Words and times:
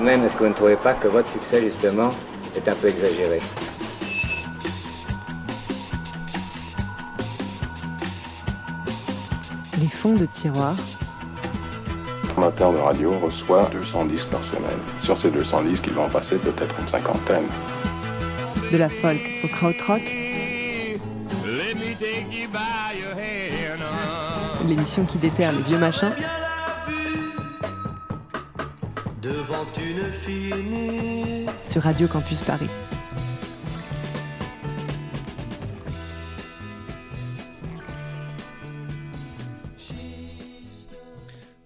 Même, 0.00 0.24
est-ce 0.24 0.34
que 0.34 0.44
vous 0.44 0.48
ne 0.48 0.54
trouvez 0.54 0.76
pas 0.76 0.94
que 0.94 1.08
votre 1.08 1.28
succès, 1.28 1.62
justement, 1.62 2.10
est 2.54 2.68
un 2.68 2.74
peu 2.74 2.88
exagéré? 2.88 3.40
Les 9.80 9.88
fonds 9.88 10.14
de 10.14 10.24
tiroir. 10.26 10.76
Amateur 12.36 12.72
de 12.72 12.78
radio 12.78 13.18
reçoit 13.18 13.66
200 13.72 14.06
disques 14.06 14.28
par 14.28 14.44
semaine. 14.44 14.80
Sur 14.98 15.16
ces 15.16 15.30
200 15.30 15.62
disques, 15.62 15.84
il 15.86 15.94
va 15.94 16.02
en 16.02 16.08
passer 16.08 16.36
peut-être 16.36 16.74
une 16.80 16.88
cinquantaine. 16.88 17.46
De 18.70 18.76
la 18.78 18.88
folk 18.88 19.20
au 19.44 19.48
krautrock. 19.48 20.02
L'émission 24.66 25.04
qui 25.04 25.18
déterre 25.18 25.52
les 25.52 25.62
vieux 25.62 25.78
machins. 25.78 26.12
Devant 29.46 29.66
une 29.78 30.12
fille 30.12 31.46
Sur 31.62 31.82
Radio 31.82 32.08
Campus 32.08 32.42
Paris. 32.42 32.66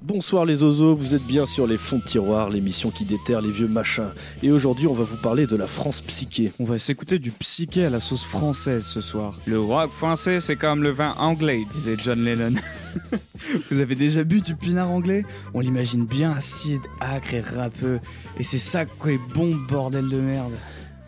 Bonsoir 0.03 0.45
les 0.45 0.63
ozos, 0.63 0.95
vous 0.95 1.15
êtes 1.15 1.23
bien 1.23 1.47
sur 1.47 1.67
les 1.67 1.79
fonds 1.79 1.97
de 1.97 2.05
tiroir, 2.05 2.51
l'émission 2.51 2.91
qui 2.91 3.07
déterre 3.07 3.41
les 3.41 3.51
vieux 3.51 3.69
machins. 3.69 4.13
Et 4.43 4.51
aujourd'hui, 4.51 4.87
on 4.87 4.93
va 4.93 5.05
vous 5.05 5.17
parler 5.17 5.47
de 5.47 5.57
la 5.57 5.67
France 5.67 6.03
psyché. 6.03 6.53
On 6.61 6.65
va 6.65 6.79
s'écouter 6.79 7.19
du 7.19 7.31
psyché 7.31 7.87
à 7.87 7.91
la 7.91 8.01
sauce 8.01 8.25
française 8.25 8.85
ce 8.85 9.01
soir. 9.01 9.39
Le 9.47 9.59
rock 9.59 9.91
français, 9.91 10.41
c'est 10.41 10.57
comme 10.57 10.83
le 10.83 10.91
vin 10.91 11.15
anglais, 11.17 11.63
disait 11.71 11.97
John 11.97 12.23
Lennon. 12.23 12.61
Vous 13.71 13.81
avez 13.81 13.95
déjà 13.95 14.25
bu 14.25 14.41
du 14.41 14.55
pinard 14.55 14.91
anglais? 14.91 15.25
On 15.55 15.61
l'imagine 15.61 16.07
bien 16.07 16.33
acide, 16.33 16.83
acre 17.01 17.35
et 17.35 17.41
râpeux. 17.41 18.01
Et 18.39 18.45
c'est 18.45 18.59
ça 18.59 18.85
quoi 18.85 19.13
bon 19.35 19.57
bordel 19.69 20.09
de 20.09 20.21
merde. 20.21 20.53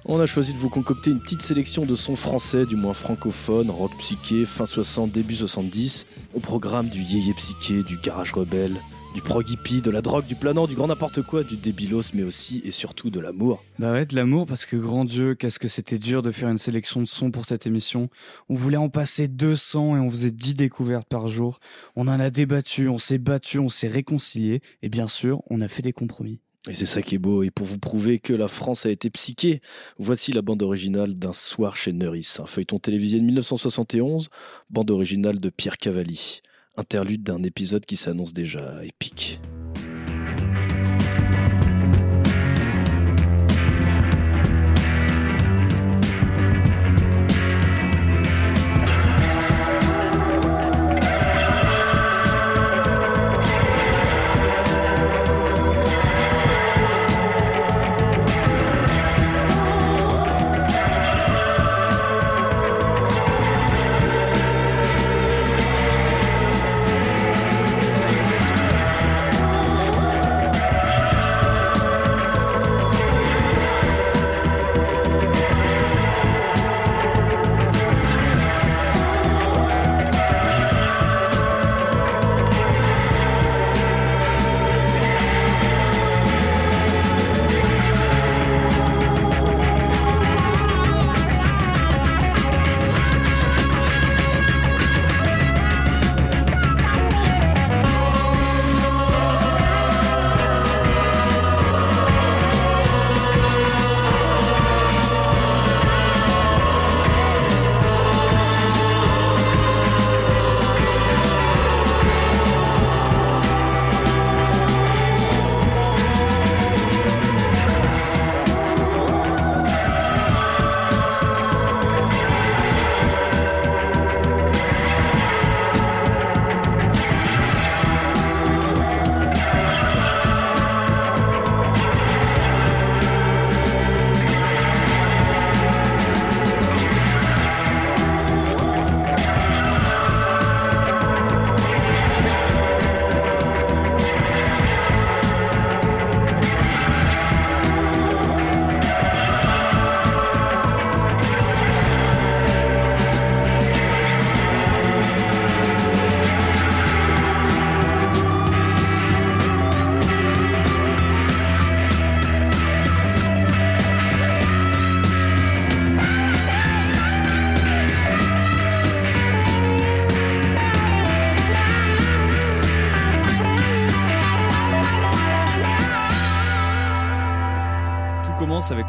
On 0.05 0.19
a 0.19 0.27
choisi 0.27 0.53
de 0.53 0.59
vous 0.59 0.69
concocter 0.69 1.11
une 1.11 1.21
petite 1.21 1.43
sélection 1.43 1.87
de 1.87 1.95
sons 1.95 2.17
français, 2.17 2.67
du 2.67 2.75
moins 2.75 2.93
francophones, 2.93 3.71
rock 3.71 3.93
psyché, 3.98 4.45
fin 4.47 4.67
60, 4.67 5.12
début 5.12 5.37
70, 5.37 6.06
au 6.34 6.41
programme 6.41 6.89
du 6.89 7.01
yéyé 7.01 7.33
psyché, 7.34 7.84
du 7.84 7.99
garage 7.99 8.33
rebelle, 8.33 8.75
du 9.15 9.21
prog 9.21 9.49
hippie, 9.49 9.83
de 9.83 9.91
la 9.91 10.01
drogue, 10.01 10.27
du 10.27 10.35
planant, 10.35 10.67
du 10.67 10.75
grand 10.75 10.87
n'importe 10.87 11.23
quoi, 11.23 11.45
du 11.45 11.57
débilos, 11.57 12.15
mais 12.15 12.23
aussi 12.23 12.63
et 12.65 12.71
surtout 12.71 13.11
de 13.11 13.21
l'amour. 13.21 13.63
Bah 13.79 13.93
ouais, 13.93 14.07
de 14.07 14.17
l'amour, 14.17 14.47
parce 14.47 14.65
que 14.65 14.77
grand 14.77 15.05
Dieu, 15.05 15.35
qu'est-ce 15.35 15.59
que 15.59 15.69
c'était 15.69 15.99
dur 15.99 16.23
de 16.23 16.31
faire 16.31 16.49
une 16.49 16.59
sélection 16.59 17.01
de 17.01 17.07
sons 17.07 17.31
pour 17.31 17.45
cette 17.45 17.67
émission. 17.67 18.09
On 18.49 18.55
voulait 18.55 18.79
en 18.79 18.89
passer 18.89 19.29
200 19.29 19.97
et 19.97 20.01
on 20.01 20.09
faisait 20.09 20.31
10 20.31 20.55
découvertes 20.55 21.09
par 21.09 21.29
jour. 21.29 21.61
On 21.95 22.09
en 22.09 22.19
a 22.21 22.31
débattu, 22.31 22.89
on 22.89 22.99
s'est 22.99 23.19
battu, 23.19 23.59
on 23.59 23.69
s'est 23.69 23.89
réconcilié, 23.89 24.63
et 24.83 24.89
bien 24.89 25.09
sûr, 25.09 25.43
on 25.51 25.61
a 25.61 25.69
fait 25.69 25.83
des 25.83 25.93
compromis. 25.93 26.41
Et 26.69 26.75
c'est 26.75 26.87
ça 26.87 27.03
qui 27.03 27.17
est 27.17 27.19
beau. 27.19 27.43
Et 27.43 27.51
pour 27.51 27.67
vous 27.67 27.79
prouver 27.79 28.19
que 28.19 28.33
la 28.33 28.49
France 28.49 28.87
a 28.87 28.91
été 28.91 29.11
psyché, 29.11 29.61
voici 29.99 30.33
la 30.33 30.43
bande 30.43 30.63
originale 30.63 31.15
d'un 31.15 31.33
soir 31.33 31.77
chez 31.77 31.93
Neuris, 31.93 32.37
un 32.39 32.47
feuilleton 32.47 32.79
télévisé 32.79 33.19
de 33.19 33.25
1971, 33.25 34.31
bande 34.71 34.91
originale 34.91 35.41
de 35.41 35.51
Pierre 35.51 35.77
Cavalli. 35.77 36.41
Interlude 36.77 37.23
d'un 37.23 37.42
épisode 37.42 37.84
qui 37.84 37.97
s'annonce 37.97 38.33
déjà 38.33 38.83
épique. 38.84 39.41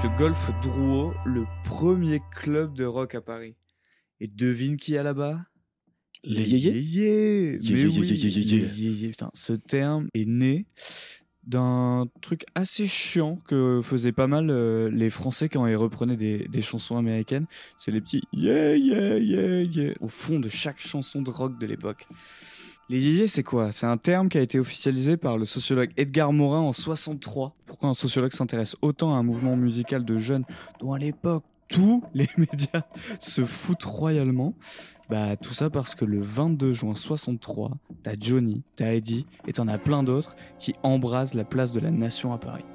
Le 0.03 0.09
Golf 0.17 0.51
Drouot, 0.61 1.13
le 1.23 1.45
premier 1.63 2.21
club 2.35 2.75
de 2.75 2.83
rock 2.83 3.15
à 3.15 3.21
Paris. 3.21 3.55
Et 4.19 4.27
devine 4.27 4.75
qui 4.75 4.95
est 4.95 5.03
là-bas? 5.03 5.45
Les 6.25 6.43
yéyés 6.43 6.77
yéyés. 6.77 7.59
Yé, 7.61 7.73
Mais 7.73 7.85
oui. 7.85 9.07
Putain, 9.09 9.31
ce 9.33 9.53
terme 9.53 10.09
est 10.13 10.25
né 10.25 10.65
d'un 11.43 12.07
truc 12.21 12.45
assez 12.53 12.85
chiant 12.85 13.39
que 13.47 13.79
faisaient 13.81 14.11
pas 14.11 14.27
mal 14.27 14.49
euh, 14.49 14.89
les 14.89 15.09
Français 15.09 15.47
quand 15.47 15.65
ils 15.67 15.75
reprenaient 15.75 16.17
des, 16.17 16.49
des 16.49 16.61
chansons 16.61 16.97
américaines. 16.97 17.45
C'est 17.77 17.91
les 17.91 18.01
petits 18.01 18.23
yeah 18.33 18.75
yeah 18.75 19.17
yeah 19.19 19.61
yeah 19.61 19.93
au 20.01 20.09
fond 20.09 20.39
de 20.39 20.49
chaque 20.49 20.81
chanson 20.81 21.21
de 21.21 21.29
rock 21.29 21.57
de 21.59 21.65
l'époque. 21.65 22.07
Les 22.89 22.99
yéyés, 22.99 23.27
c'est 23.29 23.43
quoi? 23.43 23.71
C'est 23.71 23.85
un 23.85 23.97
terme 23.97 24.27
qui 24.27 24.37
a 24.37 24.41
été 24.41 24.59
officialisé 24.59 25.15
par 25.15 25.37
le 25.37 25.45
sociologue 25.45 25.91
Edgar 25.95 26.33
Morin 26.33 26.59
en 26.59 26.73
63. 26.73 27.55
Pourquoi 27.65 27.89
un 27.89 27.93
sociologue 27.93 28.33
s'intéresse 28.33 28.75
autant 28.81 29.13
à 29.15 29.17
un 29.17 29.23
mouvement 29.23 29.55
musical 29.55 30.03
de 30.03 30.17
jeunes 30.17 30.43
dont 30.81 30.91
à 30.91 30.99
l'époque 30.99 31.45
tous 31.69 32.03
les 32.13 32.27
médias 32.35 32.83
se 33.19 33.45
foutent 33.45 33.85
royalement? 33.85 34.53
Bah 35.09 35.37
tout 35.37 35.53
ça 35.53 35.69
parce 35.69 35.95
que 35.95 36.03
le 36.03 36.21
22 36.21 36.73
juin 36.73 36.95
63, 36.95 37.71
t'as 38.03 38.15
Johnny, 38.19 38.63
t'as 38.75 38.93
Eddie 38.93 39.25
et 39.47 39.53
t'en 39.53 39.67
as 39.69 39.77
plein 39.77 40.03
d'autres 40.03 40.35
qui 40.59 40.75
embrasent 40.83 41.35
la 41.35 41.45
place 41.45 41.71
de 41.71 41.79
la 41.79 41.91
Nation 41.91 42.33
à 42.33 42.37
Paris. 42.37 42.65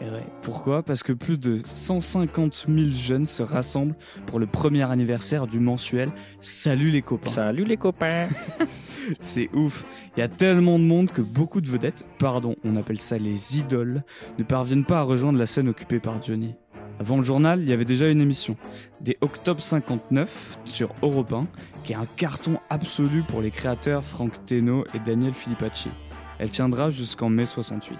Et 0.00 0.04
ouais. 0.04 0.26
Pourquoi? 0.42 0.82
Parce 0.82 1.02
que 1.02 1.12
plus 1.12 1.38
de 1.40 1.58
150 1.64 2.66
000 2.68 2.90
jeunes 2.92 3.26
se 3.26 3.42
rassemblent 3.42 3.96
pour 4.26 4.38
le 4.38 4.46
premier 4.46 4.88
anniversaire 4.88 5.46
du 5.46 5.58
mensuel 5.58 6.10
Salut 6.40 6.90
les 6.90 7.02
copains. 7.02 7.30
Salut 7.30 7.64
les 7.64 7.76
copains 7.76 8.28
C'est 9.20 9.50
ouf. 9.54 9.84
Il 10.16 10.20
y 10.20 10.22
a 10.22 10.28
tellement 10.28 10.78
de 10.78 10.84
monde 10.84 11.10
que 11.10 11.22
beaucoup 11.22 11.60
de 11.60 11.68
vedettes, 11.68 12.06
pardon, 12.18 12.56
on 12.64 12.76
appelle 12.76 13.00
ça 13.00 13.18
les 13.18 13.58
idoles, 13.58 14.02
ne 14.38 14.44
parviennent 14.44 14.84
pas 14.84 15.00
à 15.00 15.02
rejoindre 15.02 15.38
la 15.38 15.46
scène 15.46 15.68
occupée 15.68 16.00
par 16.00 16.20
Johnny. 16.22 16.54
Avant 17.00 17.16
le 17.16 17.22
journal, 17.22 17.62
il 17.62 17.68
y 17.68 17.72
avait 17.72 17.84
déjà 17.84 18.08
une 18.08 18.20
émission, 18.20 18.56
des 19.00 19.16
Octobre 19.20 19.60
59 19.60 20.58
sur 20.64 20.92
Europe 21.02 21.32
1, 21.32 21.46
qui 21.84 21.92
est 21.92 21.96
un 21.96 22.06
carton 22.16 22.58
absolu 22.70 23.22
pour 23.22 23.40
les 23.40 23.52
créateurs 23.52 24.04
Frank 24.04 24.44
Teno 24.46 24.84
et 24.94 24.98
Daniel 24.98 25.34
Filippacci. 25.34 25.90
Elle 26.40 26.50
tiendra 26.50 26.90
jusqu'en 26.90 27.28
mai 27.28 27.46
68. 27.46 27.98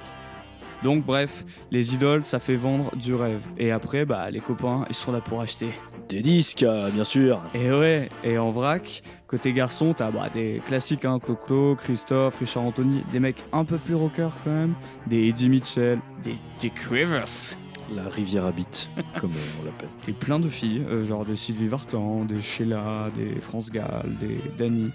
Donc 0.82 1.04
bref, 1.04 1.44
les 1.70 1.94
idoles, 1.94 2.22
ça 2.22 2.38
fait 2.38 2.56
vendre 2.56 2.94
du 2.96 3.14
rêve. 3.14 3.42
Et 3.56 3.72
après, 3.72 4.04
bah 4.04 4.30
les 4.30 4.40
copains, 4.40 4.84
ils 4.88 4.94
sont 4.94 5.12
là 5.12 5.20
pour 5.20 5.40
acheter. 5.40 5.68
Des 6.08 6.22
disques, 6.22 6.62
euh, 6.62 6.90
bien 6.90 7.04
sûr. 7.04 7.42
Et 7.54 7.70
ouais, 7.70 8.08
et 8.24 8.38
en 8.38 8.50
vrac, 8.50 9.02
côté 9.26 9.52
garçon, 9.52 9.92
t'as 9.92 10.10
bah, 10.10 10.28
des 10.32 10.62
classiques, 10.66 11.04
hein, 11.04 11.18
Clo-Clo, 11.18 11.76
Christophe, 11.76 12.36
Richard 12.36 12.62
Anthony, 12.62 13.02
des 13.12 13.20
mecs 13.20 13.42
un 13.52 13.64
peu 13.64 13.76
plus 13.76 13.94
rockers 13.94 14.32
quand 14.44 14.50
même, 14.50 14.74
des 15.06 15.28
Eddie 15.28 15.48
Mitchell, 15.48 15.98
des 16.22 16.36
Dick 16.58 16.78
Rivers, 16.78 17.56
La 17.94 18.08
rivière 18.08 18.46
habite, 18.46 18.88
comme 19.20 19.32
euh, 19.32 19.60
on 19.60 19.64
l'appelle. 19.64 19.90
et 20.06 20.12
plein 20.12 20.38
de 20.38 20.48
filles, 20.48 20.86
euh, 20.88 21.04
genre 21.04 21.24
des 21.24 21.36
Sylvie 21.36 21.68
Vartan, 21.68 22.24
des 22.24 22.40
Sheila, 22.40 23.10
des 23.14 23.40
France 23.40 23.70
Gall, 23.70 24.16
des 24.20 24.38
Dani. 24.56 24.92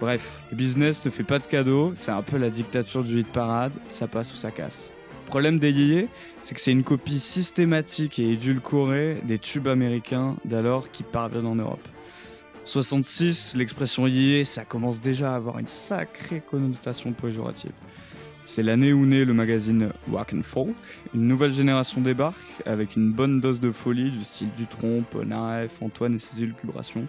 Bref, 0.00 0.42
le 0.50 0.56
business 0.56 1.04
ne 1.04 1.10
fait 1.10 1.24
pas 1.24 1.38
de 1.38 1.46
cadeaux, 1.46 1.92
c'est 1.94 2.10
un 2.10 2.22
peu 2.22 2.36
la 2.36 2.50
dictature 2.50 3.04
du 3.04 3.20
hit 3.20 3.28
parade, 3.28 3.72
ça 3.86 4.08
passe 4.08 4.32
ou 4.32 4.36
ça 4.36 4.50
casse. 4.50 4.92
Problème 5.30 5.60
des 5.60 5.70
yéyés, 5.70 6.08
c'est 6.42 6.56
que 6.56 6.60
c'est 6.60 6.72
une 6.72 6.82
copie 6.82 7.20
systématique 7.20 8.18
et 8.18 8.32
édulcorée 8.32 9.22
des 9.22 9.38
tubes 9.38 9.68
américains 9.68 10.34
d'alors 10.44 10.90
qui 10.90 11.04
parviennent 11.04 11.46
en 11.46 11.54
Europe. 11.54 11.86
66, 12.64 13.54
l'expression 13.54 14.08
yéyé, 14.08 14.44
ça 14.44 14.64
commence 14.64 15.00
déjà 15.00 15.32
à 15.32 15.36
avoir 15.36 15.60
une 15.60 15.68
sacrée 15.68 16.42
connotation 16.50 17.12
péjorative. 17.12 17.70
C'est 18.44 18.64
l'année 18.64 18.92
où 18.92 19.06
naît 19.06 19.24
le 19.24 19.32
magazine 19.32 19.92
Rock 20.10 20.34
and 20.34 20.42
Folk. 20.42 20.74
Une 21.14 21.28
nouvelle 21.28 21.52
génération 21.52 22.00
débarque 22.00 22.44
avec 22.66 22.96
une 22.96 23.12
bonne 23.12 23.38
dose 23.38 23.60
de 23.60 23.70
folie 23.70 24.10
du 24.10 24.24
style 24.24 24.48
Dutronc, 24.56 25.04
Polnareff, 25.12 25.80
Antoine 25.80 26.14
et 26.14 26.18
ses 26.18 26.42
élucubrations. 26.42 27.06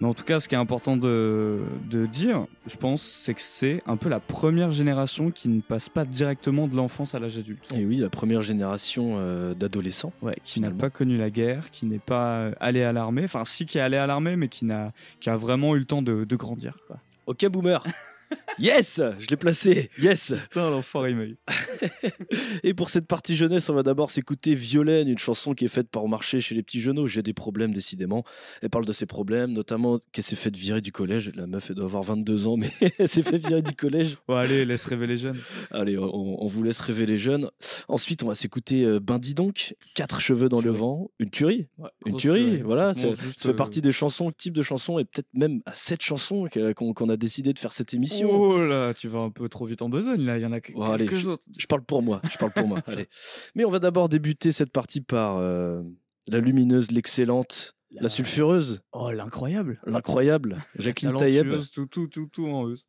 Mais 0.00 0.06
en 0.06 0.14
tout 0.14 0.24
cas, 0.24 0.40
ce 0.40 0.48
qui 0.48 0.54
est 0.54 0.58
important 0.58 0.96
de, 0.96 1.60
de 1.88 2.06
dire, 2.06 2.46
je 2.66 2.76
pense, 2.76 3.02
c'est 3.02 3.34
que 3.34 3.40
c'est 3.40 3.82
un 3.86 3.96
peu 3.96 4.08
la 4.08 4.20
première 4.20 4.70
génération 4.70 5.30
qui 5.30 5.48
ne 5.48 5.60
passe 5.60 5.88
pas 5.88 6.04
directement 6.04 6.68
de 6.68 6.76
l'enfance 6.76 7.14
à 7.14 7.18
l'âge 7.18 7.38
adulte. 7.38 7.66
Et 7.74 7.84
oui, 7.84 7.96
la 7.96 8.10
première 8.10 8.42
génération 8.42 9.16
euh, 9.18 9.54
d'adolescents. 9.54 10.12
Ouais, 10.22 10.36
qui 10.44 10.60
n'a 10.60 10.70
pas 10.70 10.90
connu 10.90 11.16
la 11.16 11.30
guerre, 11.30 11.70
qui 11.70 11.86
n'est 11.86 11.98
pas 11.98 12.36
euh, 12.36 12.52
allé 12.60 12.82
à 12.82 12.92
l'armée, 12.92 13.24
enfin 13.24 13.44
si 13.44 13.64
qui 13.66 13.78
est 13.78 13.80
allé 13.80 13.96
à 13.96 14.06
l'armée, 14.06 14.36
mais 14.36 14.48
qui 14.48 14.64
n'a 14.64 14.92
qui 15.20 15.30
a 15.30 15.36
vraiment 15.36 15.74
eu 15.76 15.78
le 15.78 15.84
temps 15.84 16.02
de, 16.02 16.24
de 16.24 16.36
grandir. 16.36 16.76
Quoi. 16.86 16.98
Ok, 17.26 17.46
boomer. 17.46 17.82
yes, 18.58 19.00
je 19.18 19.26
l'ai 19.28 19.36
placé. 19.36 19.90
Yes. 19.98 20.34
Putain, 20.44 20.70
l'enfoiré 20.70 21.12
eu. 21.12 21.36
Et 22.62 22.74
pour 22.74 22.88
cette 22.88 23.06
partie 23.06 23.36
jeunesse, 23.36 23.68
on 23.68 23.74
va 23.74 23.82
d'abord 23.82 24.10
s'écouter 24.10 24.54
Violaine, 24.54 25.08
une 25.08 25.18
chanson 25.18 25.54
qui 25.54 25.64
est 25.64 25.68
faite 25.68 25.88
pour 25.88 26.08
marcher 26.08 26.40
chez 26.40 26.54
les 26.54 26.62
petits 26.62 26.80
genoux. 26.80 27.06
J'ai 27.06 27.22
des 27.22 27.32
problèmes, 27.32 27.72
décidément. 27.72 28.24
Elle 28.62 28.70
parle 28.70 28.84
de 28.86 28.92
ses 28.92 29.06
problèmes, 29.06 29.52
notamment 29.52 29.98
qu'elle 30.12 30.24
s'est 30.24 30.36
fait 30.36 30.54
virer 30.54 30.80
du 30.80 30.92
collège. 30.92 31.32
La 31.34 31.46
meuf, 31.46 31.70
elle 31.70 31.76
doit 31.76 31.84
avoir 31.86 32.02
22 32.02 32.46
ans, 32.46 32.56
mais 32.56 32.70
elle 32.98 33.08
s'est 33.08 33.22
fait 33.22 33.38
virer 33.38 33.62
du 33.62 33.72
collège. 33.72 34.16
Bon, 34.28 34.34
allez, 34.36 34.64
laisse 34.64 34.84
rêver 34.86 35.06
les 35.06 35.16
jeunes. 35.16 35.38
Allez, 35.70 35.98
on, 35.98 36.42
on 36.42 36.46
vous 36.46 36.62
laisse 36.62 36.80
rêver 36.80 37.06
les 37.06 37.18
jeunes. 37.18 37.48
Ensuite, 37.88 38.22
on 38.22 38.28
va 38.28 38.34
s'écouter 38.34 38.84
euh, 38.84 39.00
Ben 39.00 39.18
dis 39.18 39.34
donc, 39.34 39.74
quatre 39.94 40.20
cheveux 40.20 40.48
dans 40.48 40.60
le 40.60 40.70
vent, 40.70 41.10
une 41.18 41.30
tuerie. 41.30 41.66
Ouais, 41.78 41.88
Une 42.06 42.16
tuerie, 42.16 42.44
tuerie. 42.44 42.62
voilà, 42.62 42.92
Franchement, 42.94 43.16
ça, 43.16 43.22
juste, 43.22 43.38
ça 43.40 43.42
fait 43.48 43.54
euh, 43.54 43.56
partie 43.56 43.80
des 43.80 43.92
chansons, 43.92 44.30
type 44.32 44.54
de 44.54 44.62
chansons, 44.62 44.98
et 44.98 45.04
peut-être 45.04 45.28
même 45.34 45.60
à 45.66 45.74
cette 45.74 46.02
chanson 46.02 46.46
qu'on 46.74 47.08
a 47.08 47.16
décidé 47.16 47.52
de 47.52 47.58
faire 47.58 47.72
cette 47.72 47.94
émission. 47.94 48.15
Oh 48.24 48.58
là, 48.64 48.94
tu 48.94 49.08
vas 49.08 49.20
un 49.20 49.30
peu 49.30 49.48
trop 49.48 49.66
vite 49.66 49.82
en 49.82 49.88
besogne 49.88 50.22
là, 50.24 50.38
il 50.38 50.42
y 50.42 50.46
en 50.46 50.52
a 50.52 50.60
que- 50.60 50.72
Bon, 50.72 50.82
allez, 50.90 51.06
quelques 51.06 51.26
autres. 51.26 51.44
Je 51.58 51.66
parle 51.66 51.82
pour 51.82 52.02
moi, 52.02 52.20
je 52.30 52.38
parle 52.38 52.52
pour 52.52 52.66
moi. 52.66 52.80
allez. 52.86 53.08
Mais 53.54 53.64
on 53.64 53.70
va 53.70 53.78
d'abord 53.78 54.08
débuter 54.08 54.52
cette 54.52 54.72
partie 54.72 55.00
par 55.00 55.36
euh, 55.38 55.82
la 56.28 56.40
lumineuse, 56.40 56.90
l'excellente, 56.90 57.74
la 57.90 58.08
sulfureuse, 58.08 58.82
Oh, 58.92 59.10
l'incroyable. 59.12 59.80
l'incroyable, 59.86 60.58
Jacqueline 60.78 61.14
Taïeb. 61.14 61.44
Talentueuse, 61.44 61.70
tout, 61.70 61.86
tout, 61.86 62.06
tout, 62.08 62.26
tout 62.26 62.46
en 62.46 62.68
euse. 62.70 62.86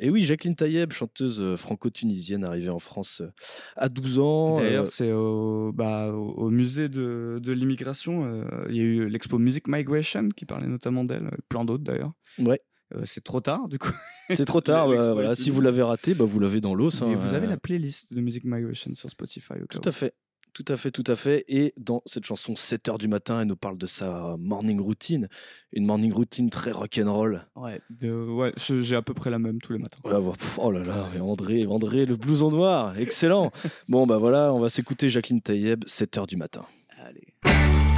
Et 0.00 0.10
oui, 0.10 0.22
Jacqueline 0.22 0.56
Taïeb, 0.56 0.90
chanteuse 0.92 1.40
euh, 1.40 1.56
franco-tunisienne 1.56 2.42
arrivée 2.44 2.68
en 2.68 2.80
France 2.80 3.20
euh, 3.20 3.30
à 3.76 3.88
12 3.88 4.18
ans. 4.18 4.56
D'ailleurs, 4.58 4.82
euh, 4.82 4.86
c'est 4.86 5.12
au, 5.12 5.70
bah, 5.72 6.10
au, 6.12 6.50
musée 6.50 6.88
de, 6.88 7.38
de 7.40 7.52
l'immigration. 7.52 8.24
euh, 8.24 8.44
Il 8.70 8.76
y 8.76 8.80
a 8.80 8.82
eu 8.82 9.08
l'expo 9.08 9.38
Music 9.38 9.68
Migration 9.68 10.30
qui 10.30 10.46
parlait 10.46 10.66
notamment 10.66 11.04
d'elle, 11.04 11.30
plein 11.48 11.64
d'autres 11.64 11.84
d'ailleurs. 11.84 12.12
Ouais. 12.40 12.60
Euh, 12.94 13.02
c'est 13.06 13.22
trop 13.22 13.40
tard 13.40 13.68
du 13.68 13.78
coup. 13.78 13.92
C'est 14.30 14.44
trop 14.44 14.60
tard. 14.60 14.88
bah, 14.88 15.12
voilà. 15.12 15.34
Si 15.34 15.50
vous 15.50 15.60
l'avez 15.60 15.82
raté, 15.82 16.14
bah, 16.14 16.24
vous 16.24 16.38
l'avez 16.40 16.60
dans 16.60 16.74
l'os. 16.74 17.02
hein, 17.02 17.10
Et 17.10 17.14
vous 17.14 17.34
avez 17.34 17.46
euh, 17.46 17.50
la 17.50 17.56
playlist 17.56 18.14
de 18.14 18.20
Music 18.20 18.44
Migration 18.44 18.92
sur 18.94 19.10
Spotify 19.10 19.54
au 19.62 19.66
cas 19.66 19.78
Tout 19.78 19.88
à 19.88 19.92
fait. 19.92 20.14
Tout 20.52 20.64
à 20.68 20.76
fait, 20.76 20.92
tout 20.92 21.02
à 21.08 21.16
fait. 21.16 21.44
Et 21.48 21.74
dans 21.76 22.00
cette 22.06 22.24
chanson 22.24 22.54
7 22.54 22.88
heures 22.88 22.98
du 22.98 23.08
matin, 23.08 23.40
elle 23.40 23.48
nous 23.48 23.56
parle 23.56 23.76
de 23.76 23.86
sa 23.86 24.36
morning 24.38 24.80
routine. 24.80 25.28
Une 25.72 25.84
morning 25.84 26.12
routine 26.12 26.48
très 26.48 26.70
rock'n'roll. 26.70 27.42
Ouais, 27.56 27.80
de- 27.90 28.12
ouais 28.12 28.52
j'ai 28.56 28.94
à 28.94 29.02
peu 29.02 29.14
près 29.14 29.30
la 29.30 29.40
même 29.40 29.60
tous 29.60 29.72
les 29.72 29.80
matins. 29.80 29.98
Ouais, 30.04 30.12
bah, 30.12 30.32
pff, 30.38 30.60
oh 30.62 30.70
là 30.70 30.84
là, 30.84 31.08
mais 31.12 31.18
André, 31.18 31.66
André, 31.66 32.06
le 32.06 32.14
blouson 32.14 32.52
noir, 32.52 32.96
excellent. 32.96 33.50
bon, 33.88 34.06
bah 34.06 34.18
voilà, 34.18 34.52
on 34.54 34.60
va 34.60 34.68
s'écouter 34.68 35.08
Jacqueline 35.08 35.40
Taïeb, 35.40 35.82
7 35.88 36.18
heures 36.18 36.26
du 36.28 36.36
matin. 36.36 36.64
Allez. 37.04 37.93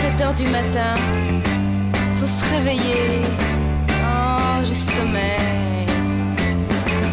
7 0.00 0.20
heures 0.20 0.34
du 0.34 0.44
matin, 0.44 0.94
faut 2.18 2.26
se 2.26 2.44
réveiller. 2.54 3.22
Oh, 4.02 4.62
j'ai 4.64 4.74
sommeil. 4.74 5.86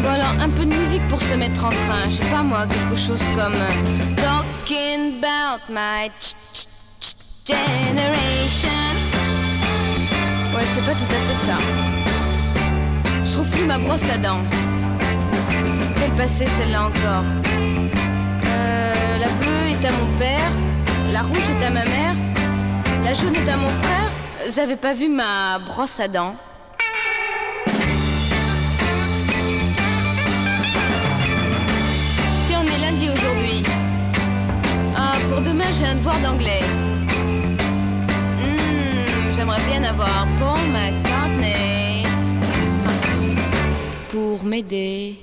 Bon 0.02 0.10
alors, 0.10 0.34
un 0.40 0.48
peu 0.50 0.64
de 0.64 0.74
musique 0.74 1.06
pour 1.08 1.20
se 1.20 1.34
mettre 1.34 1.64
en 1.64 1.70
train. 1.70 2.04
Je 2.08 2.16
sais 2.16 2.30
pas 2.30 2.42
moi, 2.42 2.66
quelque 2.66 2.96
chose 2.96 3.22
comme 3.36 3.54
euh, 3.54 4.14
Talking 4.16 5.18
about 5.22 5.62
my 5.68 6.10
generation. 7.46 8.94
Ouais, 10.54 10.64
c'est 10.74 10.84
pas 10.86 10.92
tout 10.94 11.10
à 11.10 11.20
fait 11.26 11.46
ça. 11.46 11.58
Je 13.24 13.32
trouve 13.32 13.50
plus 13.50 13.64
ma 13.64 13.78
brosse 13.78 14.08
à 14.12 14.18
dents. 14.18 14.42
Quelle 15.96 16.12
passée 16.12 16.46
celle-là 16.58 16.86
encore 16.86 17.24
Euh, 18.46 19.18
La 19.20 19.28
bleue 19.40 19.66
est 19.70 19.84
à 19.86 19.92
mon 19.92 20.18
père, 20.18 20.50
la 21.12 21.22
rouge 21.22 21.46
est 21.50 21.64
à 21.64 21.70
ma 21.70 21.84
mère, 21.84 22.14
la 23.06 23.12
est 23.12 23.48
à 23.48 23.56
mon 23.56 23.70
frère. 23.82 24.10
Avez 24.58 24.74
pas 24.74 24.92
vu 24.92 25.08
ma 25.08 25.60
brosse 25.60 26.00
à 26.00 26.08
dents 26.08 26.34
Tiens, 32.46 32.62
on 32.64 32.66
est 32.66 32.80
lundi 32.80 33.08
aujourd'hui. 33.08 33.62
Ah, 34.96 35.14
pour 35.30 35.40
demain, 35.40 35.70
j'ai 35.78 35.86
un 35.86 35.94
devoir 35.94 36.18
d'anglais. 36.18 36.62
Hmm, 38.40 39.32
J'aimerais 39.36 39.62
bien 39.70 39.84
avoir 39.84 40.26
Paul 40.40 40.58
McCartney 40.72 42.02
pour 44.10 44.42
m'aider. 44.42 45.16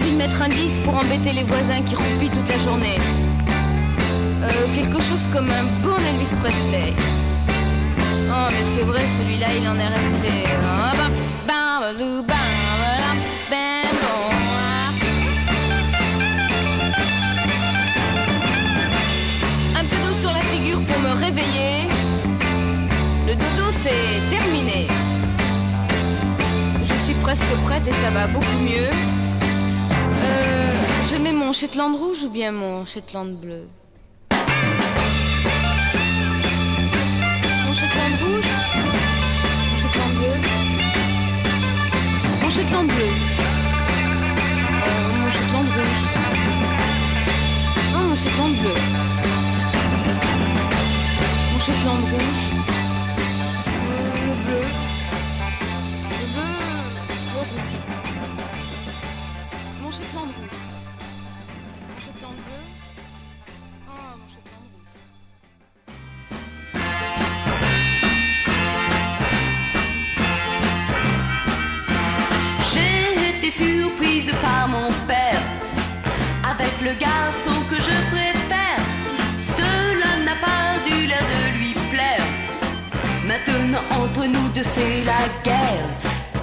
Envie 0.00 0.12
de 0.12 0.16
mettre 0.16 0.42
un 0.42 0.48
10 0.48 0.78
pour 0.84 0.94
embêter 0.94 1.32
les 1.32 1.44
voisins 1.44 1.82
qui 1.82 1.94
roupillent 1.94 2.30
toute 2.30 2.48
la 2.48 2.58
journée. 2.58 2.98
Euh, 4.42 4.50
quelque 4.74 5.00
chose 5.02 5.26
comme 5.32 5.50
un 5.50 5.64
bon 5.82 5.96
Elvis 5.96 6.36
Presley. 6.40 6.92
Oh, 8.30 8.48
mais 8.50 8.64
c'est 8.74 8.84
vrai, 8.84 9.02
celui-là, 9.18 9.46
il 9.60 9.68
en 9.68 9.76
est 9.76 9.88
resté. 9.88 10.30
Un 19.76 19.84
peu 19.84 19.96
d'eau 20.04 20.14
sur 20.14 20.32
la 20.32 20.42
figure 20.42 20.80
pour 20.82 20.98
me 21.00 21.12
réveiller. 21.18 21.88
Le 23.26 23.34
dodo, 23.34 23.70
c'est 23.70 24.30
terminé. 24.30 24.88
Je 26.84 26.94
suis 27.04 27.14
presque 27.22 27.44
prête 27.64 27.86
et 27.86 27.92
ça 27.92 28.10
va 28.10 28.26
beaucoup 28.26 28.58
mieux. 28.62 29.19
Je 31.10 31.16
mets 31.16 31.32
mon 31.32 31.52
Shetland 31.52 31.96
rouge 31.96 32.22
ou 32.22 32.30
bien 32.30 32.52
mon 32.52 32.86
Shetland 32.86 33.34
bleu 33.34 33.66
Mon 37.66 37.74
Shetland 37.74 38.14
rouge 38.22 38.50
Mon 39.72 39.78
Shetland 39.80 40.14
bleu. 40.14 40.34
Mon 42.42 42.50
Shetland 42.50 42.86
bleu. 42.86 43.10
Euh, 44.86 45.12
Mon 45.20 45.30
Shetland 45.30 45.68
rouge. 45.74 46.02
Mon 47.92 48.14
Shetland 48.14 48.54
bleu. 48.60 48.76
Mon 51.52 51.58
Shetland 51.58 52.04
rouge 52.12 52.49
par 74.42 74.68
mon 74.68 74.90
père 75.06 75.40
avec 76.48 76.80
le 76.82 76.92
garçon 76.94 77.56
que 77.68 77.76
je 77.76 77.96
préfère. 78.12 78.80
Cela 79.38 80.10
n'a 80.24 80.36
pas 80.36 80.78
eu 80.88 81.06
l'air 81.06 81.24
de 81.34 81.58
lui 81.58 81.74
plaire. 81.92 82.24
Maintenant 83.26 83.82
entre 83.90 84.26
nous 84.26 84.48
deux 84.54 84.62
c'est 84.62 85.04
la 85.04 85.22
guerre. 85.44 85.86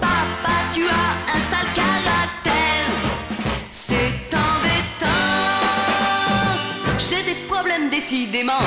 Papa, 0.02 0.56
tu 0.74 0.84
as 0.88 1.12
un 1.36 1.42
sale 1.50 1.72
caractère. 1.76 2.92
C'est 3.70 4.28
embêtant. 4.48 5.08
J'ai 7.00 7.24
des 7.24 7.40
problèmes 7.48 7.90
décidément. 7.90 8.64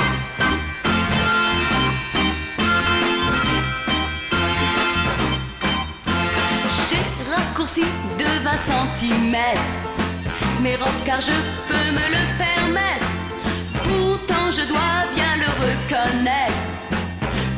De 7.61 8.25
20 8.43 8.57
cm 8.57 9.35
mes 10.61 10.75
robes 10.77 11.03
car 11.05 11.21
je 11.21 11.31
peux 11.67 11.91
me 11.91 12.05
le 12.15 12.23
permettre. 12.37 13.05
Pourtant 13.83 14.49
je 14.49 14.63
dois 14.67 15.05
bien 15.13 15.35
le 15.37 15.45
reconnaître. 15.65 16.63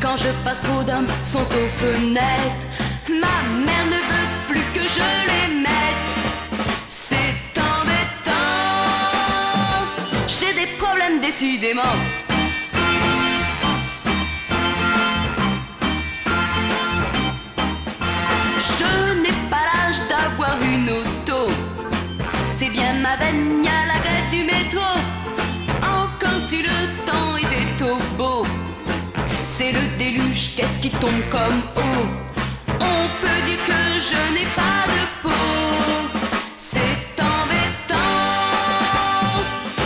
Quand 0.02 0.18
je 0.18 0.30
passe 0.44 0.62
trop 0.62 0.84
d'hommes 0.84 1.08
sont 1.22 1.40
aux 1.40 1.70
fenêtres. 1.70 2.68
Ma 3.08 3.38
mère 3.66 3.86
ne 3.86 4.02
veut 4.12 4.30
plus 4.50 4.66
que 4.74 4.82
je 4.82 5.10
les 5.30 5.48
mette. 5.62 6.12
C'est 6.90 7.60
embêtant. 7.60 8.34
J'ai 10.28 10.54
des 10.54 10.70
problèmes 10.78 11.22
décidément. 11.22 11.96
C'est 29.56 29.72
le 29.72 29.86
déluge, 30.00 30.56
qu'est-ce 30.56 30.80
qui 30.80 30.90
tombe 30.90 31.22
comme 31.30 31.60
eau. 31.76 32.08
On 32.80 33.08
peut 33.22 33.42
dire 33.46 33.64
que 33.64 33.82
je 34.10 34.34
n'ai 34.34 34.48
pas 34.56 34.82
de 34.94 35.02
peau. 35.22 36.10
C'est 36.58 37.22
embêtant. 37.22 37.96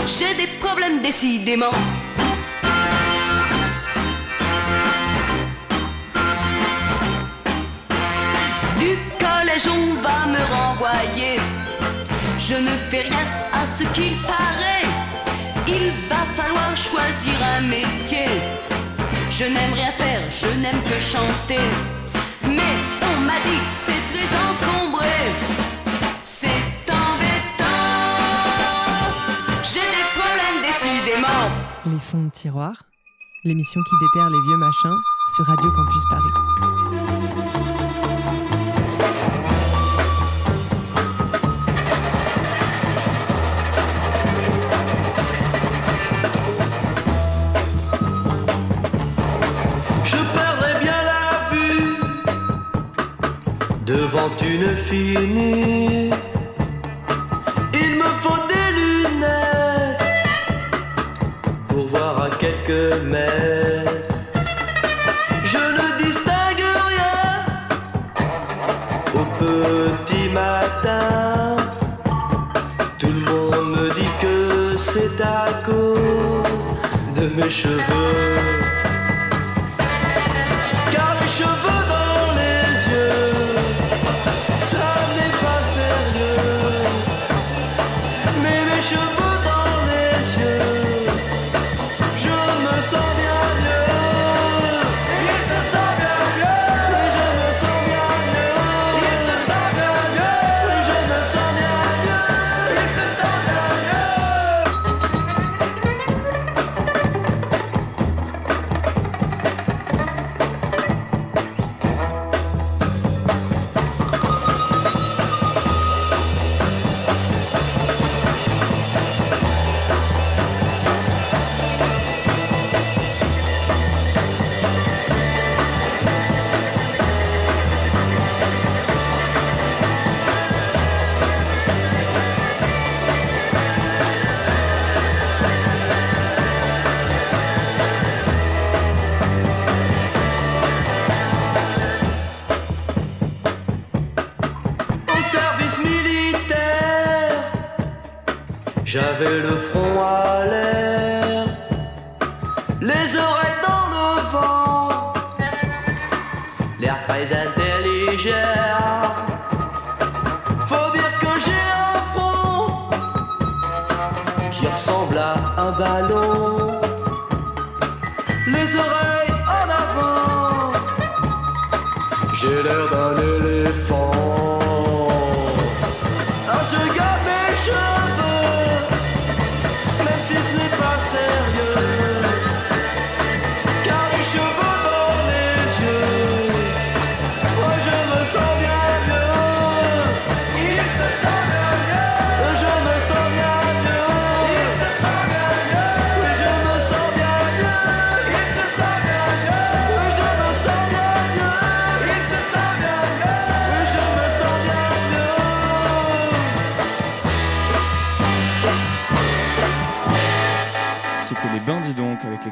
J'ai 0.06 0.34
des 0.36 0.48
problèmes 0.62 1.02
décidément. 1.02 1.76
Du 8.80 8.92
collège 9.20 9.68
on 9.68 9.96
va 10.02 10.28
me 10.34 10.42
renvoyer. 10.56 11.42
Je 12.40 12.56
ne 12.56 12.74
fais 12.90 13.02
rien 13.02 13.28
à 13.52 13.68
ce 13.68 13.84
qu'il 13.94 14.16
paraît. 14.22 14.88
Il 15.68 15.92
va 16.08 16.24
falloir 16.38 16.72
choisir 16.78 17.34
un 17.58 17.62
métier. 17.64 18.30
Je 19.40 19.44
n'aime 19.44 19.74
rien 19.74 19.92
faire, 19.92 20.22
je 20.32 20.48
n'aime 20.60 20.82
que 20.82 20.98
chanter. 20.98 21.62
Mais 22.42 22.74
on 23.04 23.22
m'a 23.22 23.40
dit 23.46 23.62
c'est 23.66 24.02
très 24.12 24.30
encombré. 24.36 25.06
C'est 26.22 26.66
embêtant. 26.90 27.64
J'ai 29.62 29.88
des 29.96 30.06
problèmes 30.18 30.64
décidément. 30.64 31.52
Les 31.86 32.00
fonds 32.00 32.24
de 32.24 32.32
tiroir, 32.32 32.82
l'émission 33.44 33.80
qui 33.88 33.96
déterre 34.08 34.32
les 34.32 34.42
vieux 34.42 34.58
machins 34.58 34.98
sur 35.36 35.46
Radio 35.46 35.72
Campus 35.72 36.04
Paris. 36.10 37.67
Devant 53.88 54.32
une 54.44 54.76
fille 54.76 55.18
nue. 55.18 56.12
Il 57.74 57.92
me 58.02 58.10
faut 58.22 58.42
des 58.52 58.70
lunettes 58.80 60.04
pour 61.70 61.88
voir 61.88 62.24
à 62.24 62.30
quelques 62.32 63.02
mètres. 63.06 64.18
Je 65.46 65.64
ne 65.78 66.04
distingue 66.04 66.68
rien 66.92 67.30
au 69.20 69.26
petit 69.42 70.28
matin. 70.34 71.56
Tout 73.00 73.14
le 73.18 73.22
monde 73.32 73.70
me 73.78 73.86
dit 73.96 74.14
que 74.20 74.78
c'est 74.78 75.22
à 75.22 75.64
cause 75.66 76.68
de 77.16 77.42
mes 77.42 77.50
cheveux. 77.50 78.57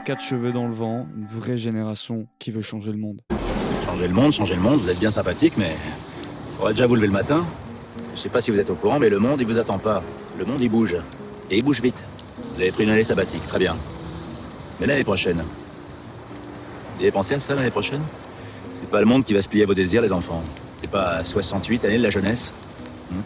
Quatre 0.05 0.21
cheveux 0.21 0.51
dans 0.51 0.67
le 0.67 0.73
vent, 0.73 1.07
une 1.17 1.25
vraie 1.25 1.57
génération 1.57 2.27
qui 2.37 2.51
veut 2.51 2.61
changer 2.61 2.91
le 2.91 2.97
monde. 2.97 3.21
Changer 3.87 4.07
le 4.07 4.13
monde, 4.13 4.31
changer 4.31 4.53
le 4.53 4.61
monde, 4.61 4.79
vous 4.79 4.89
êtes 4.91 4.99
bien 4.99 5.09
sympathique, 5.09 5.53
mais 5.57 5.75
faudrait 6.57 6.73
déjà 6.73 6.85
vous 6.85 6.93
lever 6.93 7.07
le 7.07 7.13
matin. 7.13 7.43
Parce 7.95 8.09
que 8.09 8.15
je 8.15 8.21
sais 8.21 8.29
pas 8.29 8.39
si 8.39 8.51
vous 8.51 8.59
êtes 8.59 8.69
au 8.69 8.75
courant, 8.75 8.99
mais 8.99 9.09
le 9.09 9.17
monde, 9.17 9.41
il 9.41 9.47
vous 9.47 9.57
attend 9.57 9.79
pas. 9.79 10.03
Le 10.37 10.45
monde, 10.45 10.61
il 10.61 10.69
bouge. 10.69 10.95
Et 11.49 11.57
il 11.57 11.63
bouge 11.63 11.81
vite. 11.81 11.97
Vous 12.53 12.61
avez 12.61 12.71
pris 12.71 12.83
une 12.83 12.91
année 12.91 13.03
sabbatique, 13.03 13.45
très 13.47 13.57
bien. 13.57 13.75
Mais 14.79 14.85
l'année 14.85 15.03
prochaine, 15.03 15.43
vous 16.95 17.01
avez 17.01 17.11
pensé 17.11 17.33
à 17.33 17.39
ça 17.39 17.55
l'année 17.55 17.71
prochaine? 17.71 18.01
C'est 18.73 18.89
pas 18.89 18.99
le 18.99 19.07
monde 19.07 19.25
qui 19.25 19.33
va 19.33 19.41
se 19.41 19.49
plier 19.49 19.63
à 19.63 19.65
vos 19.65 19.73
désirs, 19.73 20.03
les 20.03 20.11
enfants. 20.11 20.43
C'est 20.83 20.91
pas 20.91 21.25
68 21.25 21.83
années 21.83 21.97
de 21.97 22.03
la 22.03 22.11
jeunesse. 22.11 22.53
Hmm? 23.09 23.21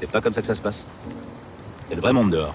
C'est 0.00 0.10
pas 0.10 0.22
comme 0.22 0.32
ça 0.32 0.40
que 0.40 0.46
ça 0.46 0.54
se 0.54 0.62
passe. 0.62 0.86
C'est 1.84 1.96
le 1.96 2.00
vrai 2.00 2.14
monde 2.14 2.30
dehors. 2.30 2.54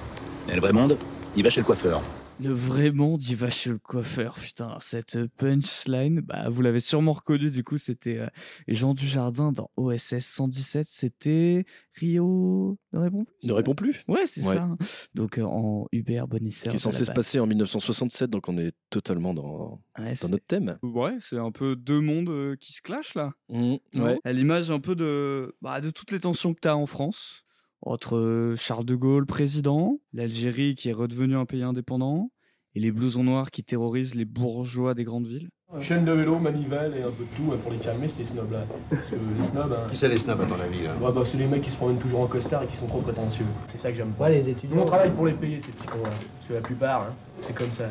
Et 0.51 0.55
le 0.55 0.61
vrai 0.61 0.73
monde, 0.73 0.97
il 1.35 1.43
va 1.43 1.51
chez 1.51 1.61
le 1.61 1.65
coiffeur. 1.65 2.01
Le 2.41 2.51
vrai 2.53 2.91
monde, 2.91 3.21
il 3.23 3.35
va 3.35 3.49
chez 3.49 3.69
le 3.69 3.77
coiffeur. 3.79 4.35
Putain, 4.35 4.77
cette 4.79 5.25
punchline, 5.35 6.21
bah, 6.21 6.47
vous 6.49 6.61
l'avez 6.61 6.79
sûrement 6.79 7.11
reconnu, 7.11 7.51
du 7.51 7.65
coup, 7.65 7.77
c'était 7.77 8.17
euh, 8.17 8.27
Jean 8.69 8.93
Dujardin 8.93 9.51
dans 9.51 9.69
OSS 9.75 10.19
117. 10.19 10.87
C'était 10.87 11.65
Rio 11.95 12.77
ne 12.93 12.99
répond 12.99 13.25
plus. 13.25 13.35
Ne 13.47 13.51
répond 13.53 13.75
plus 13.75 14.03
Ouais, 14.07 14.25
c'est 14.25 14.45
Ouais. 14.47 14.55
ça. 14.55 14.69
Donc, 15.15 15.37
euh, 15.37 15.43
en 15.43 15.87
Hubert 15.91 16.29
Bonisseur. 16.29 16.71
Qui 16.71 16.77
est 16.77 16.79
censé 16.79 17.03
se 17.03 17.11
passer 17.11 17.41
en 17.41 17.45
1967, 17.47 18.29
donc 18.29 18.47
on 18.47 18.57
est 18.57 18.71
totalement 18.89 19.33
dans, 19.33 19.81
Ouais, 19.97 20.11
dans 20.11 20.15
c'est- 20.15 20.27
notre 20.29 20.45
thème. 20.45 20.77
Ouais, 20.81 21.17
c'est 21.19 21.37
un 21.39 21.51
peu 21.51 21.75
deux 21.75 21.99
mondes 21.99 22.29
euh, 22.29 22.55
qui 22.55 22.71
se 22.71 22.81
clashent 22.81 23.15
là. 23.15 23.33
Mmh, 23.49 23.75
ouais. 23.95 24.17
À 24.23 24.31
l'image 24.31 24.71
un 24.71 24.79
peu 24.79 24.95
de, 24.95 25.53
bah, 25.61 25.81
de 25.81 25.89
toutes 25.89 26.11
les 26.11 26.21
tensions 26.21 26.53
que 26.53 26.59
tu 26.61 26.69
as 26.69 26.77
en 26.77 26.85
France, 26.85 27.43
entre 27.81 28.15
euh, 28.15 28.55
Charles 28.55 28.85
de 28.85 28.95
Gaulle, 28.95 29.25
président, 29.25 29.99
l'Algérie 30.13 30.75
qui 30.75 30.89
est 30.89 30.93
redevenue 30.93 31.35
un 31.35 31.45
pays 31.45 31.63
indépendant, 31.63 32.29
et 32.75 32.79
les 32.79 32.91
blousons 32.91 33.23
noirs 33.23 33.51
qui 33.51 33.63
terrorisent 33.63 34.15
les 34.15 34.25
bourgeois 34.25 34.93
des 34.93 35.03
grandes 35.03 35.27
villes. 35.27 35.49
Chaîne 35.81 36.03
de 36.03 36.11
vélo, 36.11 36.39
manivelle 36.39 36.95
et 36.97 37.03
un 37.03 37.11
peu 37.11 37.23
de 37.23 37.29
tout 37.37 37.53
hein, 37.53 37.59
pour 37.61 37.71
les 37.71 37.77
calmer, 37.77 38.09
ces 38.09 38.23
snobs-là. 38.23 38.65
Parce 38.89 39.07
que 39.07 39.15
les 39.15 39.47
snobs, 39.47 39.71
hein, 39.71 39.87
Qui 39.91 39.97
c'est 39.97 40.07
les 40.07 40.17
snobs 40.17 40.41
à 40.41 40.45
ton 40.45 40.59
avis 40.59 40.81
là? 40.81 40.95
Ouais, 40.99 41.11
bah, 41.13 41.21
c'est 41.31 41.37
les 41.37 41.45
mecs 41.45 41.61
qui 41.61 41.69
se 41.69 41.77
promènent 41.77 41.99
toujours 41.99 42.21
en 42.21 42.27
costard 42.27 42.63
et 42.63 42.67
qui 42.67 42.75
sont 42.75 42.87
trop 42.87 43.01
prétentieux. 43.01 43.45
C'est 43.67 43.77
ça 43.77 43.91
que 43.91 43.97
j'aime 43.97 44.13
pas. 44.13 44.29
les 44.29 44.49
étudiants. 44.49 44.77
Nous, 44.77 44.81
on 44.81 44.85
travaille 44.85 45.11
pour 45.11 45.27
les 45.27 45.33
payer, 45.33 45.61
ces 45.61 45.71
petits 45.71 45.85
cons-là. 45.85 46.09
Parce 46.09 46.47
que 46.47 46.53
la 46.53 46.61
plupart, 46.61 47.01
hein, 47.03 47.13
c'est 47.43 47.53
comme 47.53 47.71
ça. 47.71 47.89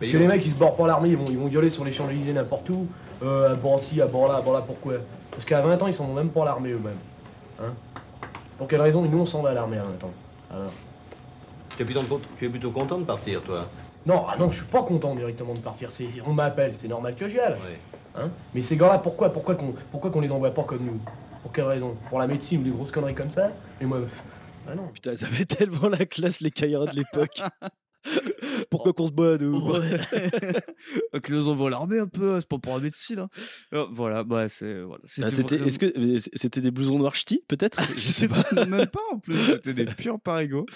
Parce 0.00 0.10
que 0.10 0.16
les 0.16 0.26
mecs, 0.26 0.44
ils 0.46 0.52
se 0.52 0.58
bordent 0.58 0.76
pour 0.76 0.86
l'armée, 0.86 1.10
ils 1.10 1.16
vont, 1.16 1.26
ils 1.28 1.38
vont 1.38 1.48
gueuler 1.48 1.70
sur 1.70 1.84
les 1.84 1.92
Champs-Élysées 1.92 2.32
n'importe 2.32 2.70
où. 2.70 2.86
Euh, 3.22 3.52
à 3.52 3.54
Bancy, 3.56 4.00
à 4.00 4.06
Borla, 4.06 4.36
à 4.36 4.40
Borla, 4.40 4.62
pourquoi? 4.62 4.94
Parce 5.30 5.44
qu'à 5.44 5.60
20 5.60 5.82
ans, 5.82 5.86
ils 5.86 5.94
sont 5.94 6.12
même 6.12 6.30
pour 6.30 6.44
l'armée 6.44 6.70
eux-mêmes. 6.70 6.96
Hein 7.60 7.74
pour 8.58 8.68
quelle 8.68 8.80
raison 8.80 9.02
Nous, 9.02 9.18
on 9.18 9.26
s'en 9.26 9.42
va 9.42 9.50
à 9.50 9.54
l'armée 9.54 9.78
à 9.78 9.84
20 9.84 10.04
ans. 10.04 10.12
Alors 10.50 10.72
tu 11.76 11.82
es, 11.82 11.86
plutôt, 11.86 12.20
tu 12.38 12.46
es 12.46 12.48
plutôt 12.48 12.70
content 12.70 12.98
de 12.98 13.04
partir, 13.04 13.42
toi 13.42 13.68
Non, 14.04 14.26
ah 14.28 14.36
non, 14.38 14.50
je 14.50 14.58
suis 14.58 14.66
pas 14.66 14.82
content 14.82 15.14
directement 15.14 15.54
de 15.54 15.60
partir. 15.60 15.90
C'est, 15.90 16.06
on 16.26 16.32
m'appelle, 16.32 16.74
c'est 16.76 16.88
normal 16.88 17.14
que 17.16 17.28
j'y 17.28 17.38
aille. 17.38 17.56
Hein 18.14 18.28
Mais 18.54 18.62
ces 18.62 18.76
gars-là, 18.76 18.98
pourquoi, 18.98 19.32
pourquoi 19.32 19.54
qu'on, 19.54 19.74
pourquoi 19.90 20.10
qu'on 20.10 20.20
les 20.20 20.30
envoie 20.30 20.50
pas 20.50 20.64
comme 20.64 20.84
nous 20.84 21.00
Pour 21.42 21.52
quelle 21.52 21.64
raison 21.64 21.96
Pour 22.10 22.18
la 22.18 22.26
médecine 22.26 22.60
ou 22.60 22.64
des 22.64 22.70
grosses 22.70 22.90
conneries 22.90 23.14
comme 23.14 23.30
ça 23.30 23.50
Et 23.80 23.86
moi, 23.86 24.00
pff, 24.00 24.22
ah 24.68 24.74
non. 24.74 24.88
Putain, 24.92 25.12
ils 25.12 25.24
avaient 25.24 25.44
tellement 25.44 25.88
la 25.88 26.04
classe, 26.04 26.40
les 26.40 26.50
caïras 26.50 26.86
de 26.86 26.96
l'époque. 26.96 27.42
Pourquoi 28.70 28.92
qu'on 28.92 29.06
se 29.06 29.12
bat, 29.12 29.36
nous 29.40 29.60
que 31.20 31.32
nous 31.32 31.48
envoie 31.48 31.70
l'armée 31.70 31.98
un 31.98 32.06
peu, 32.06 32.40
c'est 32.40 32.48
pas 32.48 32.58
pour 32.58 32.74
la 32.74 32.80
médecine. 32.80 33.18
hein. 33.20 33.28
Euh, 33.74 33.86
voilà, 33.90 34.24
bah 34.24 34.48
c'est. 34.48 34.80
Voilà, 34.82 35.02
Ah, 35.22 35.30
c'était, 35.30 35.56
vraiment- 35.56 35.66
est-ce 35.68 35.78
que 35.78 36.18
c'était 36.34 36.60
des 36.60 36.70
blousons 36.70 36.98
noirs 36.98 37.14
ch'tis, 37.14 37.42
peut-être? 37.48 37.80
Je 37.94 38.00
sais 38.00 38.28
pas. 38.28 38.44
Même 38.66 38.86
pas 38.86 39.00
en 39.12 39.18
plus, 39.18 39.36
c'était 39.36 39.74
des 39.74 39.84
purs 39.84 40.20
parigots. 40.20 40.66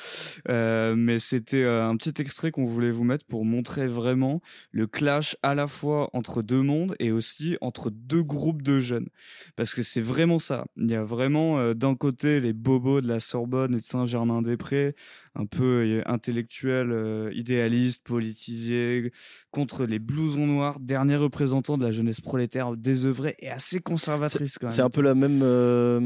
Euh, 0.48 0.94
mais 0.96 1.18
c'était 1.18 1.62
euh, 1.62 1.86
un 1.88 1.96
petit 1.96 2.20
extrait 2.20 2.50
qu'on 2.50 2.64
voulait 2.64 2.90
vous 2.90 3.04
mettre 3.04 3.24
pour 3.24 3.44
montrer 3.44 3.86
vraiment 3.88 4.40
le 4.72 4.86
clash 4.86 5.36
à 5.42 5.54
la 5.54 5.66
fois 5.66 6.10
entre 6.12 6.42
deux 6.42 6.62
mondes 6.62 6.94
et 7.00 7.10
aussi 7.12 7.56
entre 7.60 7.90
deux 7.90 8.22
groupes 8.22 8.62
de 8.62 8.78
jeunes. 8.80 9.08
Parce 9.56 9.74
que 9.74 9.82
c'est 9.82 10.00
vraiment 10.00 10.38
ça. 10.38 10.66
Il 10.76 10.90
y 10.90 10.94
a 10.94 11.02
vraiment 11.02 11.58
euh, 11.58 11.74
d'un 11.74 11.94
côté 11.94 12.40
les 12.40 12.52
bobos 12.52 13.00
de 13.00 13.08
la 13.08 13.20
Sorbonne 13.20 13.74
et 13.74 13.78
de 13.78 13.82
Saint-Germain-des-Prés, 13.82 14.94
un 15.34 15.46
peu 15.46 15.82
euh, 15.84 16.02
intellectuels, 16.06 16.90
euh, 17.16 17.32
idéalistes, 17.34 18.04
politisés, 18.04 19.12
contre 19.50 19.86
les 19.86 19.98
blousons 19.98 20.46
noirs, 20.46 20.78
derniers 20.80 21.16
représentants 21.16 21.78
de 21.78 21.84
la 21.84 21.90
jeunesse 21.90 22.20
prolétaire 22.20 22.76
désœuvrée 22.76 23.34
et 23.38 23.48
assez 23.50 23.80
conservatrice 23.80 24.58
quand 24.58 24.66
même. 24.68 24.74
C'est 24.74 24.82
un 24.82 24.90
peu 24.90 25.00
la 25.02 25.14
même, 25.14 25.40
euh, 25.42 25.98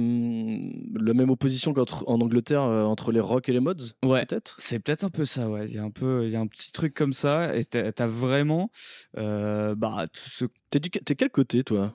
la 1.00 1.14
même 1.14 1.30
opposition 1.30 1.72
qu'en 1.74 1.84
Angleterre 2.20 2.62
euh, 2.62 2.84
entre 2.84 3.12
les 3.12 3.20
rock 3.20 3.48
et 3.48 3.52
les 3.52 3.60
mods, 3.60 3.74
Ouais. 4.04 4.24
peut-être? 4.26 4.56
C'est 4.60 4.78
peut-être 4.78 5.04
un 5.04 5.10
peu 5.10 5.24
ça, 5.24 5.48
ouais. 5.48 5.66
Il 5.68 5.74
y 5.74 5.78
a 5.78 5.82
un 5.84 5.90
peu, 5.90 6.24
il 6.26 6.30
y 6.32 6.36
a 6.36 6.40
un 6.40 6.46
petit 6.46 6.72
truc 6.72 6.94
comme 6.94 7.12
ça, 7.12 7.56
et 7.56 7.64
t'as 7.64 8.06
vraiment, 8.06 8.70
bah, 9.16 10.06
tout 10.12 10.28
ce. 10.28 10.44
T'es 10.70 10.80
quel 10.80 11.30
côté, 11.30 11.64
toi? 11.64 11.94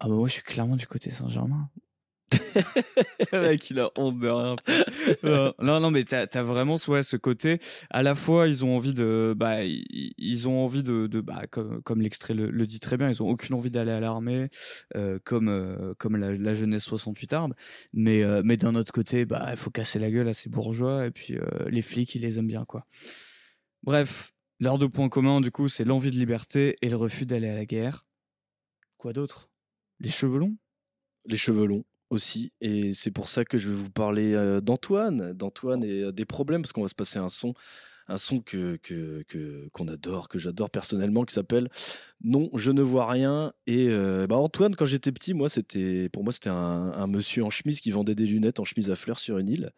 Ah 0.00 0.08
bah 0.08 0.14
moi, 0.14 0.28
je 0.28 0.34
suis 0.34 0.42
clairement 0.42 0.76
du 0.76 0.86
côté 0.86 1.10
Saint-Germain. 1.10 1.70
Le 2.32 3.40
mec, 3.40 3.70
il 3.70 3.78
a 3.78 3.90
honte 3.96 4.18
de 4.18 4.28
rien. 4.28 4.56
Euh, 5.24 5.52
non, 5.60 5.78
non, 5.80 5.90
mais 5.90 6.04
t'as 6.04 6.26
as 6.32 6.42
vraiment 6.42 6.76
ouais, 6.88 7.02
ce 7.02 7.16
côté. 7.16 7.60
À 7.90 8.02
la 8.02 8.14
fois, 8.14 8.48
ils 8.48 8.64
ont 8.64 8.74
envie 8.74 8.94
de, 8.94 9.34
bah, 9.36 9.64
ils, 9.64 10.48
ont 10.48 10.64
envie 10.64 10.82
de, 10.82 11.06
de 11.06 11.20
bah, 11.20 11.42
comme, 11.50 11.82
comme 11.82 12.00
l'extrait 12.00 12.34
le, 12.34 12.50
le 12.50 12.66
dit 12.66 12.80
très 12.80 12.96
bien, 12.96 13.08
ils 13.08 13.22
ont 13.22 13.28
aucune 13.28 13.54
envie 13.54 13.70
d'aller 13.70 13.92
à 13.92 14.00
l'armée, 14.00 14.48
euh, 14.96 15.18
comme 15.24 15.48
euh, 15.48 15.94
comme 15.98 16.16
la, 16.16 16.36
la 16.36 16.54
jeunesse 16.54 16.84
68 16.84 17.32
arde. 17.32 17.54
Mais 17.92 18.22
euh, 18.22 18.42
mais 18.44 18.56
d'un 18.56 18.74
autre 18.74 18.92
côté, 18.92 19.24
bah, 19.24 19.46
il 19.50 19.56
faut 19.56 19.70
casser 19.70 19.98
la 19.98 20.10
gueule 20.10 20.28
à 20.28 20.34
ces 20.34 20.48
bourgeois 20.48 21.06
et 21.06 21.10
puis 21.10 21.36
euh, 21.36 21.46
les 21.68 21.82
flics, 21.82 22.14
ils 22.14 22.22
les 22.22 22.38
aiment 22.38 22.48
bien, 22.48 22.64
quoi. 22.64 22.86
Bref, 23.84 24.32
leurs 24.58 24.78
deux 24.78 24.88
points 24.88 25.08
communs, 25.08 25.40
du 25.40 25.52
coup, 25.52 25.68
c'est 25.68 25.84
l'envie 25.84 26.10
de 26.10 26.16
liberté 26.16 26.76
et 26.82 26.88
le 26.88 26.96
refus 26.96 27.24
d'aller 27.24 27.48
à 27.48 27.54
la 27.54 27.66
guerre. 27.66 28.04
Quoi 28.96 29.12
d'autre? 29.12 29.48
Les 30.00 30.10
cheveux 30.10 30.38
longs? 30.38 30.56
Les 31.26 31.36
cheveux 31.36 31.66
longs 31.66 31.84
aussi. 32.10 32.52
Et 32.60 32.92
c'est 32.92 33.10
pour 33.10 33.28
ça 33.28 33.44
que 33.44 33.58
je 33.58 33.68
vais 33.68 33.74
vous 33.74 33.90
parler 33.90 34.60
d'Antoine, 34.62 35.32
d'Antoine 35.32 35.84
et 35.84 36.12
des 36.12 36.24
problèmes, 36.24 36.62
parce 36.62 36.72
qu'on 36.72 36.82
va 36.82 36.88
se 36.88 36.94
passer 36.94 37.18
un 37.18 37.28
son, 37.28 37.54
un 38.08 38.18
son 38.18 38.40
que- 38.40 38.78
qu'on 39.72 39.88
adore, 39.88 40.28
que 40.28 40.38
j'adore 40.38 40.70
personnellement, 40.70 41.24
qui 41.24 41.34
s'appelle 41.34 41.68
Non, 42.24 42.48
je 42.54 42.70
ne 42.70 42.80
vois 42.82 43.08
rien. 43.10 43.52
Et 43.66 43.86
euh, 43.88 44.26
bah, 44.26 44.36
Antoine, 44.36 44.74
quand 44.74 44.86
j'étais 44.86 45.12
petit, 45.12 45.34
moi, 45.34 45.48
c'était 45.48 46.08
pour 46.08 46.24
moi 46.24 46.32
c'était 46.32 46.48
un, 46.48 46.92
un 46.96 47.06
monsieur 47.06 47.44
en 47.44 47.50
chemise 47.50 47.80
qui 47.80 47.90
vendait 47.90 48.14
des 48.14 48.24
lunettes 48.24 48.58
en 48.58 48.64
chemise 48.64 48.90
à 48.90 48.96
fleurs 48.96 49.18
sur 49.18 49.38
une 49.38 49.48
île. 49.48 49.70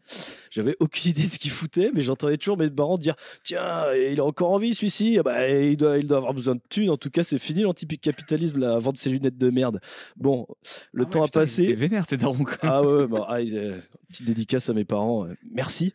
J'avais 0.51 0.77
aucune 0.79 1.11
idée 1.11 1.27
de 1.27 1.33
ce 1.33 1.39
qu'il 1.39 1.51
foutait, 1.51 1.91
mais 1.93 2.03
j'entendais 2.03 2.39
toujours 2.39 2.57
mes 2.57 2.71
parents 2.71 2.97
dire 2.97 3.17
Tiens, 3.43 3.93
il 3.95 4.19
est 4.19 4.21
encore 4.21 4.53
en 4.53 4.59
vie 4.59 4.75
celui-ci, 4.75 5.17
Ah 5.19 5.23
bah, 5.25 5.49
il, 5.49 5.77
doit, 5.77 5.99
il 5.99 6.07
doit 6.07 6.19
avoir 6.19 6.33
besoin 6.33 6.55
de 6.55 6.61
thunes. 6.71 6.91
En 6.91 6.97
tout 6.97 7.11
cas, 7.11 7.25
c'est 7.25 7.39
fini 7.39 7.63
l'anti-capitalisme 7.63 8.61
là, 8.61 8.77
à 8.77 8.79
vendre 8.79 8.99
ses 8.99 9.11
lunettes 9.11 9.37
de 9.37 9.51
merde. 9.51 9.81
Bon, 10.17 10.47
le 10.93 11.07
temps 11.07 11.25
a 11.25 11.29
passé. 11.29 11.65
T'es 11.65 11.75
vénère, 11.75 12.07
t'es 12.07 12.17
daron. 12.17 12.39
Ah 12.63 12.83
ouais, 12.83 13.07
bah, 13.09 13.27
ah, 13.29 13.39
euh, 13.41 13.79
petite 14.11 14.27
dédicace 14.27 14.71
à 14.71 14.75
mes 14.75 14.85
parents, 14.85 15.27
euh, 15.27 15.35
merci. 15.51 15.93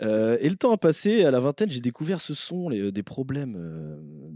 Et 0.00 0.48
le 0.48 0.56
temps 0.56 0.72
a 0.72 0.76
passé, 0.76 1.24
à 1.24 1.30
la 1.30 1.38
vingtaine, 1.40 1.70
j'ai 1.70 1.80
découvert 1.80 2.20
ce 2.20 2.34
son, 2.34 2.68
les- 2.68 2.90
des 2.92 3.02
problèmes. 3.04 3.56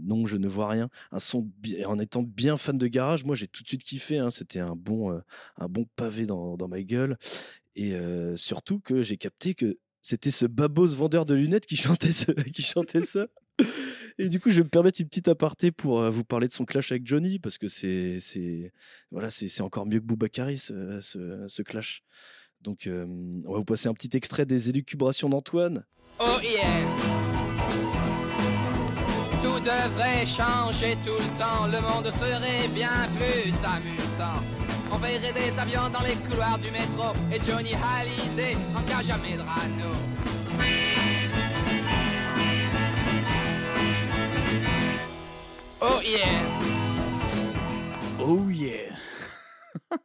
non, 0.05 0.25
je 0.25 0.37
ne 0.37 0.47
vois 0.47 0.69
rien. 0.69 0.89
Un 1.11 1.19
son, 1.19 1.48
en 1.85 1.99
étant 1.99 2.23
bien 2.23 2.57
fan 2.57 2.77
de 2.77 2.87
garage, 2.87 3.23
moi 3.23 3.35
j'ai 3.35 3.47
tout 3.47 3.63
de 3.63 3.67
suite 3.67 3.83
kiffé. 3.83 4.17
hein, 4.17 4.29
C'était 4.29 4.59
un 4.59 4.75
bon, 4.75 5.11
euh, 5.11 5.19
un 5.57 5.67
bon 5.67 5.85
pavé 5.95 6.25
dans, 6.25 6.57
dans 6.57 6.67
ma 6.67 6.81
gueule. 6.81 7.17
Et 7.75 7.93
euh, 7.93 8.35
surtout 8.37 8.79
que 8.79 9.01
j'ai 9.01 9.17
capté 9.17 9.53
que 9.53 9.75
c'était 10.01 10.31
ce 10.31 10.45
babos 10.45 10.87
vendeur 10.95 11.25
de 11.25 11.33
lunettes 11.33 11.65
qui 11.65 11.75
chantait, 11.75 12.09
qui 12.53 12.61
chantait 12.61 13.01
ça. 13.01 13.27
Et 14.17 14.27
du 14.27 14.39
coup, 14.39 14.49
je 14.49 14.57
vais 14.57 14.63
me 14.63 14.69
permettre 14.69 14.99
une 14.99 15.07
petite 15.07 15.27
aparté 15.29 15.71
pour 15.71 16.01
euh, 16.01 16.09
vous 16.09 16.23
parler 16.25 16.47
de 16.47 16.53
son 16.53 16.65
clash 16.65 16.91
avec 16.91 17.05
Johnny, 17.05 17.39
parce 17.39 17.57
que 17.57 17.67
c'est, 17.67 18.19
c'est, 18.19 18.73
voilà, 19.11 19.29
c'est, 19.29 19.61
encore 19.61 19.85
mieux 19.85 19.99
que 19.99 20.05
Boubacari, 20.05 20.57
ce, 20.57 20.99
ce, 20.99 21.45
ce 21.47 21.61
clash. 21.61 22.03
Donc, 22.61 22.89
on 22.89 23.51
va 23.53 23.57
vous 23.59 23.63
passer 23.65 23.87
un 23.87 23.93
petit 23.93 24.17
extrait 24.17 24.45
des 24.45 24.69
élucubrations 24.69 25.29
d'Antoine. 25.29 25.85
Oh 26.19 26.37
yeah 26.43 27.48
devrait 29.69 30.25
changer 30.25 30.97
tout 31.05 31.17
le 31.17 31.37
temps, 31.37 31.67
le 31.67 31.79
monde 31.81 32.11
serait 32.11 32.67
bien 32.69 33.07
plus 33.15 33.53
amusant. 33.63 34.41
On 34.91 34.97
verrait 34.97 35.33
des 35.33 35.57
avions 35.59 35.89
dans 35.89 36.01
les 36.01 36.15
couloirs 36.27 36.57
du 36.57 36.71
métro 36.71 37.13
et 37.31 37.39
Johnny 37.39 37.73
Hallyday 37.75 38.57
en 38.75 38.81
cas 38.83 39.01
jamais 39.01 39.35
de 39.35 39.41
rano. 39.41 39.91
Oh 45.81 46.01
yeah 46.03 46.25
Oh 48.19 48.49
yeah 48.49 48.95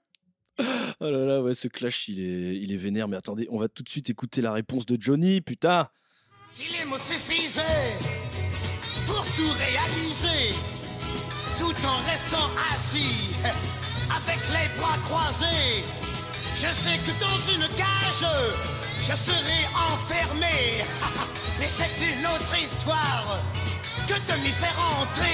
Oh 1.01 1.11
là 1.11 1.25
là, 1.25 1.43
ouais, 1.43 1.55
ce 1.55 1.69
clash, 1.69 2.09
il 2.09 2.21
est, 2.21 2.57
il 2.57 2.73
est 2.73 2.77
vénère. 2.77 3.09
Mais 3.09 3.17
attendez, 3.17 3.47
on 3.51 3.59
va 3.59 3.69
tout 3.69 3.83
de 3.83 3.89
suite 3.89 4.11
écouter 4.11 4.41
la 4.41 4.53
réponse 4.53 4.87
de 4.87 4.97
Johnny, 5.01 5.41
putain 5.41 5.89
Si 6.51 6.65
les 6.69 6.85
mots 6.85 6.99
suffisaient 6.99 8.34
pour 9.15 9.25
tout 9.37 9.53
réaliser, 9.59 10.55
tout 11.59 11.77
en 11.87 11.99
restant 12.11 12.51
assis, 12.75 13.31
avec 14.11 14.41
les 14.51 14.69
bras 14.79 14.99
croisés, 15.07 15.85
je 16.57 16.71
sais 16.83 16.99
que 17.05 17.13
dans 17.21 17.41
une 17.55 17.69
cage, 17.77 18.27
je 19.03 19.15
serai 19.15 19.61
enfermé. 19.93 20.85
Mais 21.61 21.69
c'est 21.69 21.97
une 22.11 22.27
autre 22.27 22.55
histoire. 22.59 23.39
que 24.09 24.15
de 24.15 24.43
m'y 24.43 24.51
faire 24.51 24.79
entrer. 25.01 25.25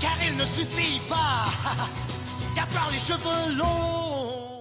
Car 0.00 0.16
il 0.26 0.36
ne 0.36 0.44
suffit 0.44 1.00
pas 1.08 1.46
d'avoir 2.56 2.90
les 2.90 2.98
cheveux 2.98 3.56
longs. 3.56 4.51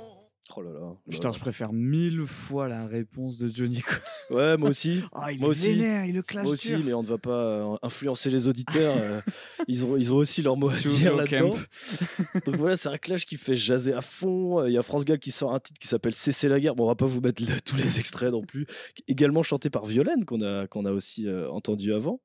Oh 0.58 0.62
là 0.62 0.72
là. 0.72 0.94
Putain, 1.10 1.32
je 1.32 1.40
préfère 1.40 1.72
mille 1.72 2.26
fois 2.28 2.68
la 2.68 2.86
réponse 2.86 3.38
de 3.38 3.48
Johnny. 3.54 3.82
Ouais, 4.30 4.58
moi 4.58 4.70
aussi. 4.70 5.02
Ah, 5.14 5.32
il 5.32 5.40
moi 5.40 5.48
est 5.48 5.52
aussi. 5.52 5.68
vénère, 5.76 6.06
il 6.06 6.16
le 6.16 6.22
clash 6.22 6.44
Moi 6.44 6.54
aussi, 6.54 6.70
dur. 6.70 6.82
mais 6.86 6.94
on 6.94 7.04
ne 7.04 7.08
va 7.08 7.18
pas 7.18 7.32
euh, 7.32 7.76
influencer 7.84 8.30
les 8.30 8.48
auditeurs. 8.48 8.94
euh, 8.98 9.22
ils, 9.68 9.86
ont, 9.86 9.96
ils 9.98 10.14
ont 10.14 10.18
aussi 10.18 10.42
leur 10.42 10.58
mot 10.58 10.70
à 10.70 10.76
dire 10.76 11.16
là-dedans. 11.16 11.52
camp. 11.52 12.42
Donc 12.46 12.56
voilà, 12.58 12.76
c'est 12.76 12.90
un 12.90 12.98
clash 12.98 13.26
qui 13.26 13.38
fait 13.38 13.56
jaser 13.56 13.94
à 13.94 14.02
fond. 14.02 14.60
Euh, 14.60 14.70
Il 14.70 14.74
y 14.74 14.78
a 14.78 14.84
France 14.84 15.06
Gall 15.06 15.20
qui 15.20 15.32
sort 15.32 15.54
un 15.54 15.60
titre 15.60 15.80
qui 15.80 15.88
s'appelle 15.88 16.14
Cesser 16.14 16.48
la 16.50 16.60
guerre. 16.60 16.76
Bon, 16.76 16.84
on 16.84 16.88
va 16.88 16.96
pas 16.96 17.06
vous 17.06 17.22
mettre 17.22 17.42
le- 17.42 17.62
tous 17.62 17.78
les 17.78 18.00
extraits 18.00 18.32
non 18.32 18.42
plus. 18.44 18.66
Également 19.08 19.44
chanté 19.44 19.70
par 19.70 19.86
Violaine, 19.86 20.26
qu'on 20.26 20.42
a, 20.42 20.68
qu'on 20.68 20.86
a 20.86 20.92
aussi 20.92 21.28
euh, 21.28 21.50
entendu 21.50 21.94
avant. 21.94 22.20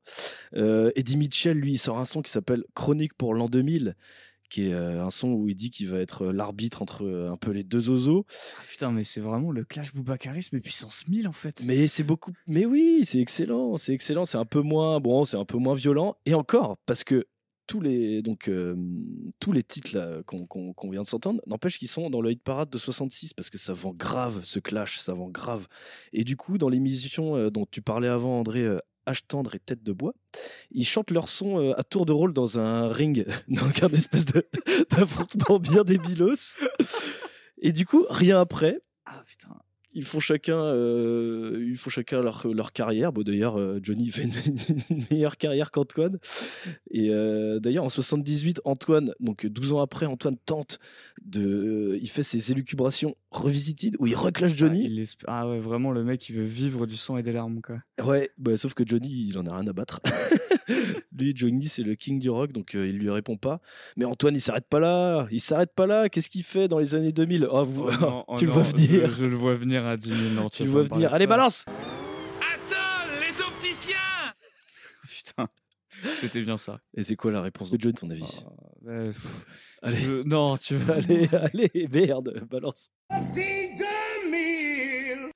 Euh, 0.55 0.91
Eddie 0.97 1.17
Mitchell, 1.17 1.57
lui, 1.57 1.73
il 1.75 1.79
sort 1.79 1.99
un 1.99 2.05
son 2.05 2.23
qui 2.23 2.31
s'appelle 2.33 2.65
Chronique 2.75 3.15
pour 3.15 3.35
l'an 3.35 3.47
2000 3.47 3.95
qui 4.49 4.69
est 4.69 4.73
euh, 4.73 5.05
un 5.05 5.11
son 5.11 5.29
où 5.33 5.49
il 5.49 5.55
dit 5.55 5.71
qu'il 5.71 5.89
va 5.89 5.99
être 5.99 6.27
euh, 6.27 6.33
l'arbitre 6.33 6.83
entre 6.83 7.05
euh, 7.05 7.31
un 7.31 7.37
peu 7.37 7.51
les 7.51 7.65
deux 7.65 7.91
oiseaux. 7.91 8.27
Ah, 8.59 8.63
putain, 8.69 8.91
mais 8.93 9.05
c'est 9.05 9.21
vraiment 9.21 9.51
le 9.51 9.65
clash 9.65 9.93
Boubacaris, 9.93 10.49
mais 10.53 10.61
puissance 10.61 11.07
1000 11.09 11.29
en 11.29 11.33
fait. 11.33 11.63
Mais 11.65 11.87
c'est 11.87 12.05
beaucoup. 12.05 12.33
Mais 12.47 12.67
oui, 12.67 13.01
c'est 13.05 13.21
excellent, 13.21 13.77
c'est 13.77 13.93
excellent. 13.93 14.25
C'est 14.25 14.39
un 14.39 14.45
peu 14.45 14.61
moins 14.61 15.01
bon, 15.01 15.25
c'est 15.25 15.37
un 15.37 15.45
peu 15.45 15.59
moins 15.59 15.75
violent. 15.75 16.17
Et 16.27 16.35
encore, 16.35 16.79
parce 16.87 17.05
que 17.05 17.27
tous 17.67 17.81
les 17.81 18.23
donc 18.23 18.49
euh, 18.49 18.77
tous 19.41 19.53
les 19.53 19.63
titres 19.63 20.23
qu'on 20.27 20.91
vient 20.91 21.03
de 21.03 21.07
s'entendre, 21.07 21.41
n'empêche 21.47 21.79
qu'ils 21.79 21.89
sont 21.89 22.11
dans 22.11 22.21
le 22.21 22.31
hit 22.31 22.43
parade 22.43 22.71
de 22.71 22.79
66 22.79 23.35
parce 23.35 23.51
que 23.51 23.59
ça 23.59 23.73
vend 23.73 23.93
grave 23.93 24.41
ce 24.45 24.59
clash, 24.59 24.99
ça 24.99 25.15
vend 25.15 25.29
grave. 25.29 25.67
Et 26.13 26.25
du 26.25 26.37
coup, 26.37 26.59
dans 26.59 26.69
l'émission 26.69 27.37
euh, 27.37 27.51
dont 27.51 27.67
tu 27.71 27.83
parlais 27.83 28.09
avant, 28.09 28.41
André. 28.41 28.63
euh, 28.63 28.79
H 29.07 29.21
tendre 29.27 29.55
et 29.55 29.59
tête 29.59 29.83
de 29.83 29.92
bois, 29.92 30.14
ils 30.71 30.87
chantent 30.87 31.11
leur 31.11 31.29
son 31.29 31.61
euh, 31.61 31.79
à 31.79 31.85
tour 31.85 32.07
de 32.07 32.12
rôle 32.12 32.33
dans 32.33 32.59
un 32.59 32.88
ring, 32.88 33.27
donc 33.49 33.83
un 33.83 33.88
espèce 33.88 34.25
d'affrontement 34.90 35.59
bien 35.59 35.85
débilos. 35.85 36.55
Et 37.59 37.73
du 37.73 37.87
coup, 37.87 38.07
rien 38.11 38.40
après, 38.40 38.81
Ah 39.05 39.23
putain. 39.27 39.57
Ils 39.97 40.05
font 40.05 40.21
chacun, 40.21 40.59
euh, 40.59 41.65
ils 41.67 41.77
font 41.79 41.89
chacun 41.89 42.21
leur, 42.21 42.47
leur 42.47 42.73
carrière. 42.75 43.13
Bon, 43.13 43.23
d'ailleurs, 43.23 43.59
euh, 43.59 43.81
Johnny 43.83 44.11
fait 44.11 44.25
une, 44.91 45.03
meilleure 45.11 45.39
carrière 45.39 45.71
qu'Antoine. 45.71 46.19
Et 46.91 47.09
euh, 47.11 47.59
d'ailleurs, 47.61 47.85
en 47.85 47.89
78, 47.89 48.61
Antoine, 48.67 49.15
donc 49.21 49.47
12 49.47 49.73
ans 49.73 49.81
après, 49.81 50.05
Antoine 50.05 50.37
tente 50.37 50.79
de. 51.25 51.99
il 52.01 52.11
fait 52.11 52.23
ses 52.23 52.53
élucubrations 52.53 53.17
revisited 53.31 53.97
où 53.99 54.07
il 54.07 54.15
reclash 54.15 54.53
Ah, 54.53 54.57
Johnny. 54.57 54.85
il 54.85 55.07
ah 55.27 55.49
ouais, 55.49 55.61
vraiment 55.61 55.93
le 55.93 56.05
mec 56.05 56.21
qui 56.21 56.33
veut 56.33 56.45
vivre 56.45 56.87
du 56.87 56.97
sang 56.97 57.17
et 57.17 57.23
des 57.23 57.33
larmes 57.33 57.63
quoi. 57.63 57.77
Ouais, 58.05 58.31
bah, 58.37 58.57
sauf 58.59 58.75
que 58.75 58.85
Johnny, 58.87 59.29
il 59.29 59.39
en 59.39 59.47
a 59.47 59.59
rien 59.59 59.67
à 59.67 59.73
battre. 59.73 60.01
lui, 61.17 61.33
Johnny, 61.35 61.69
c'est 61.69 61.83
le 61.83 61.95
king 61.95 62.19
du 62.19 62.31
rock, 62.31 62.53
donc 62.53 62.75
euh, 62.75 62.87
il 62.87 62.99
lui 62.99 63.11
répond 63.11 63.37
pas. 63.37 63.61
Mais 63.97 64.05
Antoine, 64.05 64.35
il 64.35 64.41
s'arrête 64.41 64.67
pas 64.69 64.81
là. 64.81 65.27
Il 65.31 65.41
s'arrête 65.41 65.73
pas 65.75 65.87
là. 65.87 66.09
Qu'est-ce 66.09 66.31
qu'il 66.31 66.43
fait 66.43 66.69
dans 66.69 66.79
les 66.79 66.95
années 66.95 67.13
2000 67.13 67.47
Oh, 67.51 67.65
vous- 67.65 67.87
Oh 67.89 67.93
non, 68.01 68.25
oh 68.29 68.37
Tu 68.37 68.47
le 68.47 68.51
vois 68.51 68.63
venir. 68.63 69.07
Je, 69.07 69.15
je 69.15 69.25
le 69.25 69.37
vois 69.37 69.55
venir 69.55 69.86
à 69.88 69.96
10 69.96 70.09
000. 70.09 70.20
Non, 70.35 70.49
Tu 70.51 70.64
vas 70.64 70.70
vois 70.70 70.85
parler 70.88 71.05
venir. 71.05 71.14
Allez, 71.14 71.27
balance 71.27 71.64
Attends, 72.40 73.11
les 73.20 73.40
opticiens 73.42 73.96
Putain, 75.09 75.49
c'était 76.16 76.42
bien 76.42 76.57
ça. 76.57 76.81
Et 76.96 77.03
c'est 77.05 77.16
quoi 77.16 77.31
la 77.33 77.40
réponse 77.42 77.70
de 77.70 77.81
John, 77.81 77.92
ton 77.92 78.11
avis? 78.11 78.42
Pff, 78.85 79.46
Allez. 79.83 79.96
je- 79.99 80.22
Non, 80.22 80.57
tu 80.57 80.75
veux. 80.77 80.92
Allez, 80.94 81.29
allez, 81.33 81.88
merde, 81.90 82.44
balance. 82.51 82.88
Petit 83.09 83.75
2000 84.33 85.31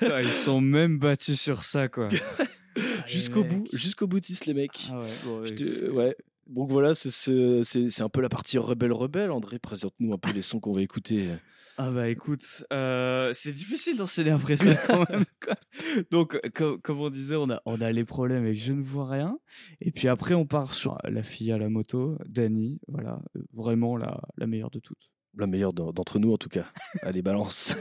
Putain, 0.00 0.20
ils 0.22 0.32
sont 0.32 0.60
même 0.60 0.98
bâtis 0.98 1.36
sur 1.36 1.62
ça 1.62 1.88
quoi. 1.88 2.08
Jusqu'au 3.06 3.42
bout, 3.44 3.66
jusqu'au 3.72 4.06
boutiste, 4.06 4.44
les 4.46 4.52
mecs. 4.54 4.88
Ah 4.90 5.00
ouais, 5.00 5.06
bon, 5.24 5.44
Je 5.44 5.50
ouais, 5.50 5.54
te- 5.56 5.90
ouais. 5.90 6.16
Donc 6.46 6.70
voilà, 6.70 6.94
c'est 6.94 8.00
un 8.02 8.08
peu 8.08 8.20
la 8.20 8.28
partie 8.28 8.58
rebelle-rebelle. 8.58 9.30
André, 9.30 9.58
présente-nous 9.58 10.12
un 10.12 10.18
peu 10.18 10.30
les 10.32 10.42
sons 10.42 10.60
qu'on 10.60 10.72
va 10.74 10.82
écouter. 10.82 11.28
Ah 11.78 11.90
bah 11.90 12.08
écoute, 12.08 12.64
euh, 12.72 13.32
c'est 13.34 13.52
difficile 13.52 13.98
d'enchaîner 13.98 14.30
après 14.30 14.56
ça 14.56 14.74
quand 14.86 15.06
même. 15.10 15.24
Donc 16.10 16.40
co- 16.54 16.78
comme 16.78 17.00
on 17.00 17.10
disait, 17.10 17.36
on 17.36 17.50
a 17.50 17.60
on 17.66 17.80
a 17.82 17.92
les 17.92 18.04
problèmes 18.06 18.44
avec 18.44 18.58
je 18.58 18.72
ne 18.72 18.82
vois 18.82 19.08
rien. 19.10 19.38
Et 19.82 19.90
puis 19.92 20.08
après 20.08 20.34
on 20.34 20.46
part 20.46 20.72
sur 20.72 20.96
la 21.04 21.22
fille 21.22 21.52
à 21.52 21.58
la 21.58 21.68
moto, 21.68 22.16
Dani, 22.26 22.80
voilà, 22.88 23.20
euh, 23.36 23.40
vraiment 23.52 23.96
la, 23.98 24.20
la 24.38 24.46
meilleure 24.46 24.70
de 24.70 24.78
toutes. 24.80 25.10
La 25.36 25.46
meilleure 25.46 25.74
d'en- 25.74 25.92
d'entre 25.92 26.18
nous, 26.18 26.32
en 26.32 26.38
tout 26.38 26.48
cas. 26.48 26.64
Allez, 27.02 27.20
balance. 27.20 27.76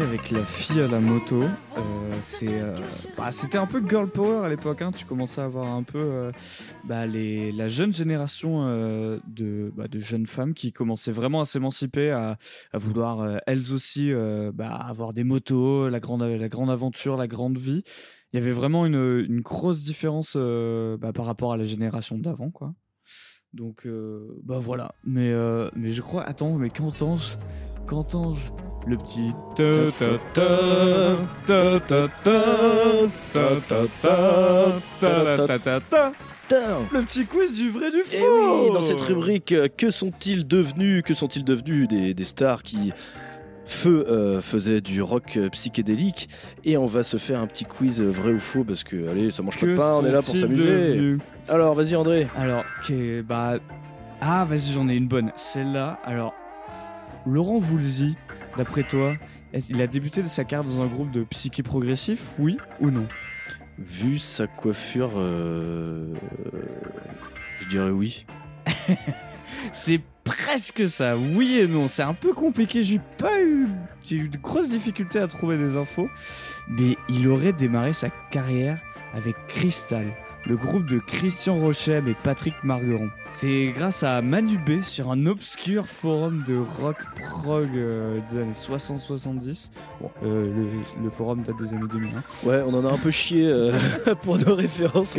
Avec 0.00 0.30
la 0.30 0.44
fille 0.44 0.80
à 0.80 0.86
la 0.86 0.98
moto. 0.98 1.42
Euh, 1.42 1.50
euh, 2.42 2.76
bah, 3.18 3.32
c'était 3.32 3.58
un 3.58 3.66
peu 3.66 3.86
girl 3.86 4.08
power 4.08 4.44
à 4.44 4.48
l'époque. 4.48 4.80
hein. 4.80 4.92
Tu 4.92 5.04
commençais 5.04 5.42
à 5.42 5.44
avoir 5.44 5.66
un 5.74 5.82
peu 5.82 5.98
euh, 5.98 6.32
bah, 6.84 7.06
la 7.06 7.68
jeune 7.68 7.92
génération 7.92 8.64
de, 9.26 9.70
bah, 9.76 9.88
de 9.88 9.98
jeunes 9.98 10.26
femmes 10.26 10.54
qui 10.54 10.72
commençaient 10.72 11.12
vraiment 11.12 11.42
à 11.42 11.44
s'émanciper, 11.44 12.10
à, 12.12 12.38
vouloir 12.72 13.40
elles 13.46 13.72
aussi 13.72 14.10
avoir 14.58 15.12
des 15.12 15.24
motos, 15.24 15.90
la 15.90 16.00
grande, 16.00 16.22
aventure, 16.22 17.16
la 17.16 17.28
grande 17.28 17.58
vie. 17.58 17.82
Il 18.32 18.36
y 18.36 18.42
avait 18.42 18.52
vraiment 18.52 18.86
une, 18.86 19.24
une 19.28 19.40
grosse 19.42 19.84
différence 19.84 20.32
par 20.32 21.26
rapport 21.26 21.52
à 21.52 21.56
la 21.58 21.64
génération 21.64 22.16
d'avant, 22.16 22.50
quoi. 22.50 22.72
Donc, 23.54 23.86
bah 24.44 24.58
voilà. 24.60 24.94
Mais, 25.04 25.32
mais 25.74 25.92
je 25.92 26.02
crois, 26.02 26.22
attends, 26.22 26.54
mais 26.54 26.70
qu'entends-je 26.70 27.36
Qu'entends-je 27.86 28.50
le 28.86 28.96
petit 28.96 29.32
le 36.92 37.02
petit 37.02 37.26
quiz 37.26 37.54
du 37.54 37.70
vrai 37.70 37.90
du 37.90 38.02
faux. 38.02 38.16
Et 38.16 38.66
oui, 38.66 38.72
dans 38.72 38.80
cette 38.80 39.00
rubrique, 39.00 39.54
que 39.76 39.90
sont-ils 39.90 40.46
devenus 40.46 41.02
Que 41.02 41.14
sont-ils 41.14 41.44
devenus 41.44 41.88
des, 41.88 42.14
des 42.14 42.24
stars 42.24 42.62
qui 42.62 42.92
Feu 43.70 44.04
euh, 44.08 44.40
faisait 44.40 44.80
du 44.80 45.00
rock 45.00 45.36
euh, 45.36 45.48
psychédélique 45.48 46.28
et 46.64 46.76
on 46.76 46.86
va 46.86 47.04
se 47.04 47.18
faire 47.18 47.40
un 47.40 47.46
petit 47.46 47.64
quiz 47.64 48.00
euh, 48.00 48.10
vrai 48.10 48.32
ou 48.32 48.40
faux 48.40 48.64
parce 48.64 48.82
que 48.82 49.08
allez 49.08 49.30
ça 49.30 49.44
mange 49.44 49.58
pas 49.58 49.66
de 49.66 49.76
pain, 49.76 49.94
on 49.94 50.04
est 50.04 50.10
là 50.10 50.22
pour 50.22 50.36
s'amuser. 50.36 51.16
Alors 51.48 51.74
vas-y 51.74 51.94
André. 51.94 52.26
Alors, 52.36 52.64
bah. 53.24 53.58
Ah, 54.20 54.44
vas-y, 54.44 54.72
j'en 54.72 54.88
ai 54.88 54.96
une 54.96 55.08
bonne. 55.08 55.32
Celle-là, 55.36 56.00
alors. 56.04 56.34
Laurent 57.26 57.58
Voulzy, 57.58 58.16
d'après 58.56 58.82
toi, 58.82 59.14
il 59.68 59.80
a 59.80 59.86
débuté 59.86 60.22
de 60.22 60.28
sa 60.28 60.44
carrière 60.44 60.68
dans 60.68 60.82
un 60.82 60.86
groupe 60.86 61.10
de 61.10 61.22
psyché 61.24 61.62
progressif, 61.62 62.32
oui 62.38 62.58
ou 62.80 62.90
non? 62.90 63.06
Vu 63.78 64.18
sa 64.18 64.46
coiffure, 64.46 65.12
euh, 65.16 66.12
je 67.58 67.68
dirais 67.68 67.90
oui. 67.90 68.26
C'est 69.72 70.00
presque 70.36 70.88
ça, 70.88 71.16
oui 71.16 71.58
et 71.58 71.66
non. 71.66 71.88
C'est 71.88 72.02
un 72.02 72.14
peu 72.14 72.32
compliqué, 72.32 72.82
j'ai 72.82 73.00
pas 73.18 73.42
eu. 73.42 73.66
Eu 74.10 74.28
de 74.28 74.38
grosses 74.38 74.68
difficultés 74.68 75.20
à 75.20 75.28
trouver 75.28 75.56
des 75.56 75.76
infos. 75.76 76.08
Mais 76.68 76.96
il 77.08 77.28
aurait 77.28 77.52
démarré 77.52 77.92
sa 77.92 78.10
carrière 78.30 78.78
avec 79.14 79.36
Crystal, 79.48 80.06
le 80.46 80.56
groupe 80.56 80.86
de 80.86 80.98
Christian 80.98 81.56
Rochem 81.56 82.08
et 82.08 82.14
Patrick 82.14 82.54
Margueron. 82.64 83.10
C'est 83.26 83.72
grâce 83.76 84.02
à 84.02 84.22
Manu 84.22 84.58
B 84.58 84.82
sur 84.82 85.10
un 85.10 85.26
obscur 85.26 85.86
forum 85.86 86.42
de 86.46 86.56
rock 86.56 86.96
prog 87.16 87.68
euh, 87.76 88.18
des 88.30 88.38
années 88.38 88.52
60-70. 88.52 89.70
Bon, 90.00 90.10
euh, 90.24 90.52
le, 90.54 91.02
le 91.04 91.10
forum 91.10 91.42
date 91.42 91.56
des 91.58 91.74
années 91.74 91.86
2000. 91.90 92.10
hein. 92.16 92.22
Ouais, 92.44 92.62
on 92.66 92.74
en 92.74 92.84
a 92.84 92.90
un 92.90 92.98
peu 92.98 93.10
chié 93.10 93.46
euh, 93.46 93.72
pour 94.22 94.38
nos 94.38 94.54
références. 94.54 95.16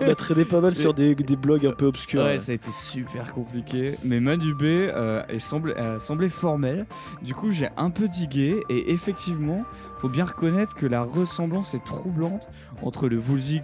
on 0.00 0.08
a 0.08 0.14
traîné 0.14 0.44
pas 0.44 0.60
mal 0.60 0.74
sur 0.74 0.94
des, 0.94 1.14
des 1.14 1.36
blogs 1.36 1.66
un 1.66 1.72
peu 1.72 1.86
obscurs. 1.86 2.22
Ouais, 2.24 2.38
ça 2.38 2.52
a 2.52 2.54
été 2.54 2.70
super 2.72 3.32
compliqué. 3.32 3.96
Mais 4.04 4.20
Manu 4.20 4.54
B 4.54 4.62
euh, 4.62 5.22
est 5.28 5.38
semblé, 5.38 5.74
euh, 5.76 5.98
semblait 5.98 6.28
formel. 6.28 6.86
Du 7.22 7.34
coup, 7.34 7.52
j'ai 7.52 7.68
un 7.76 7.90
peu 7.90 8.08
digué. 8.08 8.60
Et 8.70 8.92
effectivement, 8.92 9.64
faut 10.02 10.08
bien 10.08 10.24
reconnaître 10.24 10.74
que 10.74 10.84
la 10.84 11.04
ressemblance 11.04 11.74
est 11.74 11.84
troublante 11.84 12.48
entre 12.82 13.08
le 13.08 13.18
Woolsey 13.18 13.62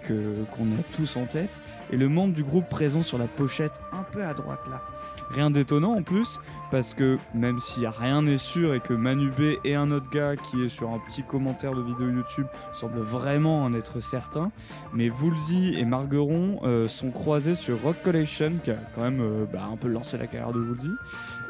qu'on 0.55 0.71
a 0.71 0.83
tous 0.95 1.17
en 1.17 1.25
tête 1.25 1.49
et 1.91 1.97
le 1.97 2.07
membre 2.07 2.33
du 2.33 2.45
groupe 2.45 2.69
présent 2.69 3.01
sur 3.01 3.17
la 3.17 3.27
pochette 3.27 3.81
un 3.91 4.03
peu 4.03 4.23
à 4.23 4.33
droite 4.33 4.61
là. 4.69 4.81
Rien 5.31 5.51
d'étonnant 5.51 5.93
en 5.95 6.01
plus, 6.01 6.39
parce 6.71 6.93
que 6.93 7.17
même 7.33 7.59
si 7.59 7.85
rien 7.85 8.23
n'est 8.23 8.37
sûr 8.37 8.73
et 8.73 8.79
que 8.79 8.93
Manu 8.93 9.29
B 9.29 9.57
et 9.63 9.75
un 9.75 9.91
autre 9.91 10.09
gars 10.09 10.35
qui 10.35 10.63
est 10.63 10.69
sur 10.69 10.89
un 10.89 10.99
petit 10.99 11.23
commentaire 11.23 11.73
de 11.73 11.81
vidéo 11.81 12.09
YouTube 12.09 12.47
semblent 12.73 12.99
vraiment 12.99 13.63
en 13.63 13.73
être 13.73 13.99
certains, 13.99 14.51
mais 14.93 15.09
Woolsey 15.09 15.79
et 15.79 15.85
Margueron 15.85 16.59
euh, 16.63 16.87
sont 16.87 17.11
croisés 17.11 17.55
sur 17.55 17.81
Rock 17.81 17.97
Collection, 18.03 18.53
qui 18.63 18.71
a 18.71 18.77
quand 18.95 19.01
même 19.01 19.21
euh, 19.21 19.45
bah, 19.51 19.69
un 19.71 19.77
peu 19.77 19.87
lancé 19.87 20.17
la 20.17 20.27
carrière 20.27 20.51
de 20.51 20.59
Woolsey. 20.59 20.89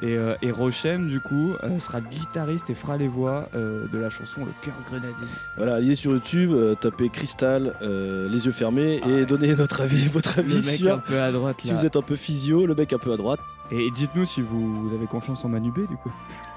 Et, 0.02 0.16
euh, 0.16 0.36
et 0.42 0.52
Rochem, 0.52 1.08
du 1.08 1.20
coup, 1.20 1.54
sera 1.80 2.02
guitariste 2.02 2.70
et 2.70 2.76
fera 2.76 2.98
les 2.98 3.08
voix 3.08 3.50
de 3.54 3.98
la 3.98 4.10
chanson 4.10 4.42
Le 4.46 4.52
cœur 4.62 4.76
grenadine. 4.86 5.28
Voilà, 5.58 5.76
allez 5.76 5.96
sur 5.96 6.12
YouTube, 6.12 6.54
tapez 6.80 7.10
Cristal, 7.10 7.76
les 7.82 8.46
yeux 8.46 8.52
fermés 8.52 9.02
et 9.08 9.26
donnez 9.26 9.56
notre 9.58 9.82
avis, 9.82 10.08
votre 10.08 10.40
avis 10.40 10.56
Le 10.56 10.62
mec 10.66 10.76
sur 10.76 10.94
un 10.94 10.98
peu 10.98 11.20
à 11.20 11.32
droite 11.32 11.58
si 11.62 11.70
là. 11.70 11.76
vous 11.76 11.86
êtes 11.86 11.96
un 11.96 12.02
peu 12.02 12.16
physio, 12.16 12.66
le 12.66 12.76
mec 12.76 12.94
un 12.94 12.98
peu 12.98 13.12
à 13.14 13.18
droite. 13.18 13.40
Et 13.72 13.92
dites-nous 13.92 14.26
si 14.26 14.42
vous, 14.42 14.88
vous 14.88 14.94
avez 14.96 15.06
confiance 15.06 15.46
en 15.46 15.50
Manu 15.50 15.72
B, 15.72 15.88
du 15.88 15.96
coup. 15.98 16.12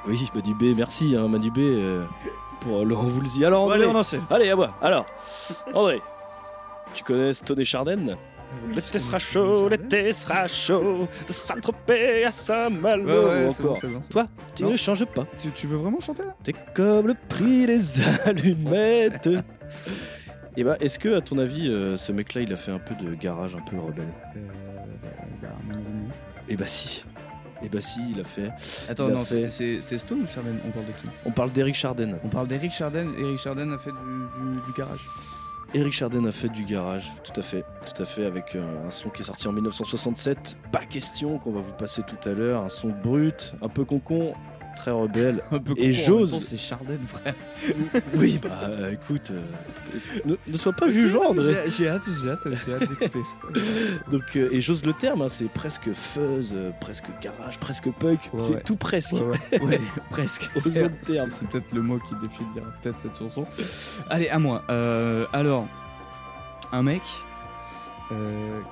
Oui, 0.08 0.28
Manu 0.34 0.54
B, 0.54 0.76
merci 0.76 1.14
hein, 1.16 1.28
Manu 1.28 1.50
B 1.50 1.58
euh, 1.58 2.04
pour 2.60 2.84
Laurent 2.84 3.02
Voulzy. 3.08 3.44
Alors 3.44 3.66
Bon, 3.66 3.72
André, 3.74 3.84
allez, 3.84 3.92
on. 4.30 4.32
Allez, 4.34 4.50
à 4.50 4.56
moi. 4.56 4.74
Alors, 4.80 5.06
André, 5.74 6.00
tu 6.94 7.04
connais 7.04 7.34
Stone 7.34 7.60
et 7.60 7.64
Chardin 7.64 8.16
L'été 8.68 8.98
sera 8.98 9.18
chaud, 9.18 9.66
l'été 9.70 10.12
sera 10.12 10.46
chaud, 10.46 11.08
de 11.26 11.32
Saint-Tropez 11.32 12.24
à 12.26 12.30
Saint-Malo 12.30 13.04
Ouais, 13.04 13.24
ouais, 13.24 13.48
encore. 13.48 13.78
bon, 13.82 13.88
bon, 13.88 14.00
Toi, 14.10 14.26
tu 14.54 14.62
Non. 14.64 14.70
ne 14.72 14.76
changes 14.76 15.06
pas. 15.06 15.24
Tu, 15.38 15.50
tu 15.52 15.66
veux 15.66 15.78
vraiment 15.78 16.00
chanter 16.00 16.22
là? 16.22 16.34
T'es 16.42 16.54
comme 16.74 17.06
le 17.06 17.14
prix 17.28 17.64
des 17.66 17.78
allumettes. 18.26 19.28
Et 20.58 20.64
bah, 20.64 20.76
est-ce 20.80 20.98
que, 20.98 21.16
à 21.16 21.22
ton 21.22 21.38
avis, 21.38 21.66
euh, 21.68 21.96
ce 21.96 22.12
mec-là, 22.12 22.42
il 22.42 22.52
a 22.52 22.56
fait 22.58 22.72
un 22.72 22.78
peu 22.78 22.94
de 22.94 23.14
garage 23.14 23.54
un 23.54 23.62
peu 23.62 23.78
rebelle? 23.78 24.12
Et 26.48 26.56
bah 26.56 26.66
si. 26.66 27.04
Et 27.64 27.68
bah 27.68 27.80
si, 27.80 28.00
il 28.10 28.20
a 28.20 28.24
fait. 28.24 28.50
Attends, 28.88 29.06
a 29.06 29.10
non, 29.10 29.24
fait- 29.24 29.48
c'est- 29.50 29.98
Stone 29.98 30.22
ou 30.22 30.26
Chardin 30.26 30.50
On 30.66 30.70
parle 30.70 30.86
de 30.86 30.92
qui? 30.92 31.06
On 31.24 31.30
parle 31.30 31.52
d'Eric 31.52 31.74
Chardin. 31.76 32.14
On 32.24 32.28
parle 32.28 32.48
d'Eric 32.48 32.72
Chardin. 32.72 33.06
Eric 33.18 33.38
Chardin 33.38 33.70
a 33.72 33.78
fait 33.78 33.92
du, 33.92 33.96
du- 33.98 34.60
du 34.66 34.72
garage. 34.76 35.00
Eric 35.74 35.92
Chardin 35.94 36.24
a 36.26 36.32
fait 36.32 36.50
du 36.50 36.64
garage, 36.64 37.10
tout 37.24 37.38
à 37.40 37.42
fait, 37.42 37.64
tout 37.86 38.02
à 38.02 38.04
fait, 38.04 38.26
avec 38.26 38.56
euh, 38.56 38.86
un 38.86 38.90
son 38.90 39.08
qui 39.08 39.22
est 39.22 39.24
sorti 39.24 39.48
en 39.48 39.52
1967. 39.52 40.58
Pas 40.70 40.84
question 40.84 41.38
qu'on 41.38 41.52
va 41.52 41.60
vous 41.62 41.72
passer 41.72 42.02
tout 42.02 42.28
à 42.28 42.32
l'heure, 42.34 42.62
un 42.62 42.68
son 42.68 42.88
brut, 42.90 43.54
un 43.62 43.68
peu 43.68 43.84
concon. 43.86 44.34
Très 44.76 44.90
rebelle. 44.90 45.42
Un 45.50 45.58
peu 45.58 45.74
et 45.76 45.92
j'ose. 45.92 46.38
C'est 46.44 46.56
frère. 46.56 47.34
oui, 48.16 48.38
bah 48.42 48.48
euh, 48.64 48.92
écoute, 48.92 49.30
euh, 49.30 49.42
ne, 50.24 50.34
ne 50.46 50.56
sois 50.56 50.72
pas 50.72 50.88
jugeant, 50.88 51.22
André. 51.30 51.54
J'ai- 51.64 51.70
J'ai 51.70 51.88
hâte, 51.88 52.02
j'ai 52.22 52.30
hâte, 52.30 52.40
j'ai 52.66 52.74
hâte 52.74 52.88
d'écouter 52.88 53.20
ça. 53.22 53.60
Donc, 54.10 54.22
euh, 54.36 54.48
et 54.52 54.60
j'ose 54.60 54.84
le 54.84 54.92
terme, 54.92 55.22
hein, 55.22 55.28
c'est 55.28 55.48
presque 55.50 55.92
fuzz, 55.92 56.52
euh, 56.54 56.70
presque 56.80 57.06
garage, 57.20 57.58
presque 57.58 57.90
punk, 57.92 58.30
Ouais, 58.32 58.40
c'est 58.40 58.54
ouais. 58.54 58.62
tout 58.62 58.76
presque. 58.76 59.12
Ouais, 59.14 59.60
ouais. 59.62 59.80
Presque. 60.10 60.50
C'est 60.56 60.72
peut-être 60.82 61.72
le 61.72 61.82
mot 61.82 61.98
qui 62.00 62.14
définit 62.22 62.48
peut-être 62.82 62.98
cette 62.98 63.16
chanson. 63.18 63.44
Allez, 64.10 64.28
à 64.28 64.38
moi. 64.38 64.64
Alors, 65.32 65.66
un 66.72 66.82
mec 66.82 67.02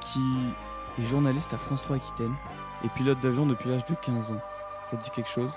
qui 0.00 0.20
est 0.98 1.04
journaliste 1.10 1.54
à 1.54 1.58
France 1.58 1.82
3 1.82 1.96
Aquitaine 1.96 2.32
et 2.84 2.88
pilote 2.96 3.18
d'avion 3.22 3.46
depuis 3.46 3.68
l'âge 3.70 3.84
de 3.86 3.94
15 4.02 4.32
ans. 4.32 4.40
Ça 4.86 4.96
te 4.96 5.04
dit 5.04 5.10
quelque 5.10 5.28
chose? 5.30 5.52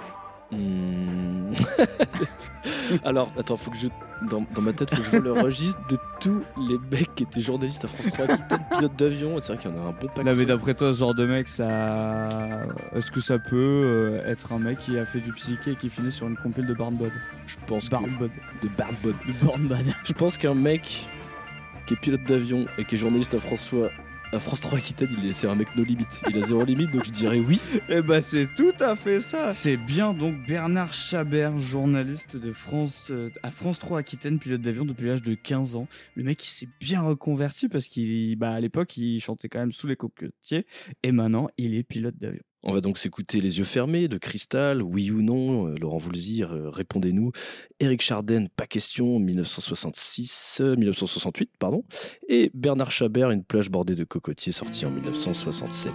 Hmm. 0.58 1.54
Alors, 3.04 3.32
attends, 3.38 3.58
faut 3.58 3.72
que 3.72 3.78
je. 3.78 3.88
Dans, 4.30 4.46
dans 4.56 4.62
ma 4.62 4.72
tête, 4.72 4.90
faut 4.90 5.02
que 5.02 5.04
je 5.04 5.10
vois 5.10 5.20
le 5.20 5.32
registre 5.42 5.80
de 5.90 5.98
tous 6.22 6.42
les 6.70 6.78
mecs 6.92 7.14
qui 7.14 7.24
étaient 7.24 7.42
journalistes 7.42 7.84
à 7.84 7.88
France 7.90 8.08
3 8.14 8.26
Aquitaine, 8.26 8.60
pilotes 8.78 8.96
d'avion. 8.96 9.40
C'est 9.40 9.54
vrai 9.54 9.62
qu'il 9.62 9.72
y 9.72 9.74
en 9.74 9.78
a 9.78 9.82
un 9.90 9.92
bon 9.92 10.08
paquet. 10.08 10.24
Là, 10.24 10.34
mais 10.36 10.46
d'après 10.46 10.74
toi, 10.74 10.94
ce 10.94 11.00
genre 11.00 11.14
de 11.14 11.26
mec, 11.26 11.48
ça. 11.50 12.62
Est-ce 12.96 13.12
que 13.12 13.20
ça 13.20 13.38
peut 13.38 13.56
euh, 13.58 14.26
être 14.32 14.54
un 14.54 14.60
mec 14.60 14.80
qui 14.80 14.98
a 14.98 15.06
fait 15.06 15.20
du 15.20 15.34
psyché 15.34 15.72
et 15.72 15.76
qui 15.76 15.90
finit 15.90 16.12
sur 16.12 16.28
une 16.28 16.38
compile 16.38 16.66
de 16.66 16.74
Barnbod 16.74 17.12
Je 17.48 17.56
pense 17.68 17.86
que- 17.86 17.92
Barnbod. 17.92 18.32
De 18.62 18.70
Barnbod. 18.70 19.16
De 19.28 19.46
Barnbod. 19.46 19.94
Je 20.06 20.14
pense 20.14 20.38
qu'un 20.38 20.56
mec 20.56 21.06
qui 21.86 21.96
est 21.96 21.98
pilote 21.98 22.24
d'avion 22.24 22.66
et 22.78 22.86
qui 22.86 22.96
est 22.96 22.98
journaliste 22.98 23.34
à 23.34 23.40
François. 23.40 23.90
À 24.34 24.40
France 24.40 24.62
3 24.62 24.80
Aquitaine, 24.80 25.10
il 25.20 25.28
est- 25.28 25.32
c'est 25.32 25.48
un 25.48 25.54
mec 25.54 25.68
no 25.76 25.84
limit. 25.84 26.08
Il 26.28 26.38
a 26.38 26.42
zéro 26.42 26.66
limite, 26.66 26.90
donc 26.92 27.06
je 27.06 27.12
dirais 27.12 27.38
oui. 27.40 27.60
Eh 27.88 28.02
ben 28.02 28.20
c'est 28.20 28.48
tout 28.56 28.74
à 28.80 28.96
fait 28.96 29.22
ça. 29.22 29.54
C'est 29.54 29.78
bien 29.78 30.14
donc 30.16 30.48
Bernard 30.48 30.92
Chabert, 30.92 31.60
journaliste 31.60 32.36
de 32.38 32.52
France 32.52 33.10
euh, 33.12 33.30
à 33.44 33.52
France 33.52 33.78
3 33.78 34.00
Aquitaine, 34.00 34.40
pilote 34.40 34.62
d'avion 34.62 34.86
depuis 34.86 35.06
l'âge 35.06 35.22
de 35.22 35.36
15 35.36 35.76
ans. 35.76 35.88
Le 36.16 36.24
mec 36.24 36.44
il 36.44 36.50
s'est 36.50 36.68
bien 36.80 37.02
reconverti 37.04 37.70
parce 37.70 37.88
qu'il 37.88 38.36
bah 38.36 38.52
à 38.54 38.60
l'époque 38.60 38.98
il 38.98 39.20
chantait 39.20 39.50
quand 39.50 39.60
même 39.60 39.72
sous 39.72 39.86
les 39.86 39.96
cocotiers 39.96 40.66
et 41.04 41.12
maintenant 41.12 41.48
il 41.58 41.76
est 41.76 41.84
pilote 41.84 42.18
d'avion. 42.18 42.42
On 42.66 42.72
va 42.72 42.80
donc 42.80 42.98
s'écouter 42.98 43.42
Les 43.42 43.58
yeux 43.58 43.66
fermés 43.66 44.08
de 44.08 44.18
Cristal, 44.18 44.82
oui 44.82 45.12
ou 45.12 45.22
non, 45.22 45.68
euh, 45.68 45.76
Laurent 45.76 45.98
Voulzir, 45.98 46.54
euh, 46.54 46.70
répondez-nous. 46.70 47.34
Éric 47.82 48.02
Chardin, 48.02 48.46
pas 48.56 48.68
question, 48.68 49.20
1966, 49.20 50.60
euh, 50.62 50.76
1968, 50.78 51.52
pardon. 51.60 51.84
Et 52.30 52.52
Bernard 52.54 52.92
Chabert, 52.92 53.32
Une 53.32 53.44
plage 53.44 53.70
bordée 53.70 53.96
de 53.96 54.06
cocotiers, 54.06 54.54
sorti 54.54 54.86
en 54.86 54.92
1967. 54.92 55.92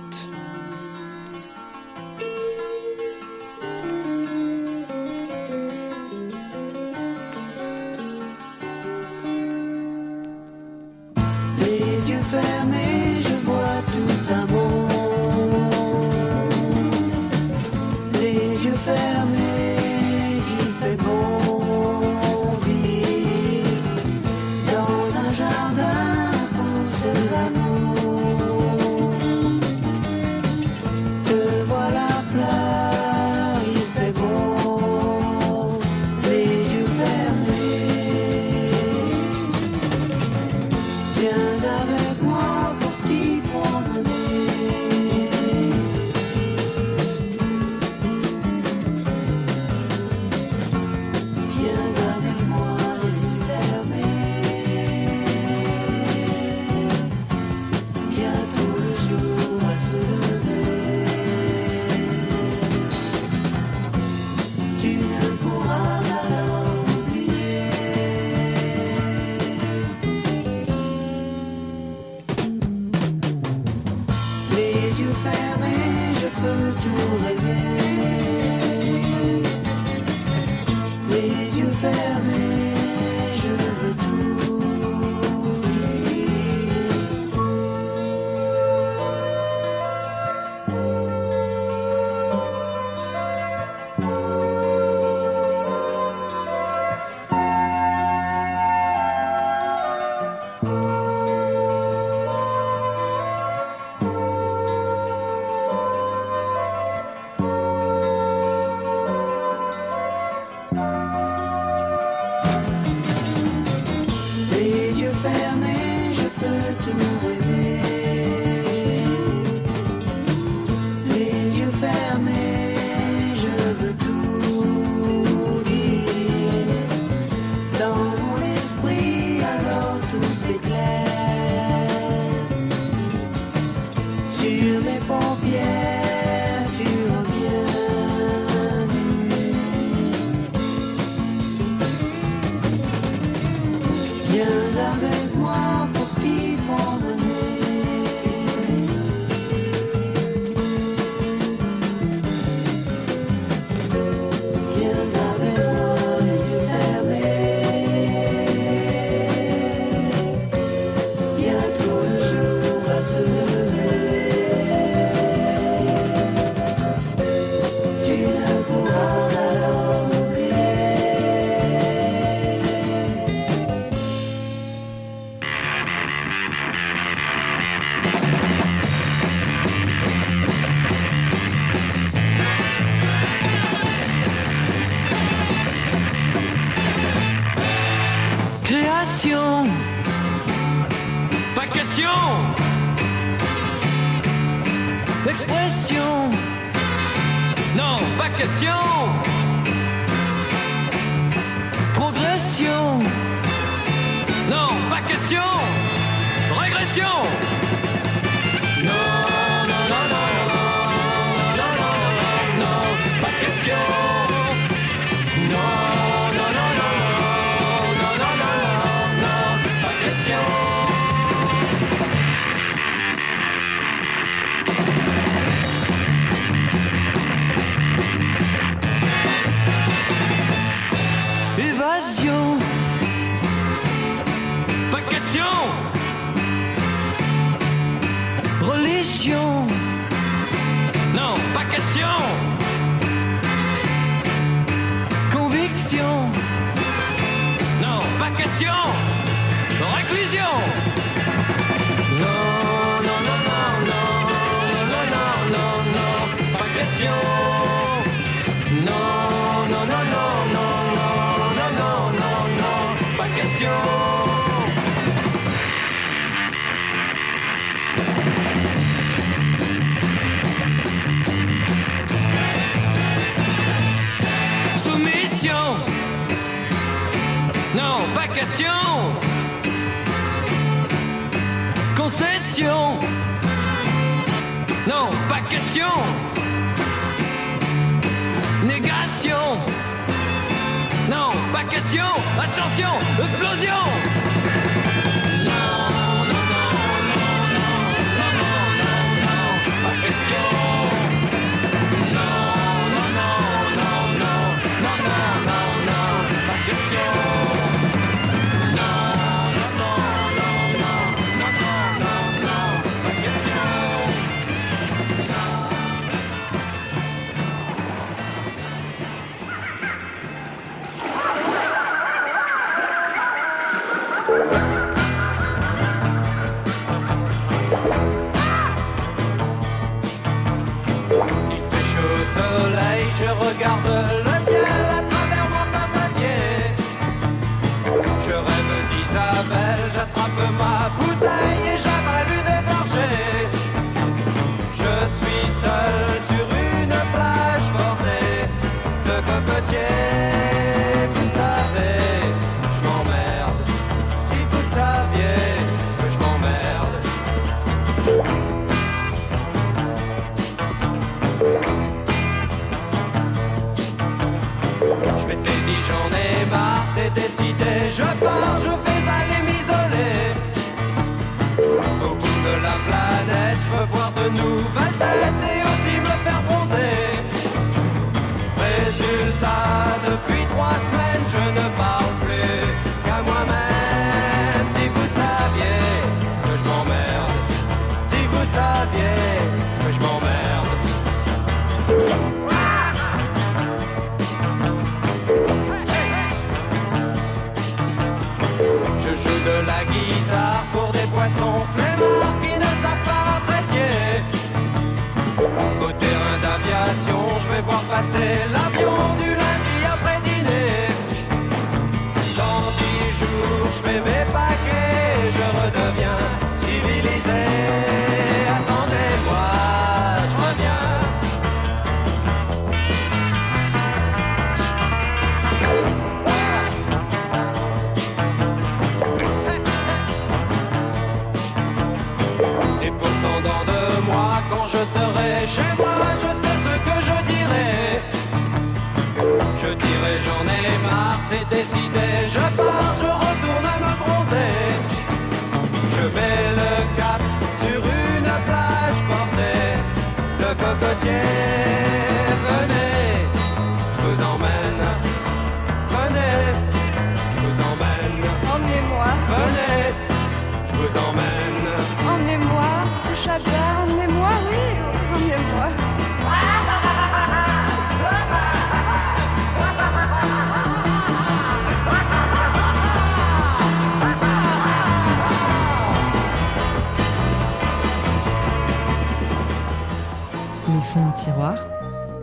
De 480.98 481.14
tiroir, 481.14 481.56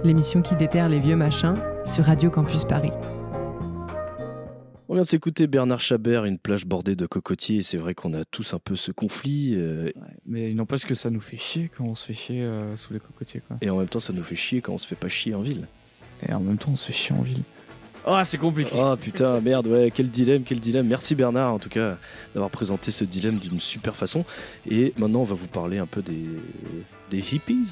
l'émission 0.03 0.41
qui 0.41 0.53
déterre 0.53 0.89
les 0.89 0.99
vieux 0.99 1.15
machins 1.15 1.55
sur 1.85 2.03
Radio 2.03 2.29
Campus 2.29 2.65
Paris. 2.65 2.91
On 4.89 4.95
vient 4.95 5.03
de 5.03 5.07
s'écouter 5.07 5.47
Bernard 5.47 5.79
Chabert, 5.79 6.25
une 6.25 6.37
plage 6.37 6.65
bordée 6.65 6.97
de 6.97 7.05
cocotiers, 7.05 7.59
et 7.59 7.63
c'est 7.63 7.77
vrai 7.77 7.93
qu'on 7.93 8.13
a 8.13 8.25
tous 8.25 8.53
un 8.53 8.59
peu 8.59 8.75
ce 8.75 8.91
conflit, 8.91 9.53
euh, 9.55 9.89
Mais 10.25 10.49
il 10.49 10.57
n'empêche 10.57 10.85
que 10.85 10.93
ça 10.93 11.09
nous 11.09 11.21
fait 11.21 11.37
chier 11.37 11.71
quand 11.73 11.85
on 11.85 11.95
se 11.95 12.05
fait 12.05 12.13
chier 12.13 12.41
euh, 12.41 12.75
sous 12.75 12.91
les 12.91 12.99
cocotiers. 12.99 13.41
Quoi. 13.47 13.55
et 13.61 13.69
en 13.69 13.77
même 13.77 13.87
temps 13.87 14.01
ça 14.01 14.11
nous 14.11 14.23
fait 14.23 14.35
chier 14.35 14.59
quand 14.59 14.73
on 14.73 14.77
se 14.77 14.87
fait 14.87 14.97
pas 14.97 15.07
chier 15.07 15.33
en 15.35 15.41
ville. 15.41 15.67
Et 16.27 16.33
en 16.33 16.41
même 16.41 16.57
temps, 16.57 16.71
on 16.73 16.75
se 16.75 16.87
fait 16.87 16.93
chier 16.93 17.15
en 17.15 17.21
ville. 17.21 17.43
Ah, 18.05 18.25
c'est 18.25 18.37
compliqué. 18.37 18.71
Oh 18.75 18.95
putain, 18.99 19.39
merde, 19.39 19.67
ouais, 19.67 19.89
quel 19.95 20.09
dilemme, 20.09 20.43
quel 20.43 20.59
dilemme. 20.59 20.87
Merci 20.87 21.15
Bernard 21.15 21.53
en 21.53 21.59
tout 21.59 21.69
cas 21.69 21.97
d'avoir 22.33 22.51
présenté 22.51 22.91
ce 22.91 23.05
dilemme 23.05 23.37
d'une 23.37 23.61
super 23.61 23.95
façon. 23.95 24.25
Et 24.69 24.93
maintenant 24.97 25.21
on 25.21 25.25
va 25.25 25.35
vous 25.35 25.47
parler 25.47 25.77
un 25.77 25.87
peu 25.87 26.01
des, 26.01 26.25
des 27.09 27.33
hippies. 27.33 27.69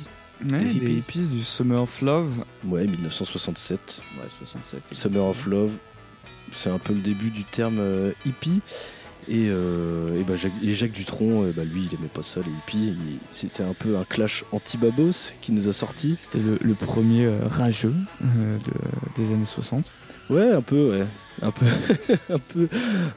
Ouais, 0.49 0.59
Des 0.59 0.73
des 0.73 0.85
hippies. 0.93 1.19
hippies 1.21 1.27
du 1.29 1.43
Summer 1.43 1.81
of 1.83 2.01
Love. 2.01 2.43
Ouais, 2.65 2.85
1967. 2.85 4.01
Ouais, 4.17 4.27
67. 4.39 4.81
Summer 4.91 5.23
of 5.25 5.45
Love, 5.47 5.71
c'est 6.51 6.69
un 6.69 6.79
peu 6.79 6.93
le 6.93 6.99
début 7.01 7.29
du 7.29 7.43
terme 7.43 7.77
euh, 7.79 8.11
hippie. 8.25 8.61
Et, 9.29 9.47
euh, 9.49 10.19
et 10.19 10.23
bah, 10.25 10.35
Jacques, 10.35 10.51
et 10.61 10.73
Jacques 10.73 10.91
Dutronc, 10.91 11.43
euh, 11.45 11.53
bah, 11.55 11.63
lui, 11.63 11.87
il 11.89 11.97
aimait 11.97 12.09
pas 12.13 12.23
ça, 12.23 12.41
les 12.41 12.51
hippies. 12.51 12.93
C'était 13.31 13.63
un 13.63 13.71
peu 13.73 13.95
un 13.97 14.03
clash 14.03 14.43
anti-babos 14.51 15.31
qui 15.39 15.53
nous 15.53 15.69
a 15.69 15.73
sorti. 15.73 16.17
C'était 16.19 16.43
le, 16.43 16.57
le 16.61 16.73
premier 16.73 17.23
euh, 17.25 17.39
rageux 17.47 17.95
euh, 18.21 18.57
de- 18.57 19.23
des 19.23 19.33
années 19.33 19.45
60. 19.45 19.89
Ouais, 20.29 20.51
un 20.51 20.61
peu, 20.61 20.91
ouais. 20.91 21.05
Un 21.41 21.51
peu, 21.51 21.65
un 22.29 22.37
peu, 22.39 22.67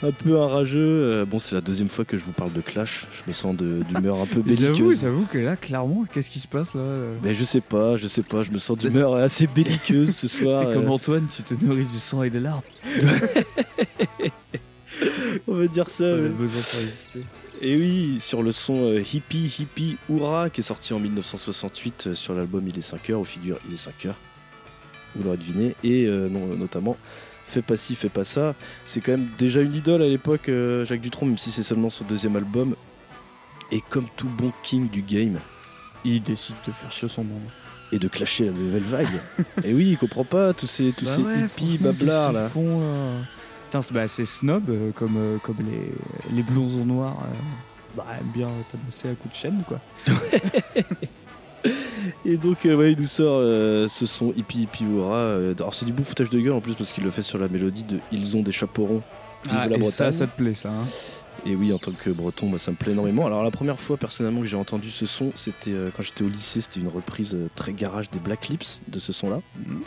un 0.03 0.11
peu 0.11 0.41
un 0.41 0.49
rageux. 0.49 0.81
Euh, 0.81 1.25
bon, 1.25 1.39
c'est 1.39 1.55
la 1.55 1.61
deuxième 1.61 1.89
fois 1.89 2.05
que 2.05 2.17
je 2.17 2.25
vous 2.25 2.33
parle 2.33 2.53
de 2.53 2.61
clash. 2.61 3.07
Je 3.13 3.23
me 3.29 3.35
sens 3.35 3.55
d'humeur 3.57 4.21
un 4.21 4.27
peu 4.27 4.41
belliqueuse. 4.43 5.03
j'avoue 5.03 5.27
que 5.27 5.39
là, 5.39 5.57
clairement, 5.57 6.05
qu'est-ce 6.13 6.31
qui 6.31 6.41
se 6.41 6.49
passe 6.49 6.75
là 6.75 6.81
euh 6.81 7.17
Mais 7.23 7.35
je 7.35 7.45
sais 7.45 7.61
pas, 7.61 7.97
je 7.97 8.09
sais 8.09 8.23
pas. 8.23 8.43
Je 8.43 8.51
me 8.51 8.59
sens 8.59 8.79
d'humeur 8.79 9.15
assez 9.17 9.47
belliqueuse 9.47 10.15
ce 10.15 10.29
soir. 10.29 10.67
T'es 10.67 10.75
comme 10.75 10.87
euh. 10.87 10.91
Antoine, 10.91 11.27
tu 11.35 11.43
te 11.43 11.55
nourris 11.65 11.85
du 11.85 11.99
sang 11.99 12.23
et 12.23 12.31
des 12.31 12.41
larmes. 12.41 12.63
On 15.47 15.55
va 15.55 15.67
dire 15.67 15.91
ça. 15.91 16.09
T'en 16.11 16.17
ouais. 16.17 16.29
besoin 16.31 16.63
pour 16.63 16.81
exister. 16.81 17.25
Et 17.63 17.77
oui, 17.77 18.17
sur 18.21 18.43
le 18.43 18.53
son 18.53 18.77
euh, 18.77 19.01
Hippie 19.01 19.55
Hippie 19.59 19.97
Hurrah 20.11 20.51
qui 20.51 20.61
est 20.61 20.65
sorti 20.65 20.93
en 20.93 21.01
1968 21.01 22.09
euh, 22.09 22.15
sur 22.15 22.35
l'album 22.35 22.67
Il 22.69 22.77
est 22.77 22.83
5 22.83 23.11
heures, 23.11 23.21
aux 23.21 23.25
figures 23.25 23.59
Il 23.67 23.75
est 23.75 23.79
5 23.79 24.07
heures. 24.07 24.17
Vous 25.17 25.25
l'aurez 25.25 25.37
deviné. 25.37 25.75
Et 25.83 26.05
euh, 26.07 26.29
non, 26.29 26.47
notamment 26.57 26.97
Fais 27.49 27.62
pas 27.62 27.77
ci, 27.77 27.95
fais 27.95 28.09
pas 28.09 28.25
ça. 28.25 28.55
C'est 28.85 29.01
quand 29.01 29.12
même 29.12 29.29
déjà 29.39 29.61
une 29.61 29.75
idole 29.75 30.03
à 30.03 30.09
l'époque, 30.09 30.49
euh, 30.49 30.85
Jacques 30.85 31.01
Dutronc, 31.01 31.27
même 31.27 31.39
si 31.39 31.53
c'est 31.53 31.62
seulement 31.62 31.91
son 31.91 32.05
deuxième 32.05 32.35
album. 32.35 32.75
Et 33.71 33.81
comme 33.89 34.07
tout 34.17 34.29
bon 34.29 34.53
king 34.64 34.91
du 34.91 35.03
game, 35.03 35.39
il 36.05 36.23
décide 36.23 36.57
de 36.67 36.73
faire 36.73 36.91
chier 36.91 37.09
son 37.09 37.23
monde. 37.25 37.43
Et 37.93 38.01
de 38.01 38.09
clasher 38.09 38.47
la 38.47 38.53
nouvelle 38.53 38.83
vague. 38.83 39.21
et 39.64 39.73
oui, 39.73 39.91
il 39.91 39.97
comprend 39.97 40.25
pas 40.25 40.53
tous 40.55 40.67
ces, 40.67 40.93
tous 40.93 41.05
Bah 41.05 41.14
ces 41.14 41.23
ouais, 41.23 41.41
hippies 41.43 41.79
bablards 41.79 42.33
là. 42.33 42.43
là 42.43 42.49
certains, 43.81 43.95
bah, 43.95 44.09
c'est 44.09 44.25
snob, 44.25 44.69
euh, 44.69 44.91
comme, 44.93 45.17
euh, 45.17 45.39
comme 45.43 45.57
les, 45.59 46.35
les 46.35 46.43
blousons 46.43 46.85
noirs, 46.85 47.17
euh, 47.23 47.37
bah, 47.97 48.07
bien 48.35 48.49
tabasser 48.71 49.11
à 49.11 49.14
coups 49.14 49.35
de 49.35 49.39
chaîne, 49.39 49.62
quoi. 49.67 49.81
Et 52.25 52.37
donc, 52.37 52.67
euh, 52.67 52.75
ouais, 52.77 52.93
il 52.93 52.99
nous 53.01 53.07
sort 53.07 53.39
euh, 53.41 53.89
ce 53.89 54.07
son 54.07 54.33
Hippie 54.37 54.62
Hippie 54.62 54.85
euh, 54.85 55.55
alors, 55.59 55.75
c'est 55.75 55.85
du 55.87 55.93
beau 55.93 56.03
foutage 56.05 56.31
de 56.31 56.41
gueule 56.41 56.53
en 56.55 56.61
plus 56.61 56.75
parce 56.75 56.93
qu'il 56.93 57.05
le 57.05 57.11
fait 57.11 57.23
sur 57.23 57.39
la 57.39 57.49
mélodie 57.49 57.85
de 57.85 57.99
Ils 58.12 58.37
ont 58.37 58.43
des 58.43 58.53
chapeaux 58.53 58.87
ronds. 58.87 59.03
Vive 59.45 59.57
Ah, 59.59 59.67
la 59.69 59.77
et 59.77 59.79
Bretagne. 59.79 60.12
ça, 60.12 60.12
ça 60.12 60.27
te 60.27 60.37
plaît, 60.37 60.55
ça, 60.55 60.71
hein 60.71 60.85
Et 61.45 61.55
oui, 61.55 61.73
en 61.73 61.79
tant 61.79 61.93
que 61.93 62.11
breton, 62.11 62.47
moi, 62.47 62.59
ça 62.59 62.71
me 62.73 62.77
plaît 62.77 62.93
énormément. 62.93 63.27
Alors, 63.27 63.45
la 63.45 63.51
première 63.51 63.79
fois, 63.79 63.97
personnellement, 63.97 64.41
que 64.41 64.47
j'ai 64.47 64.57
entendu 64.57 64.91
ce 64.91 65.07
son, 65.07 65.31
c'était 65.35 65.71
euh, 65.73 65.91
quand 65.97 66.03
j'étais 66.03 66.25
au 66.25 66.29
lycée. 66.29 66.61
C'était 66.61 66.81
une 66.81 66.89
reprise 66.89 67.35
euh, 67.35 67.49
très 67.55 67.73
garage 67.73 68.11
des 68.11 68.19
Black 68.19 68.49
Lips 68.49 68.81
de 68.89 68.99
ce 68.99 69.12
son-là. 69.12 69.41
Mhm. 69.59 69.81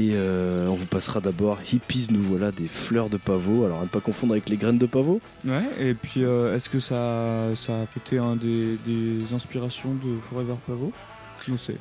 Et 0.00 0.12
euh, 0.14 0.66
on 0.68 0.74
vous 0.74 0.86
passera 0.86 1.20
d'abord 1.20 1.58
Hippies, 1.70 2.06
nous 2.10 2.22
voilà, 2.22 2.52
des 2.52 2.68
fleurs 2.68 3.10
de 3.10 3.18
pavot. 3.18 3.66
Alors, 3.66 3.80
à 3.80 3.82
ne 3.82 3.88
pas 3.88 4.00
confondre 4.00 4.32
avec 4.32 4.48
les 4.48 4.56
graines 4.56 4.78
de 4.78 4.86
pavot. 4.86 5.20
Ouais, 5.44 5.62
et 5.78 5.92
puis 5.92 6.24
euh, 6.24 6.56
est-ce 6.56 6.70
que 6.70 6.78
ça, 6.78 7.48
ça 7.54 7.80
a 7.80 7.86
été 7.96 8.16
un 8.16 8.34
des, 8.36 8.78
des 8.86 9.34
inspirations 9.34 9.92
de 9.94 10.18
Forever 10.22 10.54
Pavot? 10.66 10.90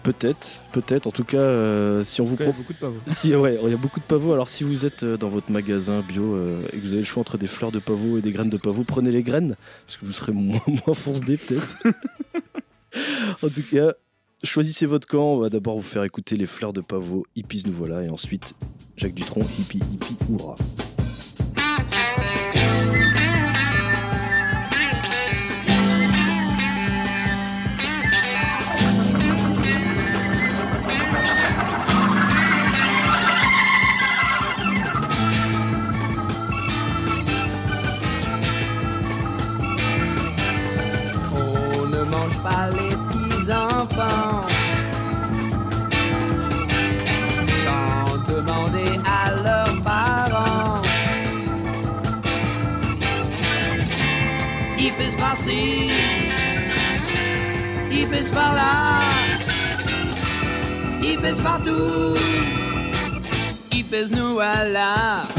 Peut-être, 0.03 0.61
peut-être. 0.71 1.07
En 1.07 1.11
tout 1.11 1.23
cas, 1.23 1.37
euh, 1.37 2.03
si 2.03 2.19
on 2.21 2.25
vous 2.25 2.35
tout 2.35 2.43
cas, 2.43 2.45
il 2.45 2.47
y 2.47 2.49
a 2.49 2.53
pro- 2.53 2.61
beaucoup 2.61 2.73
de 2.73 2.79
pavots. 2.79 2.99
Si, 3.05 3.35
ouais, 3.35 3.59
il 3.63 3.69
y 3.69 3.73
a 3.73 3.77
beaucoup 3.77 3.99
de 3.99 4.05
pavots. 4.05 4.33
Alors, 4.33 4.47
si 4.47 4.63
vous 4.63 4.85
êtes 4.85 5.03
euh, 5.03 5.17
dans 5.17 5.29
votre 5.29 5.51
magasin 5.51 6.01
bio 6.01 6.33
euh, 6.35 6.61
et 6.73 6.77
que 6.77 6.81
vous 6.81 6.93
avez 6.93 7.01
le 7.01 7.05
choix 7.05 7.21
entre 7.21 7.37
des 7.37 7.47
fleurs 7.47 7.71
de 7.71 7.79
pavot 7.79 8.17
et 8.17 8.21
des 8.21 8.31
graines 8.31 8.49
de 8.49 8.57
pavot, 8.57 8.83
prenez 8.83 9.11
les 9.11 9.21
graines 9.23 9.55
parce 9.85 9.97
que 9.97 10.05
vous 10.05 10.11
serez 10.13 10.31
moins, 10.33 10.59
moins 10.67 10.93
fonce-dé 10.95 11.37
peut-être. 11.37 11.77
en 13.43 13.49
tout 13.49 13.63
cas, 13.69 13.93
choisissez 14.43 14.85
votre 14.85 15.07
camp. 15.07 15.33
On 15.33 15.39
va 15.39 15.49
d'abord 15.49 15.77
vous 15.77 15.83
faire 15.83 16.03
écouter 16.03 16.37
les 16.37 16.45
fleurs 16.45 16.73
de 16.73 16.81
pavot, 16.81 17.25
hippies 17.35 17.63
nous 17.65 17.73
voilà, 17.73 18.03
et 18.03 18.09
ensuite 18.09 18.55
Jacques 18.95 19.13
Dutronc, 19.13 19.41
hippie, 19.59 19.79
hippie, 19.91 20.17
hurrah. 20.29 20.55
On 41.33 41.85
ne 41.87 42.03
mange 42.03 42.41
pas 42.41 42.69
les 42.71 42.88
enfants 43.91 44.47
sans 47.61 48.17
demander 48.27 48.99
à 49.05 49.31
leurs 49.43 49.81
parents. 49.83 50.81
Il 54.77 54.91
pèse 54.93 55.15
par-ci, 55.17 55.91
il 57.91 58.07
pèse 58.07 58.31
par-là, 58.31 59.01
il 61.03 61.17
pèse 61.19 61.41
partout, 61.41 62.17
il 63.71 63.85
pèse 63.85 64.13
nous 64.13 64.33
voilà. 64.33 65.23
On 65.35 65.38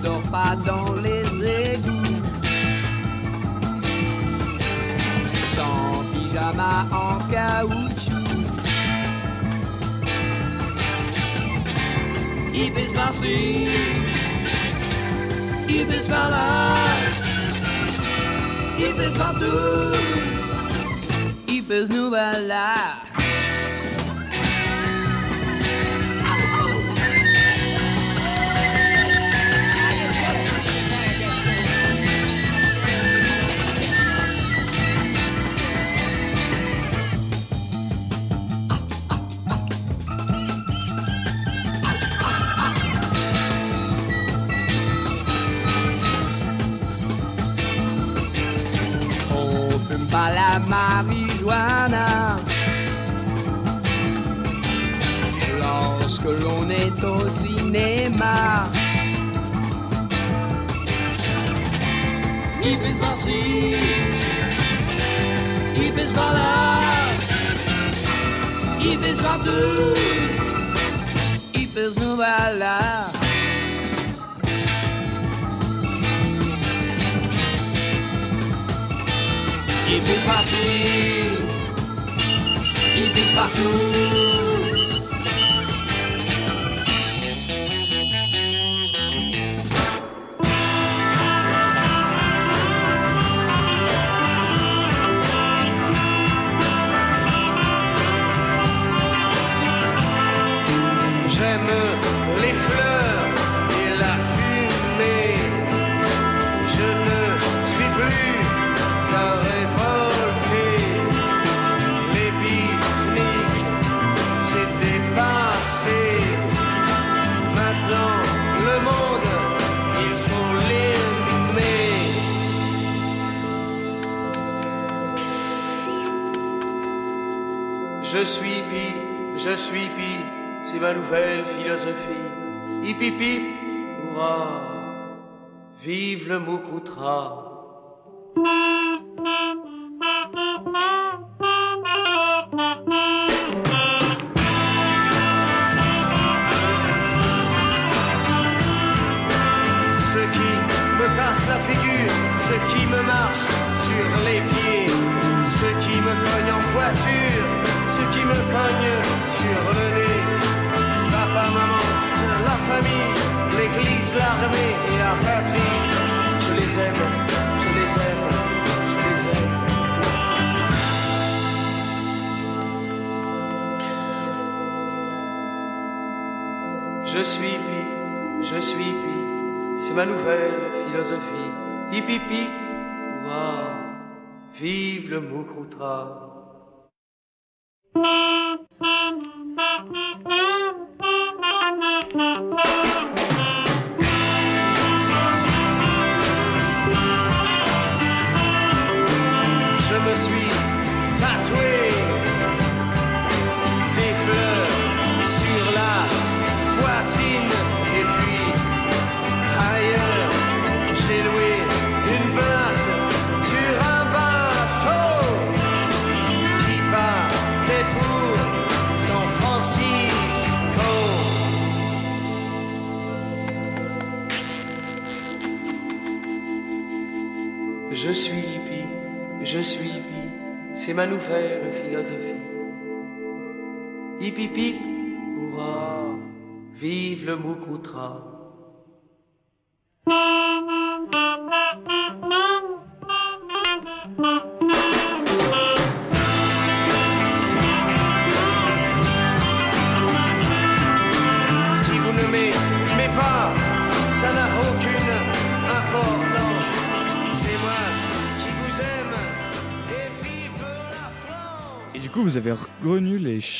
ne 0.00 0.04
dort 0.04 0.22
pas 0.30 0.56
dans 0.64 0.94
les 0.94 1.74
égouts. 1.74 2.20
Sans 5.46 6.04
pyjama 6.12 6.86
en 6.92 7.18
caoutchouc. 7.30 8.30
Il 12.54 12.72
pèse 12.72 12.92
par-ci. 12.92 13.68
Il 15.68 15.86
pèse 15.86 16.08
par-là. 16.08 16.76
Il 18.78 18.94
pèse 18.94 19.16
partout. 19.16 19.96
Il 21.48 21.62
pèse 21.64 21.90
nous 21.90 22.08
voilà 22.08 22.96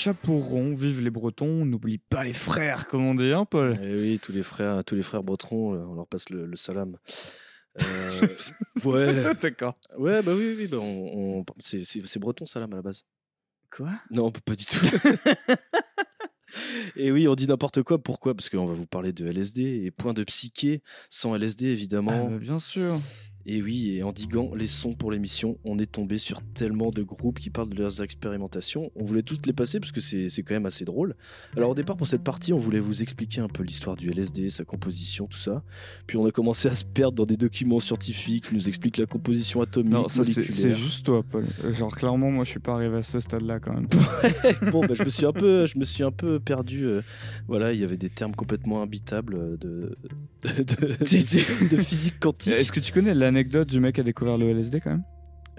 chapeaux 0.00 0.38
ronds, 0.38 0.72
vive 0.74 1.02
les 1.02 1.10
Bretons, 1.10 1.64
n'oublie 1.66 1.98
pas 1.98 2.24
les 2.24 2.32
frères, 2.32 2.86
comme 2.88 3.04
on 3.04 3.14
dit, 3.14 3.32
hein, 3.32 3.44
Paul? 3.44 3.78
Eh 3.84 3.94
oui, 3.94 4.18
tous 4.22 4.32
les 4.32 4.42
frères, 4.42 4.82
tous 4.84 4.94
les 4.94 5.02
frères 5.02 5.22
Bretons, 5.22 5.74
euh, 5.74 5.84
on 5.86 5.94
leur 5.94 6.06
passe 6.06 6.30
le, 6.30 6.46
le 6.46 6.56
salam. 6.56 6.96
Euh, 7.82 7.84
ouais. 8.84 9.34
D'accord. 9.34 9.78
Ouais, 9.98 10.22
bah 10.22 10.32
oui, 10.34 10.54
oui, 10.56 10.66
bah 10.68 10.78
on, 10.80 11.40
on- 11.40 11.44
c'est 11.60 12.18
breton 12.18 12.46
salam 12.46 12.72
à 12.72 12.76
la 12.76 12.82
base. 12.82 13.04
Quoi? 13.70 13.90
Non, 14.10 14.30
pas 14.32 14.56
du 14.56 14.64
tout. 14.64 14.84
Et 16.96 17.12
oui, 17.12 17.28
on 17.28 17.36
dit 17.36 17.46
n'importe 17.46 17.82
quoi. 17.84 18.02
Pourquoi? 18.02 18.34
Parce 18.34 18.48
qu'on 18.48 18.66
va 18.66 18.74
vous 18.74 18.86
parler 18.86 19.12
de 19.12 19.24
LSD 19.26 19.84
et 19.84 19.90
point 19.92 20.12
de 20.12 20.24
psyché 20.24 20.82
sans 21.08 21.36
LSD 21.36 21.66
évidemment. 21.66 22.26
Ah 22.26 22.30
bah, 22.30 22.38
bien 22.38 22.58
sûr. 22.58 22.98
Et 23.46 23.62
oui, 23.62 23.96
et 23.96 24.02
en 24.02 24.12
diguant 24.12 24.52
les 24.54 24.66
sons 24.66 24.92
pour 24.92 25.10
l'émission, 25.10 25.58
on 25.64 25.78
est 25.78 25.90
tombé 25.90 26.18
sur 26.18 26.42
tellement 26.54 26.90
de 26.90 27.02
groupes 27.02 27.38
qui 27.38 27.48
parlent 27.48 27.70
de 27.70 27.76
leurs 27.80 28.02
expérimentations. 28.02 28.92
On 28.96 29.04
voulait 29.04 29.22
tous 29.22 29.38
les 29.46 29.52
passer 29.54 29.80
parce 29.80 29.92
que 29.92 30.00
c'est 30.00 30.28
quand 30.42 30.54
même 30.54 30.66
assez 30.66 30.84
drôle. 30.84 31.14
Alors 31.56 31.70
au 31.70 31.74
départ, 31.74 31.96
pour 31.96 32.06
cette 32.06 32.22
partie, 32.22 32.52
on 32.52 32.58
voulait 32.58 32.80
vous 32.80 33.00
expliquer 33.02 33.40
un 33.40 33.48
peu 33.48 33.62
l'histoire 33.62 33.96
du 33.96 34.10
LSD, 34.10 34.50
sa 34.50 34.64
composition, 34.64 35.26
tout 35.26 35.38
ça. 35.38 35.62
Puis 36.06 36.18
on 36.18 36.26
a 36.26 36.30
commencé 36.30 36.68
à 36.68 36.74
se 36.74 36.84
perdre 36.84 37.14
dans 37.16 37.24
des 37.26 37.38
documents 37.38 37.80
scientifiques 37.80 38.48
qui 38.48 38.54
nous 38.54 38.68
expliquent 38.68 38.98
la 38.98 39.06
composition 39.06 39.62
atomique, 39.62 39.92
Non, 39.92 40.08
ça 40.08 40.22
c'est 40.24 40.70
juste 40.76 41.06
toi, 41.06 41.22
Paul. 41.22 41.46
Euh, 41.64 41.72
Genre, 41.72 41.96
clairement, 41.96 42.30
moi 42.30 42.44
je 42.44 42.50
suis 42.50 42.60
pas 42.60 42.74
arrivé 42.74 42.98
à 42.98 43.02
ce 43.02 43.20
stade-là 43.20 43.58
quand 43.58 43.72
même. 43.72 43.88
bon, 44.70 44.80
bah, 44.86 44.94
je 44.94 45.02
me 45.02 45.08
suis 45.10 45.24
un 45.26 45.32
peu, 45.32 45.64
je 45.66 45.78
me 45.78 45.84
suis 45.84 46.02
un 46.02 46.12
peu 46.12 46.40
perdu. 46.40 46.84
euh, 46.84 47.00
voilà, 47.48 47.72
il 47.72 47.80
y 47.80 47.84
avait 47.84 47.96
des 47.96 48.10
termes 48.10 48.34
complètement 48.34 48.82
imbitables 48.82 49.34
euh, 49.34 49.56
de, 49.56 49.96
de, 50.44 50.62
de- 50.62 51.68
de 51.76 51.82
physique 51.82 52.20
quantique. 52.20 52.52
Est-ce 52.52 52.72
que 52.72 52.80
tu 52.80 52.92
connais 52.92 53.14
l'anecdote 53.30 53.68
du 53.68 53.78
mec 53.78 53.94
qui 53.94 54.00
a 54.00 54.04
découvert 54.04 54.36
le 54.36 54.50
LSD 54.50 54.80
quand 54.80 54.90
même? 54.90 55.04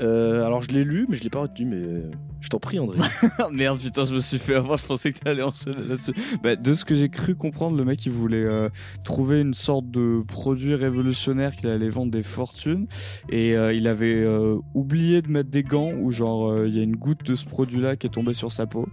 Euh, 0.02 0.46
alors 0.46 0.62
je 0.62 0.70
l'ai 0.70 0.84
lu, 0.84 1.06
mais 1.10 1.16
je 1.16 1.24
l'ai 1.24 1.30
pas 1.30 1.42
retenu. 1.42 1.66
Mais 1.66 1.78
euh, 1.78 2.12
je 2.42 2.50
t'en 2.50 2.60
prie, 2.60 2.80
André. 2.80 2.98
Ah, 3.40 3.50
Merde, 3.52 3.80
putain, 3.80 4.06
je 4.06 4.16
me 4.16 4.20
suis 4.20 4.40
fait 4.40 4.56
avoir, 4.56 4.78
je 4.78 4.86
pensais 4.86 5.12
que 5.12 5.20
t'allais 5.20 5.42
enchaîner 5.42 5.84
là-dessus. 5.88 6.14
Bah, 6.44 6.56
de 6.56 6.74
ce 6.74 6.86
que 6.86 6.96
j'ai 6.96 7.10
cru 7.10 7.36
comprendre, 7.36 7.78
le 7.78 7.86
mec 7.86 8.06
il 8.06 8.12
voulait 8.12 8.44
euh, 8.44 8.70
trouver 9.04 9.42
une 9.42 9.54
sorte 9.54 9.90
de 9.90 10.22
produit 10.28 10.76
révolutionnaire 10.76 11.56
qu'il 11.56 11.70
allait 11.70 11.90
vendre 11.90 12.12
des 12.12 12.24
fortunes 12.24 12.88
et 13.30 13.56
euh, 13.56 13.74
il 13.74 13.88
avait 13.88 14.14
euh, 14.14 14.58
oublié 14.74 15.22
de 15.22 15.30
mettre 15.30 15.50
des 15.50 15.64
gants 15.64 15.92
où 15.92 16.12
genre 16.12 16.50
euh, 16.50 16.68
il 16.68 16.76
y 16.76 16.80
a 16.80 16.84
une 16.84 16.96
goutte 16.96 17.24
de 17.24 17.36
ce 17.36 17.46
produit-là 17.46 17.96
qui 17.96 18.08
est 18.08 18.12
tombée 18.12 18.34
sur 18.34 18.52
sa 18.52 18.66
peau 18.66 18.90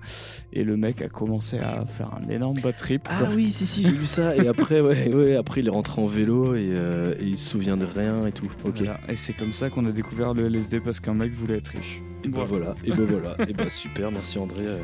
et 0.52 0.64
le 0.64 0.76
mec 0.76 1.02
a 1.02 1.08
commencé 1.08 1.58
à 1.58 1.84
faire 1.86 2.10
un 2.14 2.28
énorme 2.28 2.58
bad 2.60 2.76
trip. 2.76 3.02
Ah 3.10 3.18
quoi. 3.20 3.28
oui, 3.34 3.50
si, 3.50 3.66
si, 3.66 3.82
j'ai 3.82 3.90
lu 3.90 4.06
ça. 4.06 4.36
Et 4.36 4.48
après, 4.48 4.80
ouais, 4.80 5.12
ouais, 5.12 5.36
après, 5.36 5.60
il 5.60 5.66
est 5.66 5.70
rentré 5.70 6.00
en 6.00 6.06
vélo 6.06 6.54
et, 6.54 6.68
euh, 6.70 7.14
et 7.18 7.24
il 7.24 7.38
se 7.38 7.50
souvient 7.50 7.76
de 7.76 7.84
rien 7.84 8.26
et 8.26 8.32
tout. 8.32 8.50
Ok. 8.64 8.78
Voilà. 8.78 9.00
Et 9.08 9.16
c'est 9.16 9.32
comme 9.32 9.52
ça 9.52 9.70
qu'on 9.70 9.86
a 9.86 9.92
découvert 9.92 10.34
le 10.34 10.46
LSD 10.48 10.80
parce 10.80 10.97
qu'un 11.00 11.14
mec 11.14 11.32
voulait 11.32 11.58
être 11.58 11.68
riche. 11.68 12.00
Et 12.24 12.28
ben 12.28 12.44
voilà, 12.44 12.74
et 12.84 12.90
ben 12.90 13.04
voilà, 13.08 13.36
et 13.48 13.52
ben 13.52 13.68
super, 13.68 14.10
merci 14.10 14.38
André 14.38 14.62
euh, 14.66 14.78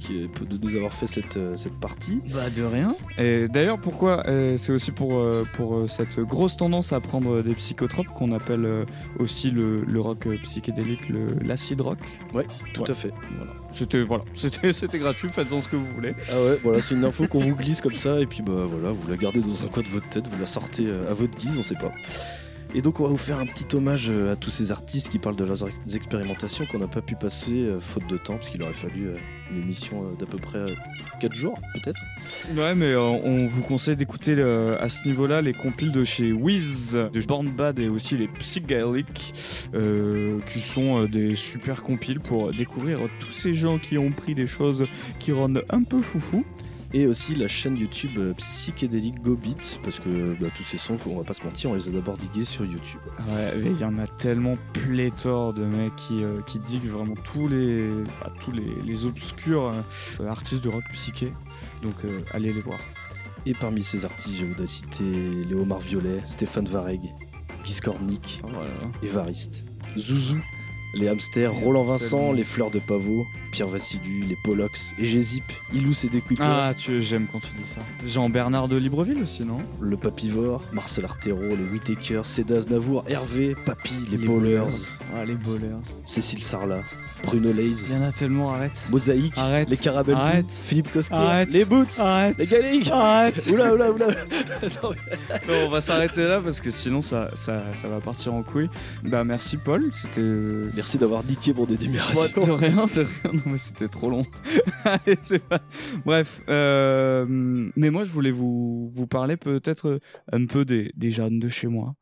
qui, 0.00 0.20
de 0.22 0.58
nous 0.62 0.74
avoir 0.74 0.94
fait 0.94 1.06
cette, 1.06 1.36
euh, 1.36 1.56
cette 1.56 1.74
partie. 1.78 2.20
Bah 2.32 2.48
de 2.48 2.62
rien. 2.62 2.94
Et 3.18 3.46
d'ailleurs 3.48 3.78
pourquoi 3.78 4.26
euh, 4.26 4.56
c'est 4.56 4.72
aussi 4.72 4.90
pour, 4.90 5.18
euh, 5.18 5.44
pour 5.54 5.88
cette 5.88 6.18
grosse 6.20 6.56
tendance 6.56 6.92
à 6.94 7.00
prendre 7.00 7.42
des 7.42 7.54
psychotropes 7.54 8.06
qu'on 8.08 8.32
appelle 8.32 8.64
euh, 8.64 8.84
aussi 9.18 9.50
le, 9.50 9.82
le 9.84 10.00
rock 10.00 10.26
psychédélique, 10.44 11.08
le- 11.10 11.34
l'acid 11.46 11.80
rock. 11.80 11.98
Ouais, 12.32 12.46
tout 12.72 12.82
Ouais. 12.82 12.90
à 12.90 12.94
fait. 12.94 13.12
Voilà. 13.36 13.52
C'était 13.74 14.02
voilà, 14.02 14.24
c'était 14.34 14.72
c'était 14.72 14.98
gratuit, 14.98 15.28
faites-en 15.28 15.60
ce 15.60 15.68
que 15.68 15.76
vous 15.76 15.86
voulez. 15.94 16.14
Ah 16.32 16.42
ouais, 16.42 16.58
voilà, 16.62 16.80
c'est 16.80 16.94
une 16.94 17.04
info 17.04 17.26
qu'on 17.28 17.40
vous 17.40 17.54
glisse 17.54 17.82
comme 17.82 17.96
ça, 17.96 18.18
et 18.18 18.26
puis 18.26 18.42
bah 18.42 18.64
voilà, 18.68 18.92
vous 18.92 19.08
la 19.10 19.16
gardez 19.18 19.40
dans 19.40 19.62
un 19.62 19.68
coin 19.68 19.82
de 19.82 19.88
votre 19.88 20.08
tête, 20.08 20.26
vous 20.26 20.40
la 20.40 20.46
sortez 20.46 20.86
à 21.10 21.12
votre 21.12 21.36
guise, 21.36 21.56
on 21.58 21.62
sait 21.62 21.74
pas. 21.74 21.92
Et 22.74 22.82
donc 22.82 23.00
on 23.00 23.04
va 23.04 23.08
vous 23.08 23.16
faire 23.16 23.38
un 23.38 23.46
petit 23.46 23.74
hommage 23.74 24.08
euh, 24.10 24.32
à 24.32 24.36
tous 24.36 24.50
ces 24.50 24.70
artistes 24.72 25.08
qui 25.08 25.18
parlent 25.18 25.36
de 25.36 25.44
leurs 25.44 25.66
ex- 25.66 25.94
expérimentations 25.94 26.66
qu'on 26.66 26.78
n'a 26.78 26.86
pas 26.86 27.00
pu 27.00 27.14
passer 27.16 27.52
euh, 27.62 27.80
faute 27.80 28.06
de 28.08 28.18
temps, 28.18 28.34
parce 28.36 28.50
qu'il 28.50 28.62
aurait 28.62 28.74
fallu 28.74 29.06
euh, 29.08 29.16
une 29.50 29.62
émission 29.62 30.10
d'à 30.20 30.26
peu 30.26 30.36
près 30.36 30.66
4 31.20 31.34
jours 31.34 31.58
peut-être. 31.72 32.00
Ouais, 32.54 32.74
mais 32.74 32.94
on 32.94 33.46
vous 33.46 33.62
conseille 33.62 33.96
d'écouter 33.96 34.34
à 34.42 34.88
ce 34.90 35.08
niveau-là 35.08 35.40
les 35.40 35.54
compiles 35.54 35.90
de 35.90 36.04
chez 36.04 36.32
Wiz, 36.32 36.92
de 36.92 37.20
Born 37.22 37.48
Bad 37.48 37.78
et 37.78 37.88
aussi 37.88 38.18
les 38.18 38.28
Psychedelic, 38.28 39.32
qui 40.46 40.60
sont 40.60 41.04
des 41.06 41.34
super 41.34 41.82
compiles 41.82 42.20
pour 42.20 42.52
découvrir 42.52 42.98
tous 43.20 43.32
ces 43.32 43.54
gens 43.54 43.78
qui 43.78 43.96
ont 43.96 44.10
pris 44.10 44.34
des 44.34 44.46
choses 44.46 44.84
qui 45.18 45.32
rendent 45.32 45.64
un 45.70 45.82
peu 45.82 46.02
foufou. 46.02 46.44
Et 46.94 47.06
aussi 47.06 47.34
la 47.34 47.48
chaîne 47.48 47.76
YouTube 47.76 48.12
euh, 48.16 48.32
Psychédélique 48.34 49.20
Go 49.20 49.34
Beat, 49.36 49.78
parce 49.84 49.98
que 49.98 50.34
bah, 50.40 50.46
tous 50.56 50.62
ces 50.62 50.78
sons, 50.78 50.96
faut- 50.96 51.10
on 51.10 51.18
va 51.18 51.24
pas 51.24 51.34
se 51.34 51.44
mentir, 51.44 51.70
on 51.70 51.74
les 51.74 51.86
a 51.86 51.92
d'abord 51.92 52.16
digués 52.16 52.46
sur 52.46 52.64
YouTube. 52.64 53.00
Ouais, 53.28 53.52
il 53.62 53.78
y 53.78 53.84
en 53.84 53.98
a 53.98 54.06
tellement 54.06 54.56
pléthore 54.72 55.52
de 55.52 55.64
mecs 55.66 55.94
qui, 55.96 56.24
euh, 56.24 56.40
qui 56.46 56.58
diguent 56.58 56.88
vraiment 56.88 57.14
tous 57.24 57.46
les, 57.46 57.88
bah, 58.22 58.32
tous 58.42 58.52
les, 58.52 58.64
les 58.86 59.04
obscurs 59.06 59.70
euh, 60.20 60.26
artistes 60.28 60.64
de 60.64 60.70
rock 60.70 60.84
psyché. 60.94 61.30
Donc 61.82 61.92
euh, 62.06 62.20
allez 62.32 62.54
les 62.54 62.62
voir. 62.62 62.78
Et 63.44 63.52
parmi 63.52 63.82
ces 63.82 64.06
artistes, 64.06 64.36
je 64.38 64.46
voudrais 64.46 64.66
citer 64.66 65.04
Léomar 65.48 65.80
Violet, 65.80 66.22
Stéphane 66.26 66.66
Vareg, 66.66 67.00
Guy 67.64 67.80
Évariste, 69.02 69.64
Zouzou, 69.96 70.38
les 70.94 71.08
hamsters, 71.08 71.52
Roland 71.52 71.84
Vincent, 71.84 72.32
les 72.32 72.44
fleurs 72.44 72.70
de 72.70 72.78
pavot, 72.78 73.26
Pierre 73.50 73.68
Vassilu, 73.68 74.20
les 74.20 74.36
Polox, 74.36 74.94
Egésip, 74.98 75.44
Ilous 75.72 76.04
et 76.04 76.08
des 76.08 76.22
Ah, 76.40 76.72
tu, 76.76 77.02
j'aime 77.02 77.26
quand 77.30 77.40
tu 77.40 77.48
dis 77.56 77.64
ça. 77.64 77.80
Jean-Bernard 78.06 78.68
de 78.68 78.76
Libreville 78.76 79.22
aussi, 79.22 79.44
non? 79.44 79.60
Le 79.80 79.96
Papivore, 79.96 80.62
Marcel 80.72 81.04
Artero, 81.04 81.40
les 81.40 81.64
Whitaker, 81.72 82.22
Cédas 82.24 82.66
Navour, 82.70 83.04
Hervé, 83.06 83.54
Papy, 83.66 83.94
les, 84.10 84.16
Les 84.16 84.26
Bowlers. 84.26 84.66
Ah, 85.14 85.24
les 85.24 85.34
Bowlers. 85.34 85.82
Cécile 86.04 86.42
Sarlat, 86.42 86.82
Bruno 87.24 87.52
Leys, 87.52 87.84
Il 87.88 87.94
y 87.94 87.96
en 87.98 88.02
a 88.02 88.12
tellement, 88.12 88.52
arrête. 88.54 88.86
Mosaïque, 88.90 89.34
Arrête. 89.36 89.68
les 89.70 89.76
Caramels, 89.76 90.14
Arrête. 90.14 90.50
Philippe 90.50 90.90
Cosquet, 90.92 91.14
Arrête. 91.14 91.50
les 91.50 91.64
Boots, 91.64 91.98
Arrête. 91.98 92.38
les 92.38 92.46
Galliques, 92.46 92.90
Arrête. 92.90 93.46
oula 93.52 93.74
oula 93.74 93.90
oula. 93.92 94.06
Non, 94.82 94.90
mais- 94.90 95.38
Bon, 95.46 95.66
on 95.66 95.70
va 95.70 95.80
s'arrêter 95.80 96.26
là 96.26 96.40
parce 96.40 96.60
que 96.60 96.70
sinon 96.70 97.02
ça, 97.02 97.30
ça, 97.34 97.64
ça 97.74 97.88
va 97.88 98.00
partir 98.00 98.34
en 98.34 98.42
couille. 98.42 98.68
Bah 99.04 99.24
merci 99.24 99.56
Paul, 99.56 99.90
c'était... 99.92 100.20
Merci 100.74 100.98
d'avoir 100.98 101.24
niqué 101.24 101.52
mon 101.52 101.66
énumération. 101.66 102.20
Ouais, 102.42 102.46
de 102.46 102.50
rien, 102.52 102.86
de 102.86 103.00
rien, 103.00 103.32
non 103.32 103.42
mais 103.46 103.58
c'était 103.58 103.88
trop 103.88 104.10
long. 104.10 104.24
Allez, 104.84 105.16
pas... 105.48 105.60
Bref, 106.04 106.40
euh, 106.48 107.24
mais 107.28 107.90
moi 107.90 108.04
je 108.04 108.10
voulais 108.10 108.30
vous, 108.30 108.90
vous 108.92 109.06
parler 109.06 109.36
peut-être 109.36 110.00
un 110.32 110.46
peu 110.46 110.64
des, 110.64 110.92
des 110.96 111.10
jeunes 111.10 111.38
de 111.38 111.48
chez 111.48 111.66
moi, 111.68 111.94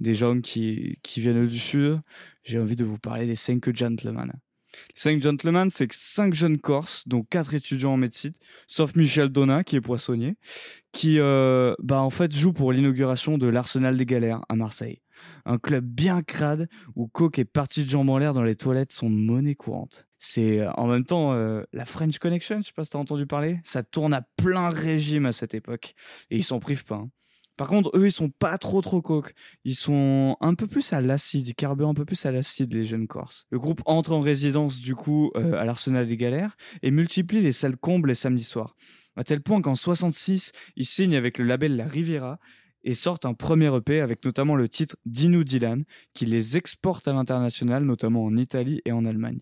des 0.00 0.14
jeunes 0.14 0.42
qui, 0.42 0.98
qui 1.02 1.20
viennent 1.20 1.46
du 1.46 1.58
sud. 1.58 2.00
J'ai 2.44 2.58
envie 2.58 2.76
de 2.76 2.84
vous 2.84 2.98
parler 2.98 3.26
des 3.26 3.36
cinq 3.36 3.74
gentlemen. 3.76 4.32
Les 4.88 5.00
cinq 5.00 5.22
gentlemen, 5.22 5.70
c'est 5.70 5.92
cinq 5.92 6.34
jeunes 6.34 6.58
Corses, 6.58 7.06
dont 7.06 7.22
quatre 7.22 7.54
étudiants 7.54 7.92
en 7.92 7.96
médecine, 7.96 8.32
sauf 8.66 8.94
Michel 8.96 9.28
Donat 9.28 9.64
qui 9.64 9.76
est 9.76 9.80
poissonnier, 9.80 10.36
qui 10.92 11.18
euh, 11.18 11.74
bah 11.82 12.00
en 12.00 12.10
fait 12.10 12.34
joue 12.34 12.52
pour 12.52 12.72
l'inauguration 12.72 13.38
de 13.38 13.46
l'Arsenal 13.48 13.96
des 13.96 14.06
Galères 14.06 14.40
à 14.48 14.56
Marseille. 14.56 15.00
Un 15.44 15.58
club 15.58 15.84
bien 15.84 16.22
crade 16.22 16.68
où 16.96 17.06
Coke 17.06 17.38
et 17.38 17.44
partie 17.44 17.84
de 17.84 17.90
jambes 17.90 18.10
en 18.10 18.18
l'air 18.18 18.32
dans 18.32 18.42
les 18.42 18.56
toilettes 18.56 18.92
sont 18.92 19.10
monnaie 19.10 19.54
courante. 19.54 20.06
C'est 20.18 20.60
euh, 20.60 20.70
en 20.72 20.86
même 20.86 21.04
temps 21.04 21.32
euh, 21.32 21.62
la 21.72 21.84
French 21.84 22.18
Connection, 22.18 22.60
je 22.60 22.66
sais 22.66 22.72
pas 22.74 22.84
si 22.84 22.90
t'as 22.90 22.98
entendu 22.98 23.26
parler. 23.26 23.58
Ça 23.64 23.82
tourne 23.82 24.14
à 24.14 24.22
plein 24.36 24.68
régime 24.70 25.26
à 25.26 25.32
cette 25.32 25.54
époque 25.54 25.94
et 26.30 26.36
ils 26.36 26.44
s'en 26.44 26.60
privent 26.60 26.84
pas. 26.84 26.96
hein. 26.96 27.10
Par 27.60 27.68
contre, 27.68 27.90
eux, 27.92 28.06
ils 28.06 28.10
sont 28.10 28.30
pas 28.30 28.56
trop 28.56 28.80
trop 28.80 29.02
coke. 29.02 29.34
Ils 29.66 29.74
sont 29.74 30.34
un 30.40 30.54
peu 30.54 30.66
plus 30.66 30.94
à 30.94 31.02
l'acide, 31.02 31.46
ils 31.46 31.54
carburent 31.54 31.90
un 31.90 31.94
peu 31.94 32.06
plus 32.06 32.24
à 32.24 32.32
l'acide, 32.32 32.72
les 32.72 32.86
jeunes 32.86 33.06
Corses. 33.06 33.44
Le 33.50 33.58
groupe 33.58 33.82
entre 33.84 34.12
en 34.12 34.20
résidence, 34.20 34.80
du 34.80 34.94
coup, 34.94 35.30
euh, 35.36 35.60
à 35.60 35.66
l'Arsenal 35.66 36.06
des 36.06 36.16
Galères 36.16 36.56
et 36.80 36.90
multiplie 36.90 37.42
les 37.42 37.52
salles 37.52 37.76
combles 37.76 38.08
les 38.08 38.14
samedis 38.14 38.44
soirs. 38.44 38.76
À 39.14 39.24
tel 39.24 39.42
point 39.42 39.60
qu'en 39.60 39.74
66, 39.74 40.52
ils 40.76 40.86
signent 40.86 41.16
avec 41.16 41.36
le 41.36 41.44
label 41.44 41.76
La 41.76 41.86
Riviera 41.86 42.38
et 42.82 42.94
sortent 42.94 43.26
un 43.26 43.34
premier 43.34 43.76
EP 43.76 44.00
avec 44.00 44.24
notamment 44.24 44.56
le 44.56 44.66
titre 44.66 44.96
Dinu 45.04 45.44
Dylan 45.44 45.84
qui 46.14 46.24
les 46.24 46.56
exporte 46.56 47.08
à 47.08 47.12
l'international, 47.12 47.84
notamment 47.84 48.24
en 48.24 48.38
Italie 48.38 48.80
et 48.86 48.92
en 48.92 49.04
Allemagne. 49.04 49.40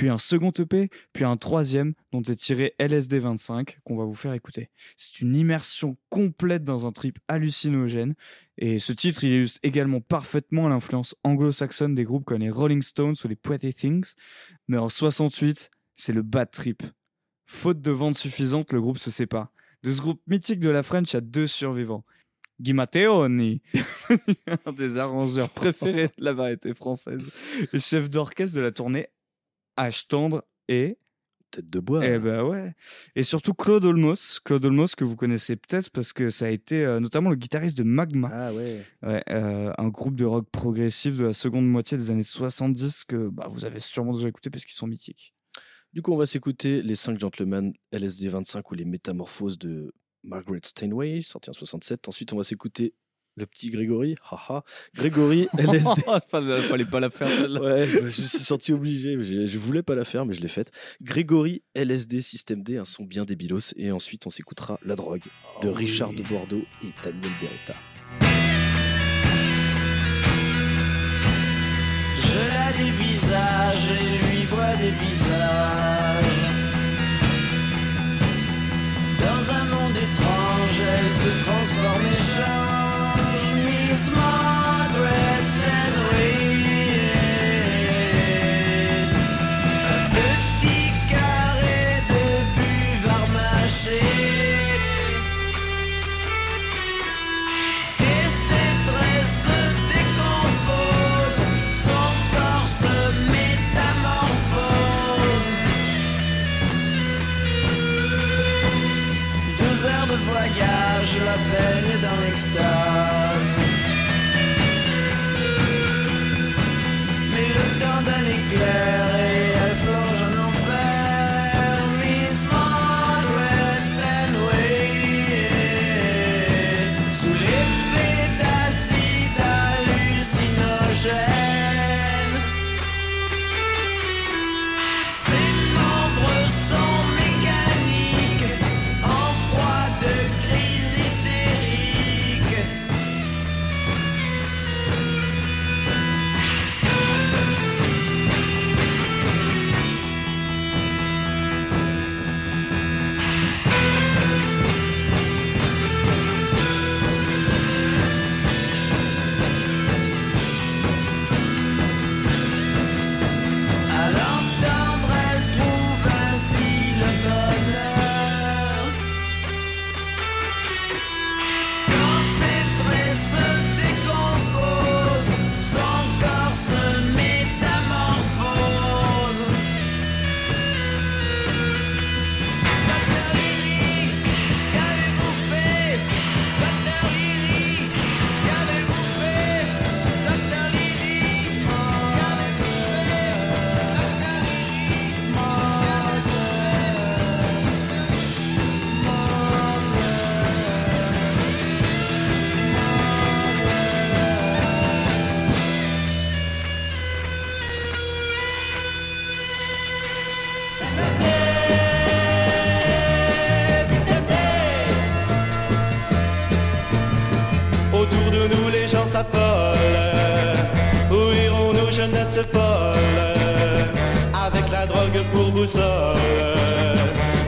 Puis 0.00 0.08
un 0.08 0.16
second 0.16 0.50
EP, 0.58 0.88
puis 1.12 1.26
un 1.26 1.36
troisième 1.36 1.92
dont 2.10 2.22
est 2.22 2.36
tiré 2.36 2.74
LSD 2.78 3.18
25 3.18 3.80
qu'on 3.84 3.96
va 3.96 4.04
vous 4.04 4.14
faire 4.14 4.32
écouter. 4.32 4.70
C'est 4.96 5.20
une 5.20 5.36
immersion 5.36 5.98
complète 6.08 6.64
dans 6.64 6.86
un 6.86 6.90
trip 6.90 7.18
hallucinogène 7.28 8.14
et 8.56 8.78
ce 8.78 8.94
titre 8.94 9.24
il 9.24 9.32
illustre 9.32 9.60
également 9.62 10.00
parfaitement 10.00 10.70
l'influence 10.70 11.14
anglo-saxonne 11.22 11.94
des 11.94 12.04
groupes 12.04 12.24
comme 12.24 12.40
les 12.40 12.48
Rolling 12.48 12.80
Stones 12.80 13.14
ou 13.22 13.28
les 13.28 13.36
Pretty 13.36 13.74
Things, 13.74 14.14
mais 14.68 14.78
en 14.78 14.88
68 14.88 15.70
c'est 15.96 16.14
le 16.14 16.22
bad 16.22 16.50
trip. 16.50 16.82
Faute 17.44 17.82
de 17.82 17.90
vente 17.90 18.16
suffisante, 18.16 18.72
le 18.72 18.80
groupe 18.80 18.96
se 18.96 19.10
sépare. 19.10 19.52
De 19.82 19.92
ce 19.92 20.00
groupe 20.00 20.22
mythique 20.26 20.60
de 20.60 20.70
la 20.70 20.82
French, 20.82 21.12
il 21.12 21.16
y 21.16 21.18
a 21.18 21.20
deux 21.20 21.46
survivants. 21.46 22.06
Guy 22.58 22.72
Matteoni, 22.72 23.60
un 24.64 24.72
des 24.72 24.96
arrangeurs 24.96 25.50
préférés 25.50 26.08
de 26.16 26.24
la 26.24 26.32
variété 26.32 26.72
française, 26.72 27.22
et 27.74 27.78
chef 27.78 28.08
d'orchestre 28.08 28.56
de 28.56 28.62
la 28.62 28.70
tournée 28.72 29.08
H 29.80 30.06
tendre 30.08 30.44
et 30.68 30.98
Tête 31.50 31.68
de 31.68 31.80
bois. 31.80 32.06
eh 32.06 32.18
ben 32.18 32.44
ouais. 32.44 32.74
Et 33.16 33.24
surtout 33.24 33.54
Claude 33.54 33.84
Olmos, 33.84 34.38
Claude 34.44 34.64
Olmos 34.64 34.94
que 34.94 35.02
vous 35.02 35.16
connaissez 35.16 35.56
peut-être 35.56 35.90
parce 35.90 36.12
que 36.12 36.30
ça 36.30 36.46
a 36.46 36.50
été 36.50 36.84
euh, 36.84 37.00
notamment 37.00 37.28
le 37.28 37.34
guitariste 37.34 37.76
de 37.76 37.82
Magma. 37.82 38.30
Ah 38.32 38.52
ouais. 38.52 38.80
Ouais, 39.02 39.24
euh, 39.30 39.72
un 39.76 39.88
groupe 39.88 40.14
de 40.14 40.24
rock 40.24 40.48
progressif 40.52 41.16
de 41.16 41.24
la 41.24 41.32
seconde 41.32 41.66
moitié 41.68 41.98
des 41.98 42.12
années 42.12 42.22
70 42.22 43.04
que 43.04 43.28
bah, 43.30 43.48
vous 43.50 43.64
avez 43.64 43.80
sûrement 43.80 44.12
déjà 44.12 44.28
écouté 44.28 44.48
parce 44.48 44.64
qu'ils 44.64 44.76
sont 44.76 44.86
mythiques. 44.86 45.34
Du 45.92 46.02
coup, 46.02 46.12
on 46.12 46.16
va 46.16 46.26
s'écouter 46.26 46.82
Les 46.82 46.94
5 46.94 47.18
Gentlemen 47.18 47.72
LSD 47.90 48.28
25 48.28 48.70
ou 48.70 48.74
Les 48.76 48.84
Métamorphoses 48.84 49.58
de 49.58 49.92
Margaret 50.22 50.60
Steinway, 50.62 51.20
sorti 51.22 51.50
en 51.50 51.52
67. 51.52 52.06
Ensuite, 52.06 52.32
on 52.32 52.36
va 52.36 52.44
s'écouter 52.44 52.94
le 53.36 53.46
petit 53.46 53.70
Grégory. 53.70 54.14
Haha. 54.30 54.62
Grégory 54.94 55.48
LSD. 55.58 56.02
fallait, 56.28 56.60
fallait 56.62 56.84
pas 56.84 57.00
la 57.00 57.10
faire 57.10 57.28
celle-là. 57.28 57.60
Ouais, 57.60 57.86
je 57.86 57.98
me 58.00 58.10
suis 58.10 58.26
senti 58.28 58.72
obligé. 58.72 59.16
Je, 59.22 59.46
je 59.46 59.58
voulais 59.58 59.82
pas 59.82 59.94
la 59.94 60.04
faire, 60.04 60.26
mais 60.26 60.34
je 60.34 60.40
l'ai 60.40 60.48
faite. 60.48 60.70
Grégory 61.02 61.62
LSD 61.74 62.20
System 62.22 62.62
D, 62.62 62.76
un 62.76 62.84
son 62.84 63.04
bien 63.04 63.24
débilos. 63.24 63.72
Et 63.76 63.90
ensuite, 63.92 64.26
on 64.26 64.30
s'écoutera 64.30 64.78
La 64.84 64.96
Drogue 64.96 65.22
de 65.62 65.68
Oh 65.68 65.72
Richard 65.72 66.10
oui. 66.10 66.16
de 66.16 66.22
Bordeaux 66.24 66.64
et 66.82 66.88
Daniel 67.02 67.30
Beretta. 67.40 67.74
Je 72.22 72.38
la 72.54 72.72
dévisage 72.84 73.90
et 73.90 74.18
lui 74.26 74.44
vois 74.44 74.74
des 74.76 74.90
visages. 75.04 76.46
Dans 79.20 79.52
un 79.52 79.64
monde 79.64 79.96
étrange, 79.96 80.80
elle 80.80 81.10
se 81.10 81.44
transforme 81.44 82.06
et 82.06 82.14
change. 82.14 82.69
smile. 84.00 84.69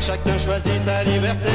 Chacun 0.00 0.36
choisit 0.36 0.84
sa 0.84 1.02
liberté 1.02 1.51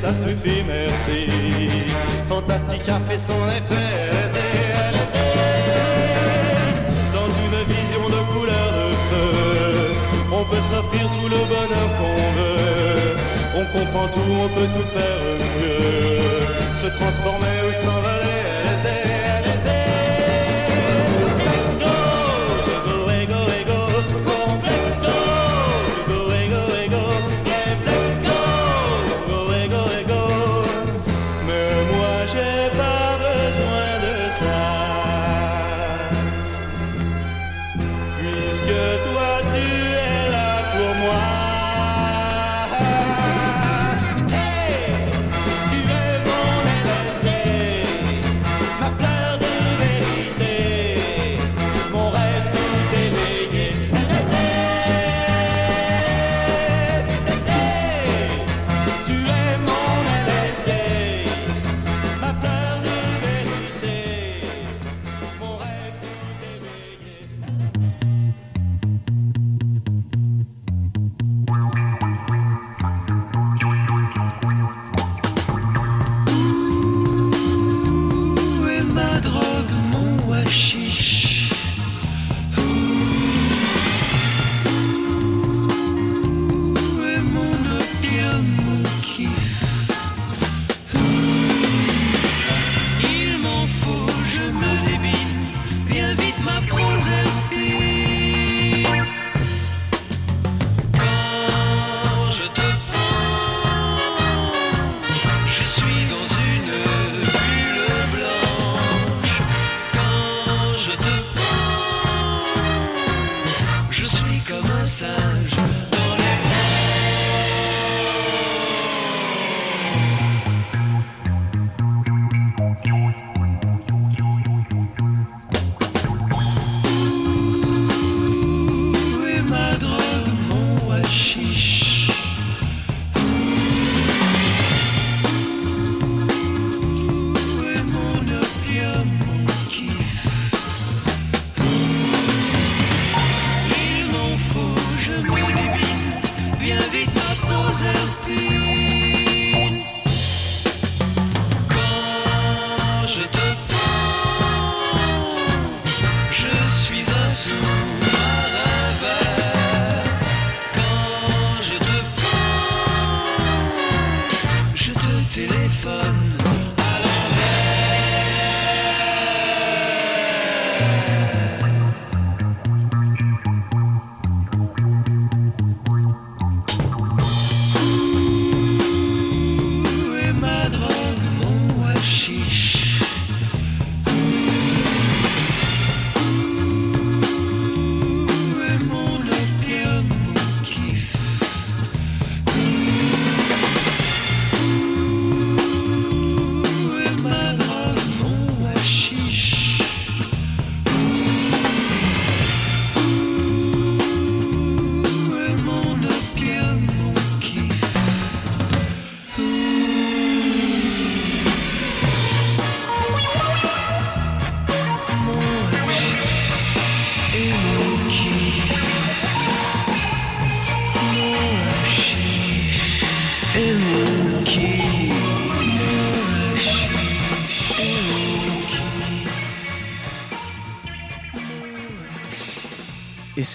ça 0.00 0.14
suffit, 0.14 0.62
merci. 0.66 1.28
Fantastique 2.28 2.88
a 2.88 3.00
fait 3.08 3.18
son 3.18 3.40
effet, 3.58 3.98
Dans 7.12 7.30
une 7.44 7.58
vision 7.74 8.04
de 8.06 8.20
couleur 8.32 8.68
de 8.78 8.88
feu, 9.08 9.28
on 10.32 10.44
peut 10.44 10.64
s'offrir 10.70 11.10
tout 11.10 11.28
le 11.28 11.40
bonheur 11.52 11.88
qu'on 11.98 12.20
veut. 12.38 13.16
On 13.56 13.64
comprend 13.76 14.08
tout, 14.08 14.32
on 14.44 14.48
peut 14.48 14.70
tout 14.76 14.88
faire 14.96 15.22
mieux. 15.58 16.76
Se 16.76 16.86
transformer 16.86 17.56
ou 17.68 17.72
s'envoler. 17.84 18.37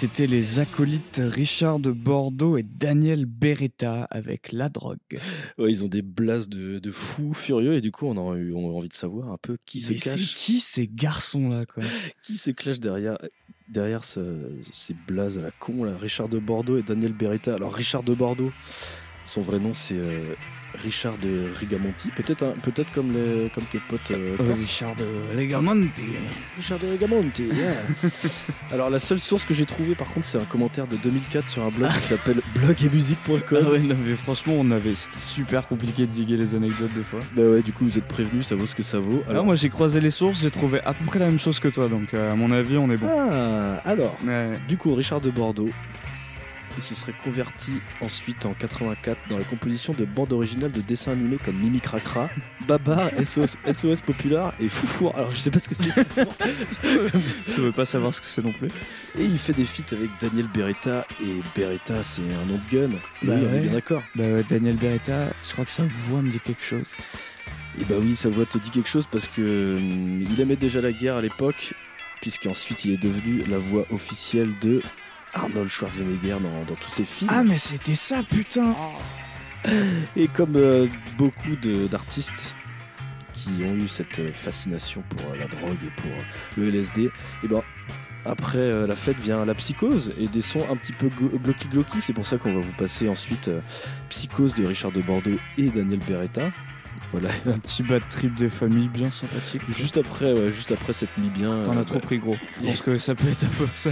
C'était 0.04 0.28
les 0.28 0.60
acolytes 0.60 1.22
Richard 1.24 1.80
de 1.80 1.90
Bordeaux 1.90 2.58
et 2.58 2.64
Daniel 2.64 3.26
Beretta 3.26 4.04
avec 4.12 4.52
La 4.52 4.68
Drogue. 4.68 4.98
Ouais, 5.58 5.72
ils 5.72 5.86
ont 5.86 5.88
des 5.88 6.02
blases 6.02 6.50
de, 6.50 6.80
de 6.80 6.92
fous 6.92 7.34
furieux 7.34 7.76
et 7.76 7.80
du 7.80 7.92
coup 7.94 8.08
on 8.08 8.18
a, 8.34 8.36
eu, 8.36 8.52
on 8.54 8.68
a 8.70 8.74
envie 8.74 8.90
de 8.90 8.94
savoir 8.94 9.32
un 9.32 9.38
peu 9.42 9.56
qui 9.66 9.78
Mais 9.78 9.98
se 9.98 10.04
c'est 10.10 10.18
cache, 10.18 10.36
qui 10.36 10.60
ces 10.60 10.90
garçons-là, 10.94 11.64
quoi? 11.66 11.84
Qui 12.22 12.36
se 12.36 12.52
cache 12.52 12.82
derrière, 12.82 13.18
derrière 13.70 14.04
ce- 14.04 14.52
ces 14.74 14.94
blases 15.08 15.38
à 15.38 15.42
la 15.42 15.52
con 15.52 15.86
là? 15.86 15.98
Richard 15.98 16.28
de 16.28 16.38
Bordeaux 16.38 16.78
et 16.78 16.84
Daniel 16.84 17.14
Beretta. 17.14 17.56
Alors 17.56 17.74
Richard 17.74 18.04
de 18.04 18.14
Bordeaux, 18.14 18.52
son 19.26 19.42
vrai 19.42 19.60
nom 19.60 19.74
c'est 19.74 19.96
euh, 19.98 20.34
Richard 20.84 21.18
de 21.18 21.50
Rigamonti, 21.60 22.08
peut-être 22.16 22.54
peut-être 22.64 22.92
comme 22.92 23.14
comme 23.54 23.64
tes 23.66 23.78
potes. 23.88 24.10
euh. 24.10 24.36
Richard 24.40 24.96
de 24.96 25.06
Legamonti. 25.38 26.02
Richard 26.58 26.80
de 26.80 26.88
Rigamonti. 26.88 27.44
yeah. 27.44 27.74
Alors 28.72 28.90
la 28.90 28.98
seule 28.98 29.20
source 29.20 29.46
que 29.46 29.54
j'ai 29.54 29.68
trouvée 29.68 29.94
par 29.94 30.08
contre 30.08 30.26
c'est 30.26 30.40
un 30.40 30.46
commentaire 30.46 30.88
de 30.88 30.96
2004 30.96 31.48
sur 31.48 31.64
un 31.64 31.70
blog 31.70 31.92
qui 31.92 32.00
s'appelle 32.00 32.42
blogeetmusique.com. 32.56 33.60
Ah 33.66 33.70
ouais, 33.70 33.80
non, 33.82 33.96
mais 34.04 34.16
franchement, 34.16 34.54
on 34.58 34.72
avait, 34.72 34.96
c'était 34.96 35.20
super 35.20 35.68
compliqué 35.68 36.08
de 36.08 36.12
diguer 36.12 36.38
les 36.38 36.56
anecdotes 36.56 36.94
des 36.96 37.04
fois. 37.04 37.20
Bah 37.36 37.44
ouais, 37.44 37.62
du 37.62 37.72
coup 37.72 37.86
vous 37.86 37.98
êtes 38.00 38.08
prévenus, 38.08 38.48
ça 38.48 38.56
vaut 38.56 38.66
ce 38.66 38.74
que 38.76 38.84
ça 38.84 39.00
vaut. 39.00 39.24
Alors, 39.30 39.46
moi, 39.46 39.54
j'ai 39.56 39.70
croisé 39.70 40.00
les 40.00 40.10
sources, 40.12 40.42
j'ai 40.42 40.52
trouvé 40.52 40.82
à 40.86 40.94
peu 40.94 41.06
près 41.06 41.20
la 41.20 41.28
même 41.28 41.40
chose 41.40 41.60
que 41.60 41.68
toi, 41.68 41.88
donc 41.88 42.14
euh, 42.16 42.32
à 42.32 42.36
mon 42.36 42.52
avis, 42.52 42.78
on 42.78 42.90
est 42.90 42.98
bon. 42.98 43.08
Ah, 43.10 43.80
alors, 43.86 44.18
Ouais. 44.26 44.60
du 44.68 44.78
coup, 44.78 44.94
Richard 44.96 45.22
de 45.22 45.30
Bordeaux, 45.30 45.70
il 46.78 46.84
se 46.84 46.96
serait 46.96 47.14
converti 47.24 47.72
ensuite 48.02 48.46
en 48.46 48.54
84 48.54 49.18
dans 49.30 49.38
la 49.38 49.44
composition 49.44 49.94
de 49.94 50.06
bandes 50.06 50.34
originales 50.34 50.72
de 50.72 50.82
dessins 50.82 51.12
animés 51.12 51.38
comme 51.44 51.58
Mimi 51.58 51.80
Cracra, 51.82 52.30
Babar, 52.68 53.10
SOS, 53.24 53.58
SOS 53.72 54.02
Populaire 54.02 54.54
et 54.60 54.70
Foufour. 54.70 55.16
Alors 55.16 55.32
je 55.32 55.38
sais 55.38 55.52
pas 55.52 55.60
ce 55.60 55.70
que 55.70 55.76
c'est. 55.76 55.92
Foufour. 56.04 56.34
Je 57.56 57.62
veux 57.62 57.72
pas 57.72 57.86
savoir 57.86 58.14
ce 58.14 58.22
que 58.22 58.28
c'est 58.28 58.44
non 58.44 58.52
plus. 58.52 58.68
et 59.20 59.24
il 59.24 59.38
fait 59.38 59.54
des 59.54 59.66
feats 59.66 59.94
avec 59.96 60.10
Daniel 60.20 60.48
Beretta 60.48 61.06
et 61.22 61.42
Beretta 61.56 62.04
c'est 62.04 62.22
un 62.22 62.46
nom 62.46 62.60
de 62.70 62.76
gun. 62.76 62.92
Et 63.22 63.26
Bah 63.28 63.34
oui, 63.38 63.48
on 63.50 63.54
est 63.56 63.60
bien 63.62 63.72
d'accord. 63.72 64.04
Bah, 64.16 64.24
Daniel 64.50 64.76
Beretta, 64.76 65.28
je 65.44 65.52
crois 65.54 65.66
que 65.66 65.72
sa 65.72 65.84
voix 65.84 66.22
me 66.22 66.30
dit 66.30 66.40
quelque 66.40 66.64
chose. 66.64 66.94
Et 67.80 67.86
bah 67.86 67.96
oui, 68.00 68.16
sa 68.16 68.30
voix 68.30 68.46
te 68.46 68.58
dit 68.58 68.70
quelque 68.70 68.90
chose 68.90 69.08
parce 69.10 69.28
que 69.28 69.78
hum, 69.78 70.22
il 70.22 70.40
aimait 70.42 70.56
déjà 70.56 70.82
la 70.82 70.92
guerre 70.92 71.16
à 71.16 71.22
l'époque, 71.22 71.74
puisqu'ensuite 72.22 72.86
il 72.86 72.94
est 72.94 73.02
devenu 73.02 73.44
la 73.50 73.58
voix 73.58 73.86
officielle 73.92 74.50
de 74.62 74.82
Arnold 75.34 75.70
Schwarzenegger 75.70 76.38
dans, 76.42 76.64
dans 76.68 76.76
tous 76.80 76.90
ses 76.90 77.06
films. 77.06 77.30
Ah, 77.34 77.44
mais 77.44 77.58
c'était 77.58 77.96
ça, 77.96 78.22
putain 78.24 78.76
Et 80.16 80.28
comme 80.28 80.56
euh, 80.56 80.88
beaucoup 81.18 81.56
d'artistes 81.90 82.56
qui 83.34 83.50
ont 83.66 83.74
eu 83.76 83.88
cette 83.88 84.20
euh, 84.20 84.32
fascination 84.34 85.04
pour 85.10 85.22
euh, 85.32 85.38
la 85.38 85.48
drogue 85.48 85.78
et 85.86 86.02
pour 86.02 86.12
euh, 86.12 86.22
le 86.58 86.70
LSD, 86.70 87.10
et 87.44 87.48
ben 87.48 87.62
après 88.26 88.88
la 88.88 88.96
fête 88.96 89.20
vient 89.20 89.44
la 89.44 89.54
psychose 89.54 90.14
et 90.18 90.28
des 90.28 90.42
sons 90.42 90.66
un 90.72 90.78
petit 90.78 90.94
peu 90.94 91.08
glo- 91.10 91.38
glocky 91.44 91.68
glocky. 91.68 92.00
C'est 92.00 92.14
pour 92.14 92.26
ça 92.26 92.38
qu'on 92.38 92.54
va 92.54 92.62
vous 92.62 92.72
passer 92.72 93.10
ensuite 93.10 93.52
Psychose 94.08 94.56
de 94.56 94.66
Richard 94.66 94.94
de 94.94 95.02
Bordeaux 95.02 95.38
et 95.58 95.68
Daniel 95.68 96.00
Beretta. 96.00 96.50
Voilà, 97.12 97.28
Un 97.46 97.58
petit 97.60 97.84
bad 97.84 98.02
trip 98.10 98.34
des 98.36 98.50
familles 98.50 98.88
bien 98.88 99.12
sympathique. 99.12 99.62
juste 99.70 99.98
après, 99.98 100.32
ouais, 100.32 100.52
juste 100.52 100.72
après 100.72 100.94
cette 100.94 101.18
nuit 101.18 101.32
bien. 101.32 101.64
T'en 101.66 101.76
as 101.78 101.84
trop 101.84 102.00
bah, 102.00 102.06
pris 102.06 102.20
gros. 102.20 102.38
Je 102.62 102.68
pense 102.68 102.82
que 102.86 102.98
ça 102.98 103.14
peut 103.14 103.28
être 103.28 103.44
un 103.44 103.50
peu 103.58 103.68
ça. 103.76 103.92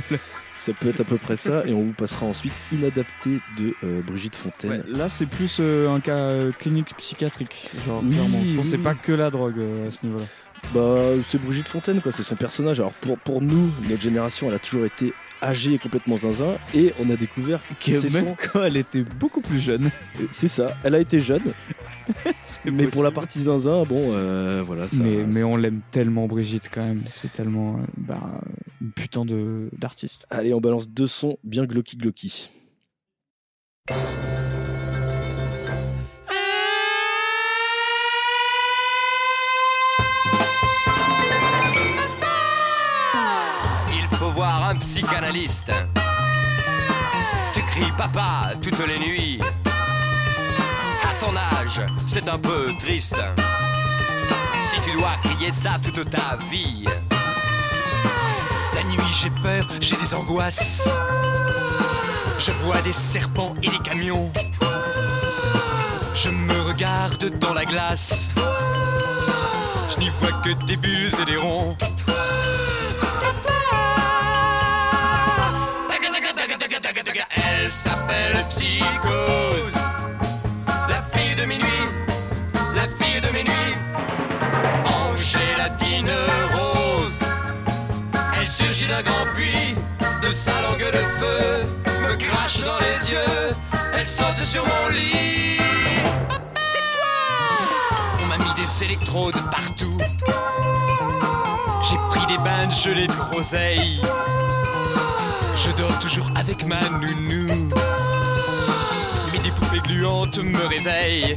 Ça 0.61 0.73
peut 0.73 0.89
être 0.89 1.01
à 1.01 1.03
peu 1.03 1.17
près 1.17 1.37
ça, 1.37 1.65
et 1.65 1.73
on 1.73 1.85
vous 1.85 1.93
passera 1.93 2.27
ensuite 2.27 2.53
Inadapté 2.71 3.39
de 3.57 3.73
euh, 3.83 4.03
Brigitte 4.05 4.35
Fontaine. 4.35 4.69
Ouais, 4.69 4.83
là, 4.85 5.09
c'est 5.09 5.25
plus 5.25 5.57
euh, 5.59 5.89
un 5.89 5.99
cas 5.99 6.13
euh, 6.15 6.51
clinique 6.51 6.95
psychiatrique. 6.97 7.71
Genre, 7.83 7.99
Oui, 8.03 8.13
clairement. 8.13 8.37
Je 8.45 8.59
oui, 8.59 8.69
oui. 8.71 8.77
pas 8.77 8.93
que 8.93 9.11
la 9.11 9.31
drogue 9.31 9.55
à 9.87 9.89
ce 9.89 10.05
niveau-là. 10.05 10.25
Bah, 10.71 11.19
c'est 11.27 11.41
Brigitte 11.41 11.67
Fontaine, 11.67 11.99
quoi. 11.99 12.11
C'est 12.11 12.21
son 12.21 12.35
personnage. 12.35 12.79
Alors, 12.79 12.93
pour, 12.93 13.17
pour 13.17 13.41
nous, 13.41 13.71
notre 13.89 14.03
génération, 14.03 14.49
elle 14.49 14.53
a 14.53 14.59
toujours 14.59 14.85
été 14.85 15.15
âgée 15.41 15.73
et 15.73 15.79
complètement 15.79 16.17
zinzin. 16.17 16.57
Et 16.73 16.93
on 16.99 17.09
a 17.09 17.15
découvert 17.15 17.61
que 17.79 18.13
même 18.13 18.35
quand 18.35 18.63
elle 18.63 18.77
était 18.77 19.03
beaucoup 19.03 19.41
plus 19.41 19.59
jeune. 19.59 19.91
C'est 20.29 20.47
ça. 20.47 20.77
Elle 20.83 20.95
a 20.95 20.99
été 20.99 21.19
jeune. 21.19 21.53
mais 22.65 22.87
pour 22.87 23.03
la 23.03 23.11
partie 23.11 23.43
zinzin, 23.43 23.83
bon, 23.83 24.11
euh, 24.13 24.63
voilà. 24.65 24.87
Ça, 24.87 24.97
mais, 25.01 25.23
mais 25.25 25.43
on 25.43 25.55
l'aime 25.55 25.81
tellement, 25.91 26.27
Brigitte, 26.27 26.69
quand 26.71 26.83
même. 26.83 27.03
C'est 27.11 27.31
tellement 27.31 27.75
euh, 27.75 27.85
bah, 27.97 28.41
une 28.81 28.91
putain 28.91 29.25
d'artiste. 29.77 30.25
Allez, 30.29 30.53
on 30.53 30.61
balance 30.61 30.89
deux 30.89 31.07
sons 31.07 31.37
bien 31.43 31.65
glocky 31.65 32.49
un 44.71 44.75
psychanalyste. 44.75 45.71
Tu 47.53 47.61
cries 47.61 47.91
papa 47.97 48.51
toutes 48.61 48.79
les 48.87 48.99
nuits. 48.99 49.39
À 51.03 51.13
ton 51.19 51.35
âge, 51.35 51.81
c'est 52.07 52.27
un 52.29 52.39
peu 52.39 52.71
triste. 52.79 53.21
Si 54.63 54.79
tu 54.81 54.97
dois 54.97 55.15
crier 55.23 55.51
ça 55.51 55.71
toute 55.83 56.09
ta 56.09 56.37
vie. 56.49 56.85
La 58.73 58.83
nuit 58.83 59.13
j'ai 59.21 59.29
peur, 59.41 59.67
j'ai 59.81 59.97
des 59.97 60.15
angoisses. 60.15 60.87
Je 62.39 62.51
vois 62.63 62.81
des 62.81 62.93
serpents 62.93 63.55
et 63.61 63.69
des 63.69 63.79
camions. 63.79 64.31
Je 66.13 66.29
me 66.29 66.61
regarde 66.61 67.25
dans 67.39 67.53
la 67.53 67.65
glace. 67.65 68.29
Je 69.89 69.99
n'y 69.99 70.09
vois 70.19 70.31
que 70.43 70.51
des 70.65 70.77
bulles 70.77 71.19
et 71.21 71.25
des 71.25 71.37
ronds. 71.37 71.75
Elle 77.71 77.77
s'appelle 77.77 78.45
Psychose. 78.49 79.79
La 80.89 81.01
fille 81.13 81.35
de 81.35 81.45
minuit, 81.45 81.87
la 82.75 82.81
fille 82.81 83.21
de 83.21 83.29
minuit. 83.29 83.77
En 84.87 85.15
gélatine 85.15 86.11
rose. 86.53 87.23
Elle 88.37 88.49
surgit 88.49 88.87
d'un 88.87 89.01
grand 89.01 89.25
puits 89.35 89.77
de 90.21 90.29
sa 90.29 90.51
langue 90.63 90.79
de 90.79 90.97
feu. 91.17 91.65
Me 92.09 92.17
crache 92.17 92.59
dans 92.59 92.79
les 92.79 93.11
yeux. 93.13 93.55
Elle 93.95 94.05
saute 94.05 94.37
sur 94.37 94.65
mon 94.65 94.89
lit. 94.89 95.61
On 98.21 98.25
m'a 98.25 98.37
mis 98.37 98.53
des 98.55 98.83
électrodes 98.83 99.41
partout. 99.49 99.97
J'ai 101.89 101.97
pris 102.09 102.25
des 102.27 102.37
bains 102.37 102.67
de 102.67 102.73
gelée 102.73 103.07
de 103.07 103.13
groseille. 103.13 104.01
Je 105.63 105.69
dors 105.73 105.99
toujours 105.99 106.27
avec 106.35 106.65
ma 106.65 106.81
nounou. 106.89 107.69
Mais 109.31 109.37
des 109.37 109.51
poupées 109.51 109.79
gluantes 109.81 110.39
me 110.39 110.65
réveillent. 110.65 111.35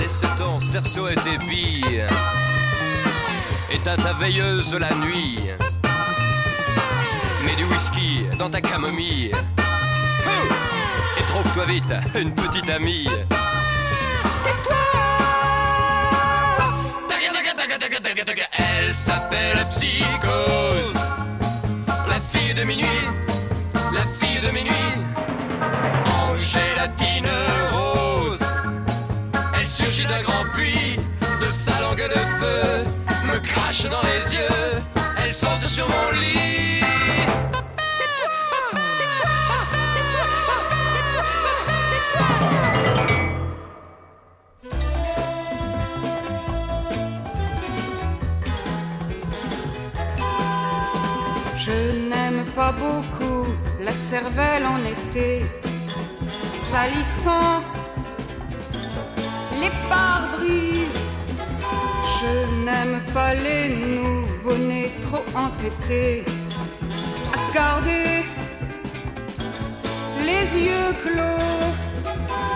Laisse 0.00 0.24
ton 0.36 0.58
cerceau 0.58 1.06
et 1.06 1.14
tes 1.14 1.38
billes. 1.38 2.04
Éteins 3.70 3.96
ta 3.96 4.14
veilleuse 4.14 4.74
la 4.74 4.92
nuit. 4.96 5.38
Mets 7.44 7.54
du 7.54 7.64
whisky 7.66 8.22
dans 8.36 8.50
ta 8.50 8.60
camomille. 8.60 9.30
Et 11.18 11.22
trouve-toi 11.28 11.66
vite 11.66 11.94
une 12.16 12.34
petite 12.34 12.68
amie. 12.68 13.08
Elle 18.58 18.92
s'appelle 18.92 19.64
Psychose. 19.70 21.19
La 22.62 24.04
fille 24.20 24.38
de 24.46 24.52
minuit. 24.52 24.70
En 26.04 26.36
gélatine 26.36 27.26
rose. 27.72 28.38
Elle 29.58 29.66
surgit 29.66 30.04
d'un 30.04 30.20
grand 30.20 30.44
puits 30.52 31.00
de 31.40 31.46
sa 31.46 31.80
langue 31.80 31.96
de 31.96 32.20
feu. 32.38 32.84
Me 33.32 33.38
crache 33.40 33.84
dans 33.84 34.02
les 34.02 34.34
yeux. 34.34 34.82
Elle 35.24 35.32
saute 35.32 35.62
sur 35.62 35.88
mon 35.88 36.20
lit. 36.20 36.79
Beaucoup 52.80 53.46
la 53.80 53.92
cervelle 53.92 54.66
en 54.66 54.80
été, 54.84 55.44
salissant 56.56 57.62
les 59.60 59.72
pare-brises. 59.88 61.00
Je 62.18 62.32
n'aime 62.64 63.00
pas 63.14 63.34
les 63.34 63.68
nouveau-nés 63.68 64.90
trop 65.02 65.24
entêtés 65.34 66.24
garder 67.54 68.24
les 70.26 70.58
yeux 70.66 70.92
clos. 71.02 71.89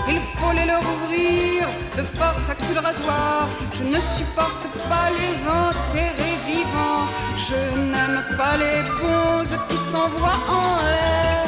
Il 0.06 0.20
faut 0.20 0.52
les 0.52 0.66
leur 0.66 0.82
ouvrir 0.82 1.66
de 1.96 2.02
force 2.02 2.50
à 2.50 2.54
coups 2.54 2.74
de 2.74 2.78
rasoir. 2.78 3.48
Je 3.72 3.84
ne 3.84 4.00
supporte 4.00 4.66
pas 4.88 5.08
les 5.18 5.36
enterrer 5.46 6.36
vivants. 6.46 7.06
Je 7.36 7.80
n'aime 7.80 8.24
pas 8.36 8.56
les 8.56 8.82
bonzes 9.00 9.58
qui 9.68 9.76
s'envoient 9.76 10.42
en 10.48 10.76
l'air. 10.84 11.46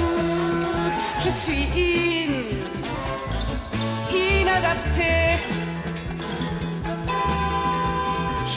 Je 1.21 1.29
suis 1.29 1.65
in, 1.75 2.33
inadapté. 4.13 5.37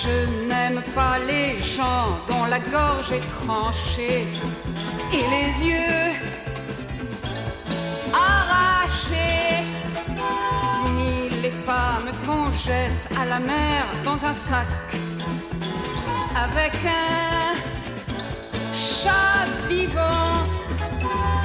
Je 0.02 0.48
n'aime 0.48 0.82
pas 0.92 1.18
les 1.24 1.62
gens 1.62 2.18
dont 2.26 2.46
la 2.50 2.58
gorge 2.58 3.12
est 3.12 3.26
tranchée 3.28 4.26
et 5.12 5.24
les 5.34 5.68
yeux 5.68 6.12
arrachés, 8.12 9.62
ni 10.96 11.30
les 11.42 11.50
femme 11.50 12.10
qu'on 12.26 12.50
jette 12.50 13.08
à 13.20 13.24
la 13.24 13.38
mer 13.38 13.84
dans 14.04 14.24
un 14.24 14.34
sac 14.34 14.66
avec 16.34 16.72
un 16.84 17.54
chat 18.74 19.46
vivant. 19.68 20.46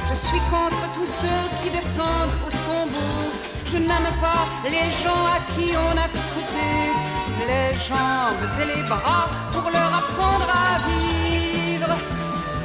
Je 0.08 0.14
suis 0.14 0.40
contre 0.50 0.92
tous 0.94 1.06
ceux 1.06 1.62
qui 1.62 1.70
descendent 1.70 2.36
au 2.46 2.50
tombeau. 2.50 3.32
Je 3.64 3.78
n'aime 3.78 4.10
pas 4.20 4.46
les 4.64 4.90
gens 5.02 5.26
à 5.26 5.40
qui 5.52 5.72
on 5.76 5.96
a 5.96 6.08
coupé 6.08 6.70
les 7.46 7.72
jambes 7.78 8.42
et 8.60 8.76
les 8.76 8.82
bras 8.82 9.28
pour 9.52 9.70
leur 9.70 9.94
apprendre 9.94 10.48
à 10.48 10.78
vivre. 10.88 11.96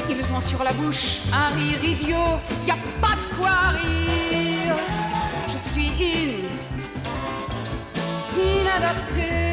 Ils 0.09 0.33
ont 0.33 0.41
sur 0.41 0.63
la 0.63 0.73
bouche 0.73 1.21
un 1.33 1.55
rire 1.55 1.83
idiot, 1.83 2.39
y 2.67 2.71
a 2.71 2.77
pas 3.01 3.15
de 3.19 3.35
quoi 3.35 3.69
rire. 3.81 4.75
Je 5.51 5.57
suis 5.57 5.91
in, 5.99 6.47
inadapté. 8.39 9.50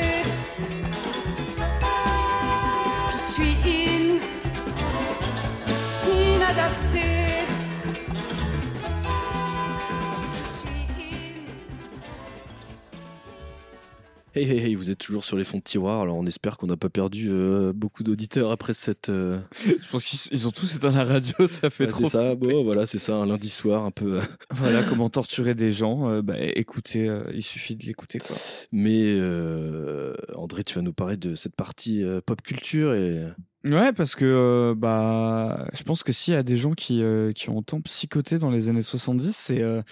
Hey, 14.34 14.44
hey, 14.48 14.58
hey, 14.60 14.74
vous 14.76 14.88
êtes 14.90 14.98
toujours 14.98 15.24
sur 15.24 15.36
les 15.36 15.42
fonds 15.42 15.58
de 15.58 15.62
tiroir, 15.62 16.00
alors 16.00 16.16
on 16.16 16.24
espère 16.26 16.58
qu'on 16.58 16.68
n'a 16.68 16.76
pas 16.76 16.90
perdu 16.90 17.28
euh, 17.30 17.72
beaucoup 17.74 18.04
d'auditeurs 18.04 18.50
après 18.52 18.72
cette. 18.72 19.08
euh, 19.08 19.40
Je 19.66 19.88
pense 19.90 20.04
qu'ils 20.04 20.20
ils 20.32 20.46
ont 20.46 20.50
tous 20.50 20.76
éteint 20.76 20.92
la 20.92 21.04
radio, 21.04 21.46
ça 21.46 21.70
fait 21.70 21.86
trop. 21.88 22.04
C'est 22.04 22.10
ça, 22.10 22.34
bon, 22.36 22.62
voilà, 22.62 22.86
c'est 22.86 22.98
ça, 22.98 23.16
un 23.16 23.26
lundi 23.26 23.48
soir 23.48 23.84
un 23.84 23.90
peu. 23.90 24.18
euh, 24.18 24.22
Voilà 24.50 24.82
comment 24.84 25.08
torturer 25.10 25.54
des 25.54 25.72
gens. 25.72 26.08
euh, 26.08 26.22
bah, 26.22 26.34
écoutez, 26.38 27.08
euh, 27.08 27.24
il 27.34 27.42
suffit 27.42 27.74
de 27.74 27.84
l'écouter 27.86 28.18
quoi. 28.20 28.36
Mais 28.70 29.02
euh, 29.16 30.14
André, 30.34 30.62
tu 30.62 30.74
vas 30.76 30.82
nous 30.82 30.92
parler 30.92 31.16
de 31.16 31.34
cette 31.34 31.56
partie 31.56 32.04
euh, 32.04 32.20
pop 32.24 32.40
culture 32.42 32.94
et. 32.94 33.24
Ouais, 33.68 33.92
parce 33.92 34.14
que 34.14 34.24
euh, 34.24 34.74
bah, 34.74 35.66
je 35.74 35.82
pense 35.82 36.02
que 36.02 36.12
s'il 36.12 36.34
y 36.34 36.36
a 36.36 36.42
des 36.42 36.56
gens 36.56 36.72
qui, 36.72 37.02
euh, 37.02 37.32
qui 37.32 37.50
ont 37.50 37.62
tant 37.62 37.80
psychoté 37.80 38.38
dans 38.38 38.50
les 38.50 38.68
années 38.68 38.82
70, 38.82 39.36
c'est 39.36 39.62
euh, 39.62 39.82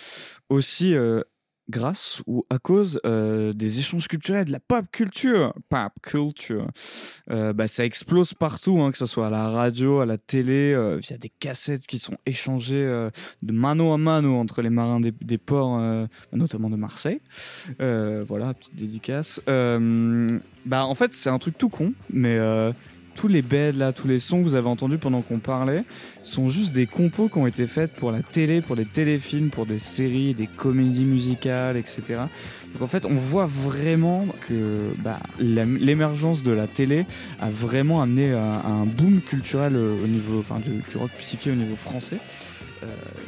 aussi 0.48 0.94
grâce 1.68 2.22
ou 2.28 2.46
à 2.48 2.58
cause 2.58 3.00
des 3.04 3.78
échanges 3.80 4.06
culturels, 4.08 4.46
de 4.46 4.52
la 4.52 4.60
pop 4.60 4.86
culture. 4.92 5.52
Pop 5.68 5.92
culture. 6.00 6.68
Bah, 7.28 7.68
ça 7.68 7.84
explose 7.84 8.32
partout, 8.34 8.80
hein, 8.80 8.92
que 8.92 8.98
ce 8.98 9.06
soit 9.06 9.26
à 9.26 9.30
la 9.30 9.48
radio, 9.48 10.00
à 10.00 10.06
la 10.06 10.16
télé, 10.16 10.74
via 10.98 11.18
des 11.18 11.28
cassettes 11.28 11.86
qui 11.86 11.98
sont 11.98 12.16
échangées 12.24 12.86
de 13.42 13.52
mano 13.52 13.92
à 13.92 13.98
mano 13.98 14.36
entre 14.36 14.62
les 14.62 14.70
marins 14.70 15.00
des, 15.00 15.12
des 15.12 15.38
ports, 15.38 15.80
notamment 16.32 16.70
de 16.70 16.76
Marseille. 16.76 17.20
Voilà, 17.78 18.54
petite 18.54 18.76
dédicace. 18.76 19.40
Bah, 19.46 20.84
en 20.84 20.94
fait, 20.94 21.14
c'est 21.14 21.30
un 21.30 21.38
truc 21.38 21.58
tout 21.58 21.68
con, 21.68 21.92
mais 22.10 22.38
tous 23.16 23.28
les 23.28 23.42
beds 23.42 23.72
là, 23.72 23.92
tous 23.92 24.06
les 24.06 24.18
sons 24.18 24.38
que 24.38 24.44
vous 24.44 24.54
avez 24.54 24.68
entendus 24.68 24.98
pendant 24.98 25.22
qu'on 25.22 25.38
parlait 25.38 25.84
sont 26.22 26.48
juste 26.48 26.74
des 26.74 26.86
compos 26.86 27.28
qui 27.28 27.38
ont 27.38 27.46
été 27.46 27.66
faites 27.66 27.92
pour 27.92 28.12
la 28.12 28.20
télé, 28.20 28.60
pour 28.60 28.76
des 28.76 28.84
téléfilms, 28.84 29.50
pour 29.50 29.66
des 29.66 29.78
séries, 29.78 30.34
des 30.34 30.46
comédies 30.46 31.04
musicales, 31.04 31.76
etc. 31.76 32.02
Donc 32.74 32.82
en 32.82 32.86
fait, 32.86 33.06
on 33.06 33.14
voit 33.14 33.46
vraiment 33.46 34.26
que 34.46 34.90
bah, 34.98 35.18
l'émergence 35.38 36.42
de 36.42 36.52
la 36.52 36.66
télé 36.66 37.06
a 37.40 37.50
vraiment 37.50 38.02
amené 38.02 38.32
à 38.34 38.62
un 38.66 38.84
boom 38.84 39.20
culturel 39.20 39.74
euh, 39.76 39.96
au 40.04 40.06
niveau, 40.06 40.38
enfin 40.38 40.60
du 40.60 40.98
rock 40.98 41.10
psyché 41.18 41.50
au 41.50 41.54
niveau 41.54 41.76
français. 41.76 42.18
Euh, 42.82 42.86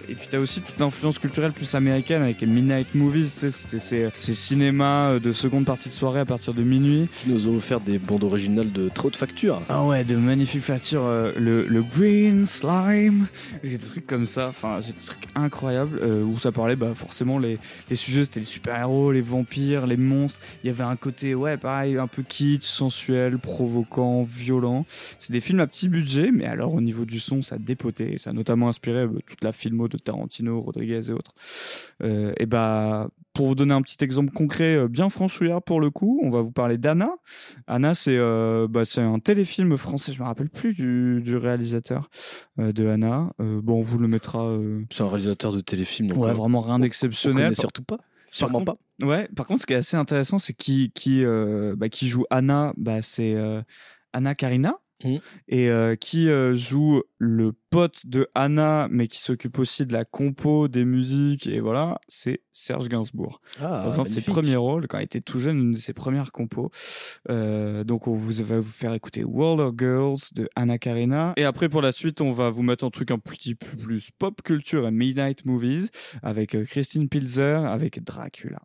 et 0.09 0.15
puis 0.15 0.29
t'as 0.31 0.39
aussi 0.39 0.61
toute 0.61 0.79
l'influence 0.79 1.19
culturelle 1.19 1.53
plus 1.53 1.75
américaine 1.75 2.23
avec 2.23 2.41
les 2.41 2.47
midnight 2.47 2.95
movies, 2.95 3.25
tu 3.33 3.39
sais, 3.41 3.51
c'était 3.51 3.79
ces, 3.79 4.09
ces 4.15 4.35
cinémas 4.35 5.13
euh, 5.13 5.21
de 5.21 5.33
seconde 5.33 5.65
partie 5.65 5.89
de 5.89 5.95
soirée 5.95 6.21
à 6.21 6.25
partir 6.25 6.55
de 6.55 6.63
minuit. 6.63 7.09
Qui 7.23 7.31
nous 7.31 7.49
ont 7.49 7.57
offert 7.57 7.81
des 7.81 7.99
bandes 7.99 8.25
originales 8.25 8.73
de 8.73 8.89
trop 8.89 9.11
de 9.11 9.17
factures. 9.17 9.63
Ah 9.69 9.85
ouais, 9.85 10.05
de 10.05 10.17
magnifiques 10.17 10.63
factures, 10.63 11.05
euh, 11.05 11.33
le, 11.39 11.67
le 11.67 11.83
green 11.83 12.47
slime, 12.47 13.27
des 13.63 13.79
trucs 13.79 14.07
comme 14.07 14.27
ça, 14.27 14.49
enfin 14.49 14.81
des 14.81 14.93
trucs 14.93 15.29
incroyables 15.35 15.99
euh, 16.03 16.23
où 16.23 16.39
ça 16.39 16.53
parlait 16.53 16.77
bah 16.77 16.93
forcément 16.95 17.39
les, 17.39 17.59
les 17.91 17.97
sujets 17.97 18.25
c'était 18.25 18.41
les 18.41 18.47
super-héros, 18.47 19.13
les 19.13 19.21
vampires, 19.21 19.87
les 19.87 19.97
monstres, 19.97 20.41
il 20.63 20.69
y 20.69 20.71
avait 20.71 20.85
un 20.85 20.97
côté 20.97 21.35
ouais 21.35 21.57
pareil 21.57 21.97
un 21.99 22.07
peu 22.07 22.23
kitsch, 22.23 22.65
sensuel, 22.65 23.39
provoquant, 23.39 24.23
violent. 24.23 24.85
C'est 25.19 25.33
des 25.33 25.41
films 25.41 25.61
à 25.61 25.67
petit 25.67 25.89
budget 25.89 26.31
mais 26.33 26.47
alors 26.47 26.75
au 26.75 26.81
niveau 26.81 27.05
du 27.05 27.21
son 27.21 27.43
ça 27.43 27.59
dépotait 27.59 28.15
et 28.15 28.19
ça 28.19 28.31
a 28.31 28.33
notamment 28.33 28.69
inspiré 28.69 29.01
euh, 29.01 29.21
toute 29.39 29.45
la 29.45 29.53
filmo 29.53 29.87
de 29.89 29.97
Tarantino, 29.99 30.61
Rodriguez 30.61 31.09
et 31.09 31.13
autres. 31.13 31.33
Euh, 32.03 32.33
et 32.39 32.47
bah 32.47 33.09
pour 33.35 33.47
vous 33.47 33.55
donner 33.55 33.73
un 33.75 33.83
petit 33.83 34.03
exemple 34.05 34.33
concret 34.33 34.75
euh, 34.77 34.89
bien 34.89 35.09
franchouillard 35.09 35.63
pour 35.63 35.81
le 35.81 35.91
coup, 35.91 36.21
on 36.25 36.29
va 36.29 36.41
vous 36.41 36.51
parler 36.51 36.77
d'Anna. 36.77 37.11
Anna, 37.69 37.95
c'est 37.95 38.17
euh, 38.17 38.67
bah, 38.69 38.83
un 38.97 39.19
téléfilm 39.21 39.77
français, 39.77 40.13
je 40.13 40.21
me 40.21 40.27
rappelle 40.27 40.49
plus 40.51 40.75
du, 40.75 41.21
du 41.23 41.37
réalisateur 41.37 42.11
euh, 42.59 42.73
de 42.73 42.89
Anna. 42.89 43.31
Bon, 43.39 43.79
on 43.79 43.83
vous 43.83 43.99
le 43.99 44.09
mettra. 44.09 44.57
C'est 44.91 45.03
un 45.05 45.09
réalisateur 45.09 45.53
de 45.53 45.61
téléfilm. 45.61 46.09
donc, 46.09 46.19
Ouais, 46.19 46.33
vraiment 46.33 46.61
rien 46.63 46.77
on- 46.77 46.79
d'exceptionnel. 46.81 47.55
Surtout 47.55 47.85
pas. 47.85 47.99
Par 47.99 48.07
Sûrement 48.31 48.59
contre- 48.65 48.77
pas. 48.99 49.07
Ouais, 49.07 49.29
par 49.37 49.47
contre, 49.47 49.61
ce 49.61 49.67
qui 49.67 49.73
est 49.73 49.77
assez 49.77 49.97
intéressant, 49.97 50.39
c'est 50.41 50.53
qui, 50.53 50.91
qui, 50.93 51.25
bah, 51.77 51.89
qui 51.89 52.09
joue 52.09 52.25
Anna, 52.31 52.73
bah, 52.77 53.03
c'est 53.03 53.37
Anna 54.13 54.35
Karina. 54.35 54.75
Mmh. 55.05 55.17
Et 55.49 55.71
euh, 55.71 55.95
qui 55.95 56.29
euh, 56.29 56.55
joue 56.55 57.03
le 57.19 57.53
pote 57.53 58.07
de 58.07 58.29
Anna, 58.35 58.89
mais 58.91 59.07
qui 59.07 59.21
s'occupe 59.21 59.59
aussi 59.59 59.87
de 59.87 59.93
la 59.93 60.05
compo, 60.05 60.69
des 60.69 60.85
musiques, 60.85 61.47
et 61.47 61.61
voilà, 61.61 62.01
c'est 62.09 62.43
Serge 62.53 62.89
Gainsbourg. 62.89 63.41
Ah, 63.61 63.83
Dans 63.85 64.01
un 64.01 64.05
de 64.05 64.09
ses 64.09 64.23
premiers 64.23 64.57
rôles, 64.57 64.89
quand 64.89 64.99
il 64.99 65.05
était 65.05 65.21
tout 65.21 65.39
jeune, 65.39 65.59
une 65.59 65.73
de 65.73 65.79
ses 65.79 65.93
premières 65.93 66.33
compos. 66.33 66.71
Euh, 67.31 67.85
donc 67.85 68.09
on 68.09 68.15
vous 68.15 68.43
va 68.43 68.59
vous 68.59 68.63
faire 68.63 68.95
écouter 68.95 69.25
World 69.25 69.61
of 69.61 69.75
Girls 69.79 70.19
de 70.35 70.49
Anna 70.57 70.79
Karina. 70.79 71.33
Et 71.37 71.45
après 71.45 71.69
pour 71.69 71.83
la 71.83 71.93
suite, 71.93 72.21
on 72.21 72.31
va 72.31 72.51
vous 72.51 72.63
mettre 72.63 72.85
un 72.85 72.91
truc 72.91 73.11
un 73.11 73.19
petit 73.19 73.55
peu 73.55 73.77
plus 73.77 74.11
pop 74.19 74.43
culture 74.43 74.87
et 74.87 74.91
midnight 74.91 75.47
movies 75.47 75.91
avec 76.23 76.57
Christine 76.65 77.09
Pilzer 77.09 77.65
avec 77.67 78.03
Dracula. 78.03 78.59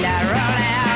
Cinderella. 0.00 0.89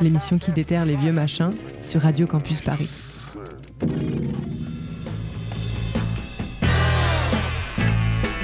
L'émission 0.00 0.38
qui 0.38 0.52
déterre 0.52 0.84
les 0.84 0.96
vieux 0.96 1.12
machins 1.12 1.52
sur 1.80 2.02
Radio 2.02 2.26
Campus 2.26 2.60
Paris. 2.60 2.88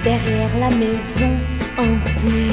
Derrière 0.02 0.56
la 0.58 0.68
maison 0.68 1.32
hantée, 1.78 2.52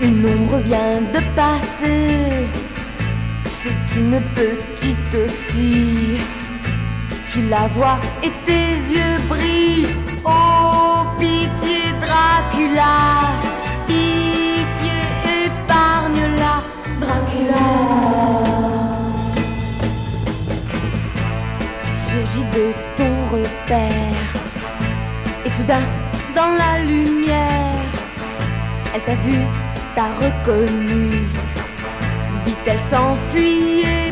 une 0.00 0.24
ombre 0.24 0.58
vient 0.58 1.00
de 1.00 1.20
passer. 1.34 2.46
C'est 3.44 3.98
une 3.98 4.20
petite 4.34 5.30
fille. 5.30 6.20
Tu 7.30 7.48
la 7.48 7.66
vois 7.68 7.98
et 8.22 8.30
tes 8.46 8.70
yeux 8.94 9.18
brillent. 9.28 9.88
Oh, 10.24 11.04
pitié, 11.18 11.92
Dracula. 12.00 12.94
Pitié, 13.88 14.25
Tu 21.84 21.92
surgis 22.10 22.46
de 22.56 22.72
ton 22.96 23.14
repère. 23.36 24.28
Et 25.44 25.50
soudain, 25.50 25.82
dans 26.34 26.52
la 26.62 26.84
lumière, 26.84 27.90
elle 28.94 29.02
t'a 29.02 29.14
vu, 29.14 29.38
t'a 29.94 30.08
reconnu. 30.22 31.28
Vite, 32.44 32.66
elle 32.66 32.80
s'enfuit 32.90 34.05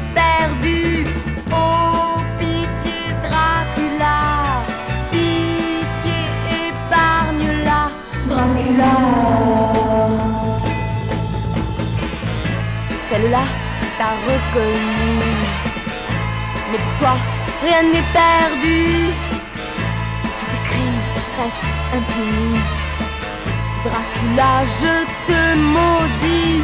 Celle-là 13.25 13.45
t'a 13.97 14.13
reconnu. 14.27 15.19
Mais 16.71 16.79
pour 16.79 16.97
toi, 16.99 17.17
rien 17.63 17.83
n'est 17.83 18.09
perdu. 18.13 19.15
Tous 20.39 20.47
tes 20.51 20.63
crimes 20.69 21.03
restent 21.39 21.73
impunis. 21.95 22.61
Dracula, 23.85 24.65
je 24.81 24.95
te 25.27 25.41
maudis. 25.57 26.64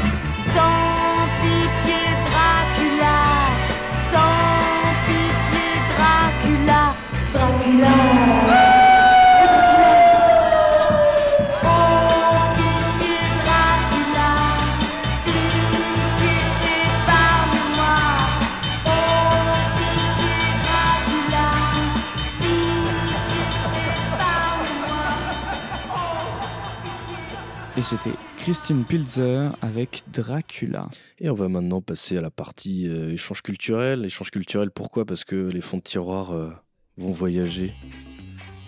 Et 27.81 27.83
c'était 27.83 28.13
Christine 28.37 28.85
Pilzer 28.85 29.53
avec 29.63 30.03
Dracula. 30.13 30.91
Et 31.19 31.31
on 31.31 31.35
va 31.35 31.49
maintenant 31.49 31.81
passer 31.81 32.19
à 32.19 32.21
la 32.21 32.31
partie 32.31 32.87
euh, 32.87 33.15
échange 33.15 33.41
culturel. 33.41 34.05
Échange 34.05 34.31
culturel, 34.31 34.71
pourquoi? 34.71 35.07
Parce 35.07 35.25
que 35.25 35.49
les 35.49 35.63
fonds 35.63 35.79
de 35.79 35.83
tiroir 35.83 36.33
euh, 36.33 36.51
vont 36.99 37.11
voyager 37.11 37.73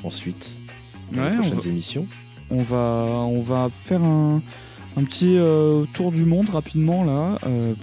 ensuite 0.02 0.56
dans 1.12 1.24
Ouais, 1.24 1.30
les 1.30 1.36
on 1.36 1.40
prochaines 1.40 1.58
va- 1.58 1.68
émissions. 1.68 2.08
On 2.48 2.62
va, 2.62 2.78
on 3.28 3.40
va 3.40 3.68
faire 3.76 4.02
un, 4.02 4.40
un 4.96 5.04
petit 5.04 5.36
euh, 5.36 5.84
tour 5.92 6.10
du 6.10 6.24
monde 6.24 6.48
rapidement 6.48 7.04
là 7.04 7.38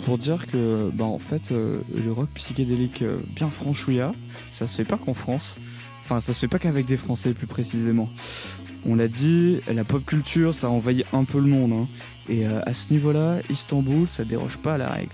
pour 0.06 0.18
dire 0.18 0.48
que 0.48 0.90
bah, 0.96 1.06
en 1.06 1.20
fait 1.20 1.52
le 1.52 2.12
rock 2.12 2.30
psychédélique 2.34 3.04
bien 3.36 3.52
franchouilla, 3.52 4.14
ça 4.52 4.66
se 4.66 4.76
fait 4.76 4.86
pas 4.86 4.98
qu'en 4.98 5.14
France. 5.14 5.60
Enfin, 6.02 6.22
ça 6.22 6.34
se 6.34 6.40
fait 6.40 6.48
pas 6.48 6.58
qu'avec 6.58 6.88
des 6.88 6.98
Français 6.98 7.34
plus 7.36 7.46
précisément. 7.46 8.10
On 8.86 8.96
l'a 8.96 9.08
dit, 9.08 9.60
la 9.72 9.84
pop 9.84 10.06
culture 10.06 10.56
ça 10.56 10.70
envahit 10.70 11.06
un 11.14 11.24
peu 11.26 11.40
le 11.40 11.48
monde. 11.48 11.74
hein. 11.74 11.88
Et 12.30 12.46
euh, 12.48 12.62
à 12.66 12.74
ce 12.74 12.94
niveau-là, 12.94 13.40
Istanbul 13.50 14.08
ça 14.08 14.24
déroge 14.24 14.58
pas 14.58 14.76
à 14.76 14.78
la 14.78 14.90
règle. 14.90 15.12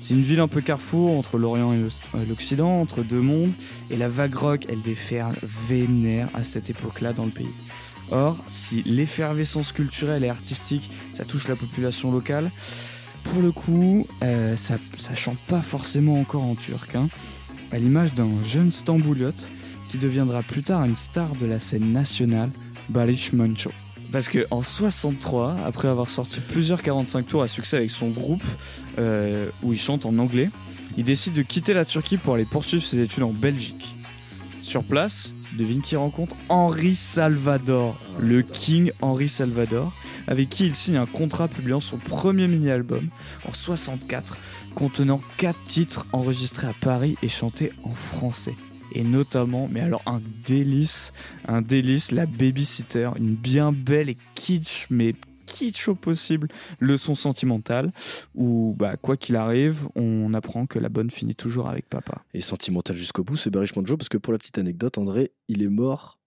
C'est 0.00 0.14
une 0.14 0.22
ville 0.22 0.40
un 0.40 0.48
peu 0.48 0.60
carrefour 0.60 1.16
entre 1.18 1.38
l'Orient 1.38 1.72
et 1.72 1.78
euh, 1.78 2.24
l'Occident, 2.28 2.80
entre 2.80 3.02
deux 3.02 3.20
mondes, 3.20 3.52
et 3.90 3.96
la 3.96 4.08
vague 4.08 4.34
rock, 4.34 4.66
elle 4.68 4.80
déferle 4.82 5.34
vénère 5.42 6.28
à 6.34 6.44
cette 6.44 6.70
époque-là 6.70 7.12
dans 7.12 7.24
le 7.24 7.32
pays. 7.32 7.48
Or, 8.10 8.38
si 8.46 8.82
l'effervescence 8.84 9.72
culturelle 9.72 10.24
et 10.24 10.28
artistique, 10.28 10.90
ça 11.12 11.24
touche 11.24 11.48
la 11.48 11.56
population 11.56 12.12
locale, 12.12 12.50
pour 13.24 13.42
le 13.42 13.50
coup, 13.50 14.06
euh, 14.22 14.56
ça, 14.56 14.76
ça 14.96 15.14
chante 15.14 15.38
pas 15.48 15.62
forcément 15.62 16.20
encore 16.20 16.44
en 16.44 16.54
turc. 16.54 16.94
hein. 16.94 17.08
À 17.72 17.78
l'image 17.78 18.14
d'un 18.14 18.40
jeune 18.42 18.70
Stambouliote 18.70 19.50
qui 19.88 19.98
deviendra 19.98 20.42
plus 20.42 20.62
tard 20.62 20.84
une 20.84 20.96
star 20.96 21.34
de 21.34 21.44
la 21.46 21.58
scène 21.58 21.92
nationale, 21.92 22.50
Barış 22.88 23.32
Manço. 23.32 23.70
Parce 24.10 24.28
que 24.28 24.46
en 24.50 24.62
63, 24.62 25.56
après 25.66 25.88
avoir 25.88 26.08
sorti 26.08 26.40
plusieurs 26.40 26.82
45 26.82 27.26
tours 27.26 27.42
à 27.42 27.48
succès 27.48 27.76
avec 27.76 27.90
son 27.90 28.08
groupe, 28.08 28.44
euh, 28.98 29.50
où 29.62 29.72
il 29.72 29.78
chante 29.78 30.06
en 30.06 30.18
anglais, 30.18 30.48
il 30.96 31.04
décide 31.04 31.34
de 31.34 31.42
quitter 31.42 31.74
la 31.74 31.84
Turquie 31.84 32.16
pour 32.16 32.34
aller 32.34 32.46
poursuivre 32.46 32.82
ses 32.82 33.00
études 33.00 33.22
en 33.22 33.32
Belgique. 33.32 33.96
Sur 34.62 34.82
place, 34.82 35.34
devine 35.56 35.82
qui 35.82 35.96
rencontre 35.96 36.36
Henri 36.48 36.94
Salvador, 36.94 37.98
le 38.18 38.42
King 38.42 38.92
Henri 39.00 39.28
Salvador, 39.28 39.92
avec 40.26 40.48
qui 40.48 40.66
il 40.66 40.74
signe 40.74 40.96
un 40.96 41.06
contrat 41.06 41.48
publiant 41.48 41.80
son 41.80 41.98
premier 41.98 42.48
mini-album 42.48 43.08
en 43.46 43.52
64, 43.52 44.38
contenant 44.74 45.20
4 45.36 45.56
titres 45.64 46.06
enregistrés 46.12 46.66
à 46.66 46.74
Paris 46.80 47.16
et 47.22 47.28
chantés 47.28 47.72
en 47.84 47.94
français. 47.94 48.56
Et 48.92 49.02
notamment, 49.04 49.68
mais 49.70 49.80
alors 49.80 50.02
un 50.06 50.20
délice, 50.46 51.12
un 51.46 51.62
délice, 51.62 52.10
la 52.12 52.26
Babysitter, 52.26 53.10
une 53.16 53.34
bien 53.34 53.72
belle 53.72 54.08
et 54.08 54.16
kitsch, 54.34 54.86
mais 54.90 55.14
kitsch 55.46 55.88
au 55.88 55.94
possible, 55.94 56.48
leçon 56.78 57.14
sentimentale, 57.14 57.92
où 58.34 58.74
bah, 58.78 58.96
quoi 58.96 59.16
qu'il 59.16 59.36
arrive, 59.36 59.88
on 59.94 60.34
apprend 60.34 60.66
que 60.66 60.78
la 60.78 60.88
bonne 60.90 61.10
finit 61.10 61.34
toujours 61.34 61.68
avec 61.68 61.88
papa. 61.88 62.22
Et 62.34 62.40
sentimental 62.42 62.96
jusqu'au 62.96 63.24
bout, 63.24 63.36
c'est 63.36 63.48
Barış 63.50 63.74
Manço, 63.76 63.96
parce 63.96 64.08
que 64.10 64.18
pour 64.18 64.32
la 64.32 64.38
petite 64.38 64.58
anecdote, 64.58 64.98
André, 64.98 65.32
il 65.48 65.62
est 65.62 65.68
mort 65.68 66.18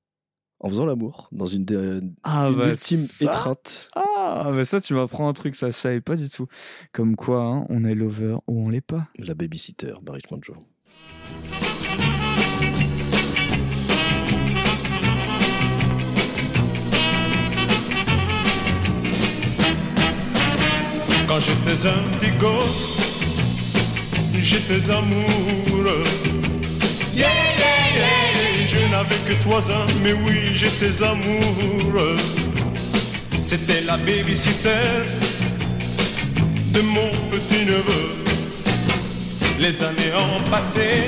en 0.59 0.69
faisant 0.69 0.85
l'amour, 0.85 1.27
dans 1.31 1.47
une, 1.47 1.65
dé- 1.65 1.99
Ah, 2.23 2.47
une 2.49 2.55
bah, 2.57 2.69
ultime 2.69 2.97
ça- 2.99 3.25
étreinte. 3.25 3.89
Ah, 3.95 4.51
mais 4.53 4.65
ça, 4.65 4.79
tu 4.81 4.93
m'apprends 4.93 5.27
un 5.27 5.33
truc, 5.33 5.55
ça, 5.55 5.67
je 5.71 5.75
savais 5.75 6.01
pas 6.01 6.15
du 6.15 6.29
tout. 6.29 6.47
Comme 6.91 7.15
quoi, 7.15 7.43
hein, 7.43 7.65
on 7.69 7.83
est 7.83 7.95
lover 7.95 8.37
ou 8.47 8.65
on 8.65 8.69
l'est 8.69 8.81
pas. 8.81 9.07
La 9.17 9.33
babysitter, 9.33 9.93
Barış 10.03 10.29
Manço. 10.31 10.53
Quand 21.31 21.39
j'étais 21.39 21.87
un 21.87 22.17
petit 22.17 22.31
gosse, 22.39 22.89
j'étais 24.37 24.91
amoureux. 24.91 26.03
Yeah, 27.15 27.29
yeah, 27.57 27.95
yeah, 27.95 28.67
je 28.67 28.79
n'avais 28.91 29.15
que 29.25 29.41
trois 29.41 29.71
ans, 29.71 29.85
mais 30.03 30.11
oui, 30.11 30.51
j'étais 30.53 31.01
amoureux. 31.01 32.17
C'était 33.41 33.79
la 33.87 33.95
babysitter 33.95 35.05
de 36.73 36.81
mon 36.81 37.09
petit 37.31 37.63
neveu. 37.65 38.09
Les 39.57 39.81
années 39.83 40.11
ont 40.13 40.49
passé, 40.49 41.05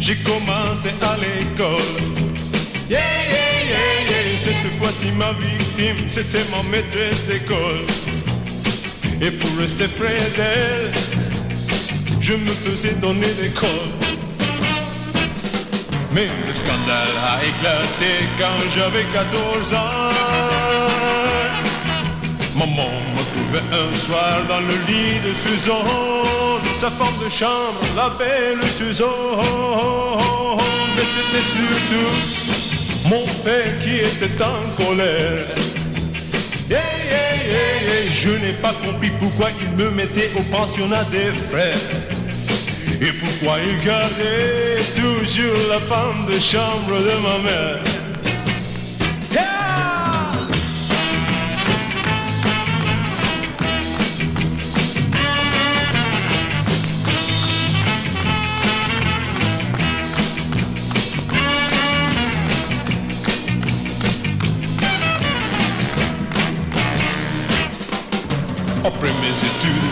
j'ai 0.00 0.16
commencé 0.16 0.88
à 1.00 1.16
l'école. 1.18 2.02
Yeah, 2.90 2.98
yeah, 2.98 3.70
yeah, 3.70 4.32
yeah, 4.32 4.36
cette 4.36 4.72
fois-ci 4.80 5.12
ma 5.12 5.30
victime, 5.34 6.08
c'était 6.08 6.44
ma 6.50 6.68
maîtresse 6.68 7.24
d'école. 7.28 8.13
Et 9.20 9.30
pour 9.30 9.50
rester 9.58 9.88
près 9.88 10.20
d'elle, 10.36 10.92
je 12.20 12.34
me 12.34 12.50
faisais 12.50 12.94
donner 12.94 13.32
des 13.40 13.50
cols. 13.50 13.68
Mais 16.12 16.28
le 16.46 16.54
scandale 16.54 17.16
a 17.32 17.42
éclaté 17.44 18.28
quand 18.38 18.60
j'avais 18.74 19.04
14 19.12 19.74
ans. 19.74 20.10
Maman 22.56 22.90
me 23.16 23.22
trouvait 23.32 23.68
un 23.72 23.94
soir 23.96 24.44
dans 24.48 24.60
le 24.60 24.74
lit 24.88 25.20
de 25.26 25.32
Suzanne, 25.32 25.74
sa 26.76 26.90
femme 26.90 27.18
de 27.24 27.28
chambre, 27.28 27.80
la 27.96 28.10
belle 28.10 28.62
Suzanne. 28.70 29.08
Mais 30.96 31.02
c'était 31.14 31.46
surtout 31.56 33.08
mon 33.08 33.26
père 33.44 33.78
qui 33.80 33.96
était 33.96 34.42
en 34.42 34.62
colère. 34.76 35.46
Je 38.10 38.30
n'ai 38.30 38.52
pas 38.52 38.72
compris 38.72 39.10
pourquoi 39.18 39.50
il 39.60 39.84
me 39.84 39.90
mettait 39.90 40.30
au 40.36 40.42
pensionnat 40.44 41.04
des 41.04 41.30
frères. 41.50 41.76
Et 43.02 43.12
pourquoi 43.12 43.58
il 43.60 43.76
gardait 43.84 44.82
toujours 44.94 45.68
la 45.68 45.80
femme 45.80 46.24
de 46.26 46.38
chambre 46.40 46.98
de 46.98 47.16
ma 47.22 47.38
mère. 47.50 47.93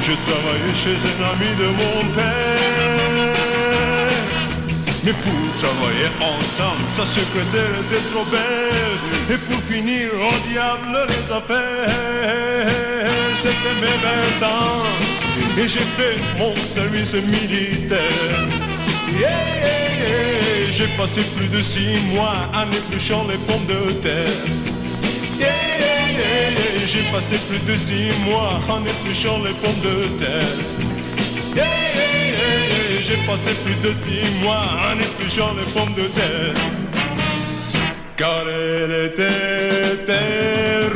Je 0.03 0.13
travaillais 0.13 0.75
chez 0.75 0.99
un 1.13 1.21
ami 1.33 1.51
de 1.63 1.69
mon 1.81 2.15
père. 2.15 3.33
Mais 5.05 5.13
pour 5.13 5.43
travailler 5.63 6.11
ensemble, 6.21 6.89
sa 6.89 7.05
secrétaire 7.05 7.73
était 7.83 8.05
trop 8.13 8.25
belle. 8.25 8.99
Et 9.31 9.39
pour 9.47 9.61
finir, 9.63 10.11
au 10.15 10.49
diable 10.49 11.07
les 11.09 11.33
affaires. 11.33 12.73
C'était 13.35 13.77
mes 13.81 13.99
20 14.41 14.47
ans 14.47 14.83
et 15.59 15.69
j'ai 15.69 15.87
fait 15.97 16.17
mon 16.39 16.55
service 16.55 17.15
militaire. 17.15 17.99
Yeah, 19.11 19.21
yeah, 19.21 19.83
yeah. 20.01 20.73
J'ai 20.73 20.87
passé 20.97 21.23
plus 21.37 21.49
de 21.49 21.61
six 21.63 21.99
mois 22.15 22.35
en 22.55 22.71
épluchant 22.73 23.27
les 23.29 23.37
pommes 23.37 23.67
de 23.67 23.93
terre. 23.95 24.72
J'ai 26.85 27.03
passé 27.13 27.37
plus 27.49 27.61
de 27.61 27.79
six 27.79 28.11
mois 28.25 28.61
en 28.69 28.85
épluchant 28.85 29.39
les 29.45 29.53
pommes 29.53 29.81
de 29.83 30.09
terre. 30.19 30.57
J'ai 33.01 33.17
passé 33.27 33.51
plus 33.65 33.89
de 33.89 33.95
six 33.95 34.43
mois 34.43 34.65
en 34.91 34.99
épluchant 34.99 35.55
les 35.55 35.73
pommes 35.73 35.95
de 35.95 36.09
terre. 36.09 36.55
Car 38.17 38.45
elle 38.49 39.07
était 39.07 40.05
terrible. 40.05 40.92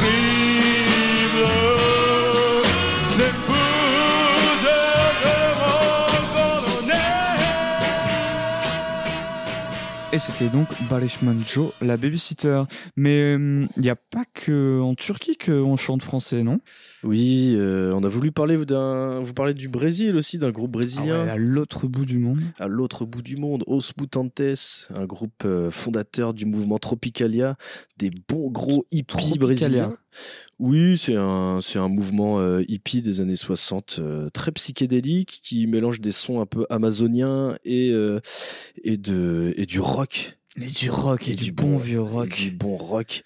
Et 10.16 10.18
c'était 10.18 10.48
donc 10.48 10.68
Balishman 10.88 11.42
Joe, 11.46 11.72
la 11.82 11.98
babysitter. 11.98 12.62
Mais 12.96 13.34
il 13.34 13.68
n'y 13.76 13.90
a 13.90 13.96
pas 13.96 14.24
que 14.32 14.80
en 14.80 14.94
Turquie 14.94 15.36
qu'on 15.36 15.76
chante 15.76 16.00
français, 16.00 16.42
non? 16.42 16.58
Oui, 17.04 17.52
euh, 17.54 17.92
on 17.94 18.02
a 18.02 18.08
voulu 18.08 18.32
parler 18.32 18.56
d'un, 18.64 19.20
vous 19.20 19.34
parlez 19.34 19.52
du 19.52 19.68
Brésil 19.68 20.16
aussi, 20.16 20.38
d'un 20.38 20.52
groupe 20.52 20.70
brésilien. 20.70 21.18
Ah 21.20 21.24
ouais, 21.24 21.30
à 21.32 21.36
l'autre 21.36 21.86
bout 21.86 22.06
du 22.06 22.16
monde. 22.16 22.40
À 22.58 22.66
l'autre 22.66 23.04
bout 23.04 23.20
du 23.20 23.36
monde, 23.36 23.62
Os 23.66 23.92
Mutantes, 24.00 24.88
un 24.94 25.04
groupe 25.04 25.42
euh, 25.44 25.70
fondateur 25.70 26.32
du 26.32 26.46
mouvement 26.46 26.78
Tropicalia, 26.78 27.58
des 27.98 28.10
bons 28.26 28.50
gros 28.50 28.86
hippies 28.92 29.04
Tropicalia. 29.04 29.38
brésiliens. 29.38 29.96
Oui, 30.58 30.96
c'est 30.96 31.16
un, 31.16 31.60
c'est 31.60 31.78
un 31.78 31.88
mouvement 31.88 32.40
euh, 32.40 32.62
hippie 32.66 33.02
des 33.02 33.20
années 33.20 33.36
60, 33.36 33.96
euh, 33.98 34.30
très 34.30 34.52
psychédélique, 34.52 35.40
qui 35.42 35.66
mélange 35.66 36.00
des 36.00 36.12
sons 36.12 36.40
un 36.40 36.46
peu 36.46 36.66
amazoniens 36.70 37.56
et, 37.64 37.90
euh, 37.90 38.20
et, 38.82 38.96
de, 38.96 39.52
et 39.56 39.66
du 39.66 39.80
rock. 39.80 40.38
Et 40.58 40.66
du 40.66 40.88
rock, 40.88 41.28
et, 41.28 41.34
du, 41.34 41.52
bon 41.52 41.76
vieux 41.76 42.00
rock. 42.00 42.26
et 42.26 42.44
du 42.44 42.50
bon 42.50 42.76
rock. 42.76 43.22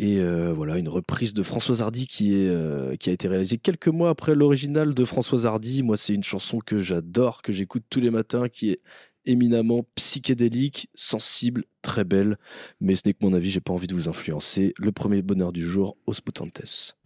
Et 0.00 0.20
voilà, 0.52 0.78
une 0.78 0.88
reprise 0.88 1.34
de 1.34 1.42
Françoise 1.42 1.82
Hardy 1.82 2.06
qui, 2.06 2.32
est, 2.32 2.98
qui 2.98 3.10
a 3.10 3.12
été 3.12 3.26
réalisée 3.26 3.58
quelques 3.58 3.88
mois 3.88 4.10
après 4.10 4.36
l'original 4.36 4.94
de 4.94 5.04
Françoise 5.04 5.44
Hardy. 5.44 5.82
Moi, 5.82 5.96
c'est 5.96 6.14
une 6.14 6.22
chanson 6.22 6.60
que 6.64 6.78
j'adore, 6.78 7.42
que 7.42 7.52
j'écoute 7.52 7.82
tous 7.90 7.98
les 7.98 8.10
matins, 8.10 8.48
qui 8.48 8.70
est 8.70 8.78
éminemment 9.28 9.84
psychédélique, 9.94 10.88
sensible, 10.94 11.64
très 11.82 12.04
belle. 12.04 12.36
Mais 12.80 12.96
ce 12.96 13.02
n'est 13.06 13.12
que 13.12 13.24
mon 13.24 13.34
avis, 13.34 13.50
j'ai 13.50 13.60
pas 13.60 13.72
envie 13.72 13.86
de 13.86 13.94
vous 13.94 14.08
influencer. 14.08 14.74
Le 14.78 14.90
premier 14.90 15.22
bonheur 15.22 15.52
du 15.52 15.64
jour, 15.64 15.96
Os 16.06 16.20
Putantes. 16.20 16.96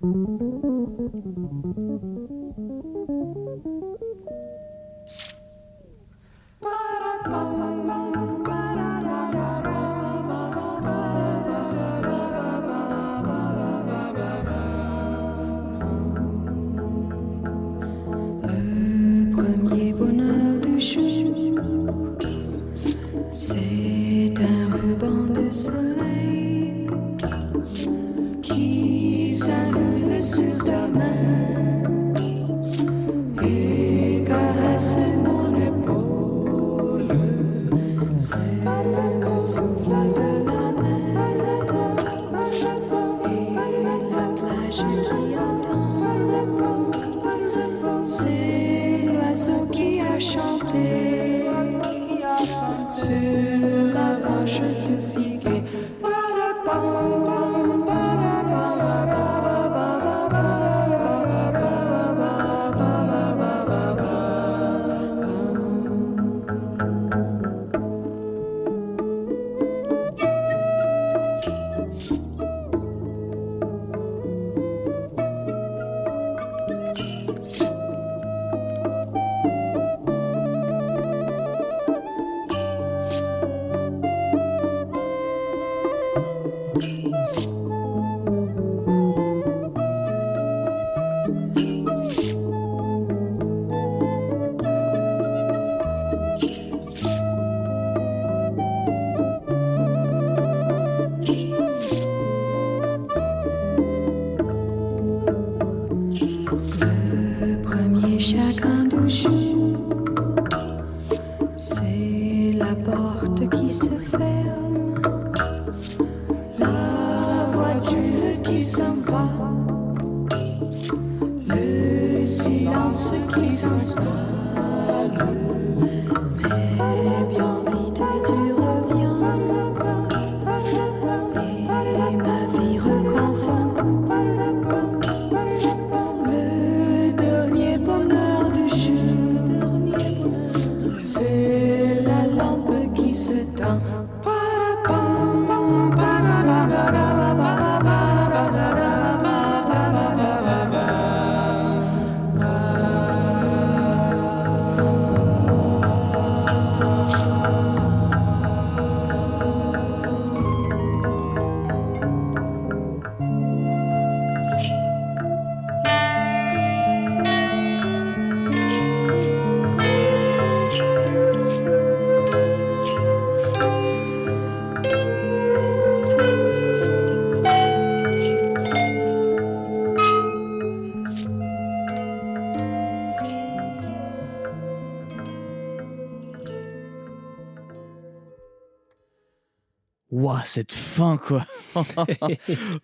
Ouah, 190.33 190.43
cette 190.45 190.73
fin, 190.73 191.17
quoi. 191.17 191.45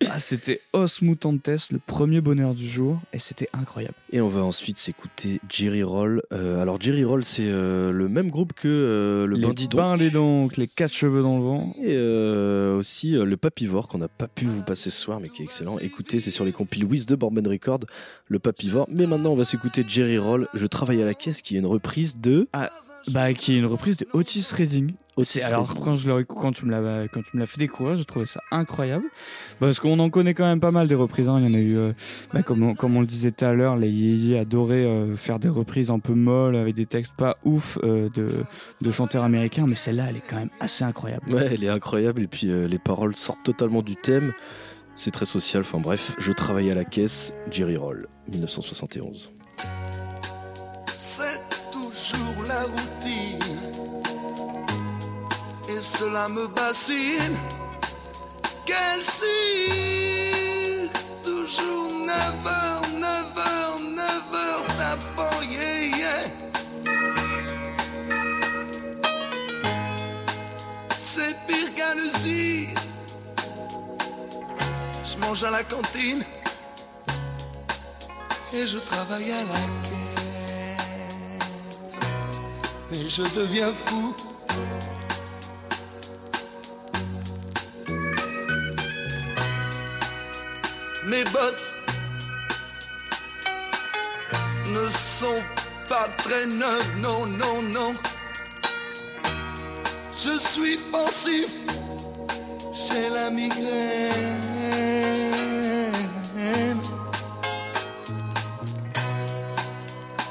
Ah, 0.09 0.19
c'était 0.19 0.61
Os 0.73 1.01
Mutantes, 1.01 1.69
le 1.71 1.79
premier 1.79 2.21
bonheur 2.21 2.55
du 2.55 2.67
jour, 2.67 2.99
et 3.13 3.19
c'était 3.19 3.47
incroyable. 3.53 3.93
Et 4.11 4.19
on 4.19 4.29
va 4.29 4.41
ensuite 4.41 4.77
s'écouter 4.77 5.39
Jerry 5.47 5.83
Roll. 5.83 6.23
Euh, 6.31 6.61
alors 6.61 6.81
Jerry 6.81 7.03
Roll, 7.03 7.23
c'est 7.23 7.47
euh, 7.47 7.91
le 7.91 8.09
même 8.09 8.29
groupe 8.31 8.53
que 8.53 8.67
euh, 8.67 9.27
le 9.27 9.35
les 9.35 9.41
Bandit 9.41 9.67
bains 9.67 9.95
les 9.95 10.09
donc, 10.09 10.57
les 10.57 10.67
quatre 10.67 10.93
cheveux 10.93 11.21
dans 11.21 11.37
le 11.37 11.43
vent. 11.43 11.73
Et 11.83 11.93
euh, 11.95 12.77
aussi 12.77 13.15
euh, 13.15 13.25
le 13.25 13.37
Papivore 13.37 13.87
qu'on 13.87 13.99
n'a 13.99 14.07
pas 14.07 14.27
pu 14.27 14.45
vous 14.45 14.63
passer 14.63 14.89
ce 14.89 14.99
soir 14.99 15.19
mais 15.19 15.29
qui 15.29 15.43
est 15.43 15.45
excellent. 15.45 15.77
Écoutez, 15.79 16.19
c'est 16.19 16.31
sur 16.31 16.45
les 16.45 16.51
compiles 16.51 16.85
Wiz 16.85 17.05
de 17.05 17.15
Bourbon 17.15 17.43
Record, 17.47 17.81
le 18.27 18.39
Papivore. 18.39 18.87
Mais 18.91 19.05
maintenant 19.05 19.31
on 19.31 19.35
va 19.35 19.45
s'écouter 19.45 19.85
Jerry 19.87 20.17
Roll, 20.17 20.47
Je 20.55 20.65
travaille 20.65 21.01
à 21.01 21.05
la 21.05 21.13
caisse 21.13 21.41
qui 21.41 21.55
est 21.55 21.59
une 21.59 21.67
reprise 21.67 22.17
de... 22.17 22.47
Ah, 22.53 22.69
bah, 23.09 23.33
qui 23.33 23.55
est 23.55 23.59
une 23.59 23.65
reprise 23.65 23.97
de 23.97 24.07
Otis 24.13 24.51
Redding. 24.51 24.93
Alors 25.45 25.73
quand 25.75 25.95
je 25.95 26.09
l'ai- 26.11 26.25
quand 26.25 26.51
tu 26.51 26.65
me 26.65 26.71
l'as 26.71 27.07
quand 27.07 27.21
tu 27.23 27.29
me 27.35 27.39
l'as 27.41 27.45
fait 27.45 27.57
découvrir, 27.59 27.95
j'ai 27.95 28.05
trouvé 28.05 28.25
ça 28.25 28.41
incroyable 28.51 29.05
parce 29.59 29.79
qu'on 29.79 29.97
en 29.99 30.09
connaît 30.09 30.33
quand 30.33 30.45
même 30.45 30.59
pas 30.59 30.71
mal 30.71 30.87
des 30.87 30.95
reprises. 30.95 31.29
hein. 31.29 31.37
Il 31.39 31.47
y 31.47 31.51
en 31.51 31.53
a 31.53 31.61
eu, 31.61 31.77
euh, 31.77 31.93
bah, 32.33 32.43
comme 32.43 32.63
on, 32.63 32.75
comme 32.75 32.95
on 32.97 33.01
le 33.01 33.07
disait 33.07 33.31
tout 33.31 33.45
à 33.45 33.53
l'heure, 33.53 33.75
les 33.75 33.89
Yéyé 33.89 34.39
adoraient 34.39 34.85
euh, 34.85 35.15
faire 35.15 35.39
des 35.39 35.49
reprises 35.49 35.89
un 35.91 35.99
peu 35.99 36.13
molles 36.13 36.55
avec 36.55 36.73
des 36.75 36.85
textes 36.85 37.13
pas 37.17 37.37
ouf 37.45 37.77
euh, 37.83 38.09
de 38.13 38.27
de 38.81 38.91
chanteurs 38.91 39.23
américains, 39.23 39.65
mais 39.67 39.75
celle-là, 39.75 40.05
elle 40.09 40.17
est 40.17 40.23
quand 40.29 40.37
même 40.37 40.49
assez 40.59 40.83
incroyable. 40.83 41.33
Ouais, 41.33 41.49
elle 41.53 41.63
est 41.63 41.69
incroyable 41.69 42.23
et 42.23 42.27
puis 42.27 42.49
euh, 42.49 42.67
les 42.67 42.79
paroles 42.79 43.15
sortent 43.15 43.43
totalement 43.43 43.81
du 43.81 43.95
thème. 43.95 44.33
C'est 44.95 45.11
très 45.11 45.25
social, 45.25 45.61
enfin 45.61 45.79
bref, 45.79 46.13
je 46.19 46.31
travaille 46.33 46.69
à 46.71 46.75
la 46.75 46.83
caisse, 46.83 47.33
Jerry 47.49 47.77
Roll, 47.77 48.07
1971. 48.33 49.31
C'est 50.93 51.39
toujours 51.71 52.43
la 52.47 52.63
routine 52.63 52.98
cela 55.81 56.27
me 56.29 56.47
bassine. 56.47 57.37
Quel 58.65 59.03
signe 59.03 60.89
Toujours 61.23 61.91
9h, 62.05 62.81
9h, 62.99 63.81
9h 63.95 64.67
tapant, 64.77 65.41
yeah, 65.49 65.81
yeah. 65.97 66.23
C'est 70.97 71.35
pire 71.47 71.73
qu'un 71.75 71.97
usine. 71.97 72.75
Je 75.03 75.17
mange 75.25 75.43
à 75.43 75.51
la 75.51 75.63
cantine 75.63 76.23
et 78.53 78.67
je 78.67 78.77
travaille 78.79 79.31
à 79.31 79.43
la 79.43 79.59
caisse. 79.83 79.99
Mais 82.91 83.09
je 83.09 83.23
deviens 83.35 83.73
fou. 83.85 84.15
Mes 91.09 91.23
bottes 91.23 91.73
ne 94.67 94.87
sont 94.91 95.41
pas 95.87 96.07
très 96.17 96.45
neuves, 96.45 96.97
non, 96.99 97.25
non, 97.25 97.63
non. 97.63 97.95
Je 100.15 100.37
suis 100.39 100.77
pensif, 100.91 101.47
j'ai 102.75 103.09
la 103.09 103.31
migraine. 103.31 103.71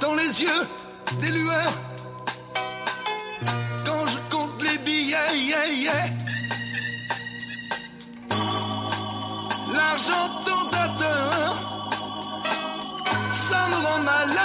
Dans 0.00 0.14
les 0.14 0.42
yeux, 0.42 0.62
des 1.20 1.32
lueurs. 1.32 1.78
Quand 3.84 4.06
je 4.06 4.18
compte 4.30 4.62
les 4.62 4.78
billets, 4.78 5.38
yeah, 5.40 5.66
yeah. 5.66 6.27
L'argent 9.98 10.28
tendateur, 10.44 11.56
ça 13.32 13.66
me 13.68 13.74
rend 13.84 13.98
malade. 13.98 14.38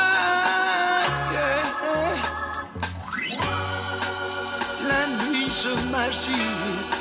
La 4.87 5.05
nuit, 5.25 5.51
je 5.51 5.69
m'agite. 5.91 6.95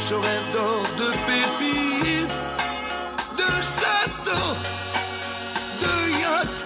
Je 0.00 0.14
rêve 0.14 0.52
d'or, 0.52 0.82
de 0.98 1.10
pépites, 1.26 2.38
de 3.38 3.50
châteaux, 3.60 4.56
de 5.80 6.10
yachts 6.20 6.59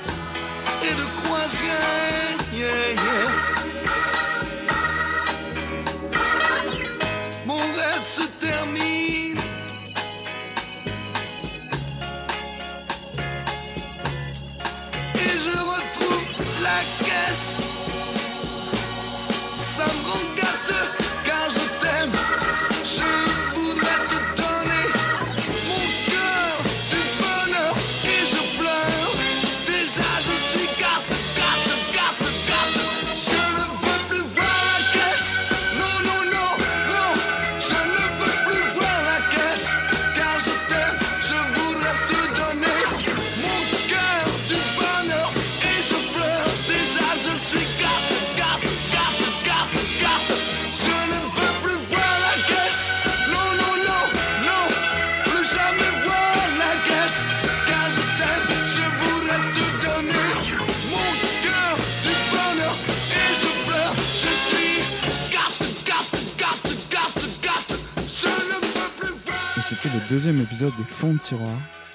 Fonds 70.99 71.15
de 71.15 71.19
tiroir. 71.19 71.51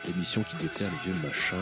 L'émission 0.08 0.44
qui 0.44 0.56
déterre 0.62 0.90
les 1.06 1.12
vieux 1.12 1.22
machins. 1.28 1.56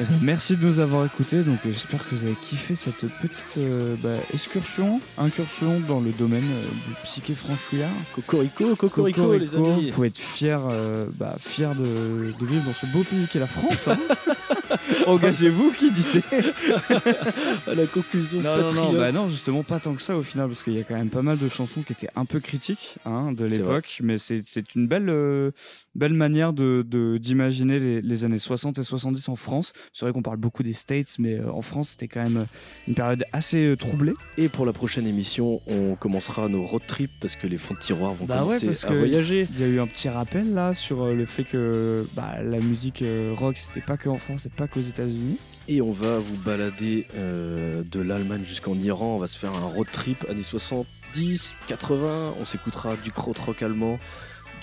Eh 0.00 0.04
ben, 0.04 0.14
merci 0.22 0.56
de 0.56 0.64
nous 0.66 0.80
avoir 0.80 1.04
écoutés. 1.04 1.42
Donc, 1.42 1.58
euh, 1.66 1.72
j'espère 1.72 2.02
que 2.08 2.14
vous 2.14 2.24
avez 2.24 2.34
kiffé 2.34 2.74
cette 2.74 3.06
petite 3.20 3.58
euh, 3.58 3.94
bah, 4.02 4.10
excursion, 4.32 5.00
incursion 5.18 5.80
dans 5.80 6.00
le 6.00 6.10
domaine 6.12 6.44
euh, 6.44 6.62
du 6.88 6.94
psyché 7.04 7.34
franchouillard. 7.34 7.90
Cocorico, 8.14 8.74
cocorico, 8.76 9.34
les 9.36 9.54
amis. 9.54 9.86
Vous 9.90 9.94
pouvez 9.94 10.08
être 10.08 10.18
fiers, 10.18 10.56
euh, 10.70 11.06
bah, 11.14 11.36
fiers 11.38 11.74
de, 11.78 12.32
de 12.38 12.46
vivre 12.46 12.64
dans 12.64 12.72
ce 12.72 12.86
beau 12.86 13.02
pays 13.04 13.26
qu'est 13.30 13.38
la 13.40 13.46
France. 13.46 13.88
hein. 13.88 13.98
Engagez-vous, 15.06 15.72
qui 15.72 15.90
c'est 16.02 16.22
À 17.66 17.74
la 17.74 17.86
conclusion 17.86 18.40
non, 18.40 18.56
non, 18.56 18.72
non, 18.72 18.92
bah 18.92 19.12
non, 19.12 19.28
justement 19.28 19.62
pas 19.62 19.78
tant 19.80 19.94
que 19.94 20.02
ça 20.02 20.16
au 20.16 20.22
final, 20.22 20.48
parce 20.48 20.62
qu'il 20.62 20.74
y 20.74 20.80
a 20.80 20.82
quand 20.84 20.96
même 20.96 21.10
pas 21.10 21.22
mal 21.22 21.38
de 21.38 21.48
chansons 21.48 21.82
qui 21.82 21.92
étaient 21.92 22.08
un 22.16 22.24
peu 22.24 22.40
critiques 22.40 22.96
hein, 23.04 23.32
de 23.32 23.48
C'est 23.48 23.58
l'époque, 23.58 23.98
mais 24.02 24.18
c'est 24.18 24.40
c'est 24.44 24.74
une 24.74 24.86
belle, 24.88 25.08
euh, 25.08 25.50
belle 25.94 26.12
manière 26.14 26.52
de 26.52 26.84
de- 26.88 27.18
d'imaginer 27.18 27.78
les, 27.78 28.02
les 28.02 28.24
années 28.24 28.38
60 28.38 28.78
et 28.78 28.84
70 28.84 29.28
en 29.28 29.36
France. 29.36 29.72
C'est 29.92 30.04
vrai 30.04 30.12
qu'on 30.12 30.22
parle 30.22 30.36
beaucoup 30.38 30.62
des 30.62 30.72
States, 30.72 31.16
mais 31.18 31.34
euh, 31.38 31.50
en 31.52 31.62
France 31.62 31.90
c'était 31.90 32.08
quand 32.08 32.22
même 32.22 32.38
euh, 32.38 32.44
une 32.88 32.94
période 32.94 33.24
assez 33.32 33.64
euh, 33.66 33.76
troublée. 33.76 34.14
Et 34.38 34.48
pour 34.48 34.66
la 34.66 34.72
prochaine 34.72 35.06
émission, 35.06 35.60
on 35.66 35.94
commencera 35.96 36.48
nos 36.48 36.62
road 36.64 36.82
trips 36.86 37.10
parce 37.20 37.36
que 37.36 37.46
les 37.46 37.58
fonds 37.58 37.74
de 37.74 37.78
tiroir 37.80 38.14
vont 38.14 38.24
Bah 38.24 38.38
ouais, 38.44 38.58
commencer 38.58 38.66
parce 38.66 38.84
à 38.84 38.88
que 38.88 38.94
voyager. 38.94 39.46
il 39.52 39.60
y 39.60 39.64
a 39.64 39.68
eu 39.68 39.80
un 39.80 39.86
petit 39.86 40.08
rappel 40.08 40.54
là 40.54 40.74
sur 40.74 41.06
le 41.06 41.26
fait 41.26 41.44
que 41.44 42.06
bah, 42.14 42.42
la 42.42 42.58
musique 42.60 43.04
rock 43.36 43.56
c'était 43.56 43.80
pas 43.84 43.96
que 43.96 44.08
en 44.08 44.18
France 44.18 44.46
et 44.46 44.48
pas 44.48 44.66
qu'aux 44.72 44.80
États-Unis. 44.80 45.38
Et 45.68 45.80
on 45.80 45.92
va 45.92 46.18
vous 46.18 46.36
balader 46.44 47.06
euh, 47.14 47.82
de 47.90 48.00
l'Allemagne 48.00 48.42
jusqu'en 48.44 48.74
Iran. 48.74 49.14
On 49.16 49.18
va 49.18 49.26
se 49.28 49.38
faire 49.38 49.54
un 49.54 49.66
road 49.66 49.86
trip 49.92 50.24
années 50.28 50.42
70, 50.42 51.54
80. 51.68 52.34
On 52.40 52.44
s'écoutera 52.44 52.96
du 52.96 53.12
krautrock 53.12 53.62
allemand, 53.62 53.98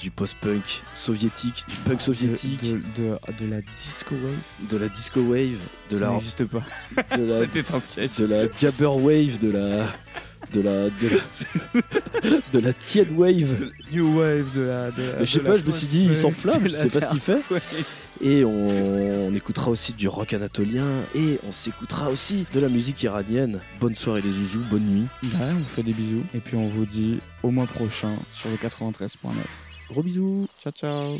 du 0.01 0.11
post-punk 0.11 0.81
soviétique, 0.93 1.63
du 1.69 1.75
punk 1.89 2.01
soviétique, 2.01 2.61
de, 2.61 3.01
de, 3.01 3.43
de 3.45 3.49
la 3.51 3.61
disco 3.75 4.15
wave. 4.15 4.69
de 4.69 4.77
la 4.77 4.89
disco 4.89 5.21
wave, 5.21 5.57
de 5.89 5.97
Ça 5.97 6.05
la 6.05 6.11
n'existe 6.11 6.45
pas. 6.45 6.63
de 7.17 7.23
la, 7.23 7.39
C'était 7.39 7.71
un 7.73 7.79
piège. 7.79 8.17
de 8.17 8.25
la 8.25 8.47
gabber 8.47 8.85
wave, 8.87 9.37
de 9.39 9.51
la 9.51 9.85
de 10.53 10.61
la 10.61 10.89
de 10.89 11.09
la, 11.09 12.31
de 12.53 12.59
la 12.59 12.73
tiède 12.73 13.11
wave. 13.11 13.69
New 13.93 14.17
wave 14.19 14.51
de 14.55 14.61
la. 14.61 14.91
de 14.91 15.01
la- 15.03 15.23
je 15.23 15.31
sais 15.31 15.39
de 15.39 15.43
pas, 15.43 15.51
la 15.51 15.57
je 15.59 15.63
me 15.63 15.71
suis 15.71 15.87
dit, 15.87 16.05
il 16.09 16.15
s'enflamme, 16.15 16.61
je 16.67 16.69
sais 16.75 16.89
pas 16.89 17.01
ce 17.01 17.09
qu'il 17.09 17.19
fait. 17.19 17.41
Ouais. 17.51 17.61
Et 18.21 18.43
on, 18.43 18.67
on 19.29 19.35
écoutera 19.35 19.71
aussi 19.71 19.93
du 19.93 20.07
rock 20.07 20.33
anatolien 20.33 20.85
et 21.15 21.39
on 21.47 21.51
s'écoutera 21.51 22.09
aussi 22.09 22.45
de 22.53 22.59
la 22.59 22.69
musique 22.69 23.01
iranienne. 23.03 23.61
Bonne 23.79 23.95
soirée 23.95 24.21
les 24.21 24.31
zouzous, 24.31 24.63
bonne 24.69 24.85
nuit. 24.85 25.07
Ouais, 25.23 25.29
on 25.51 25.59
vous 25.59 25.65
fait 25.65 25.83
des 25.83 25.93
bisous. 25.93 26.23
Et 26.33 26.39
puis 26.39 26.57
on 26.57 26.67
vous 26.67 26.85
dit 26.85 27.19
au 27.43 27.51
mois 27.51 27.67
prochain 27.67 28.11
sur 28.33 28.49
le 28.49 28.57
93.9. 28.57 29.31
Gros 29.89 30.03
bisous. 30.03 30.47
Ciao, 30.61 30.71
ciao. 30.71 31.19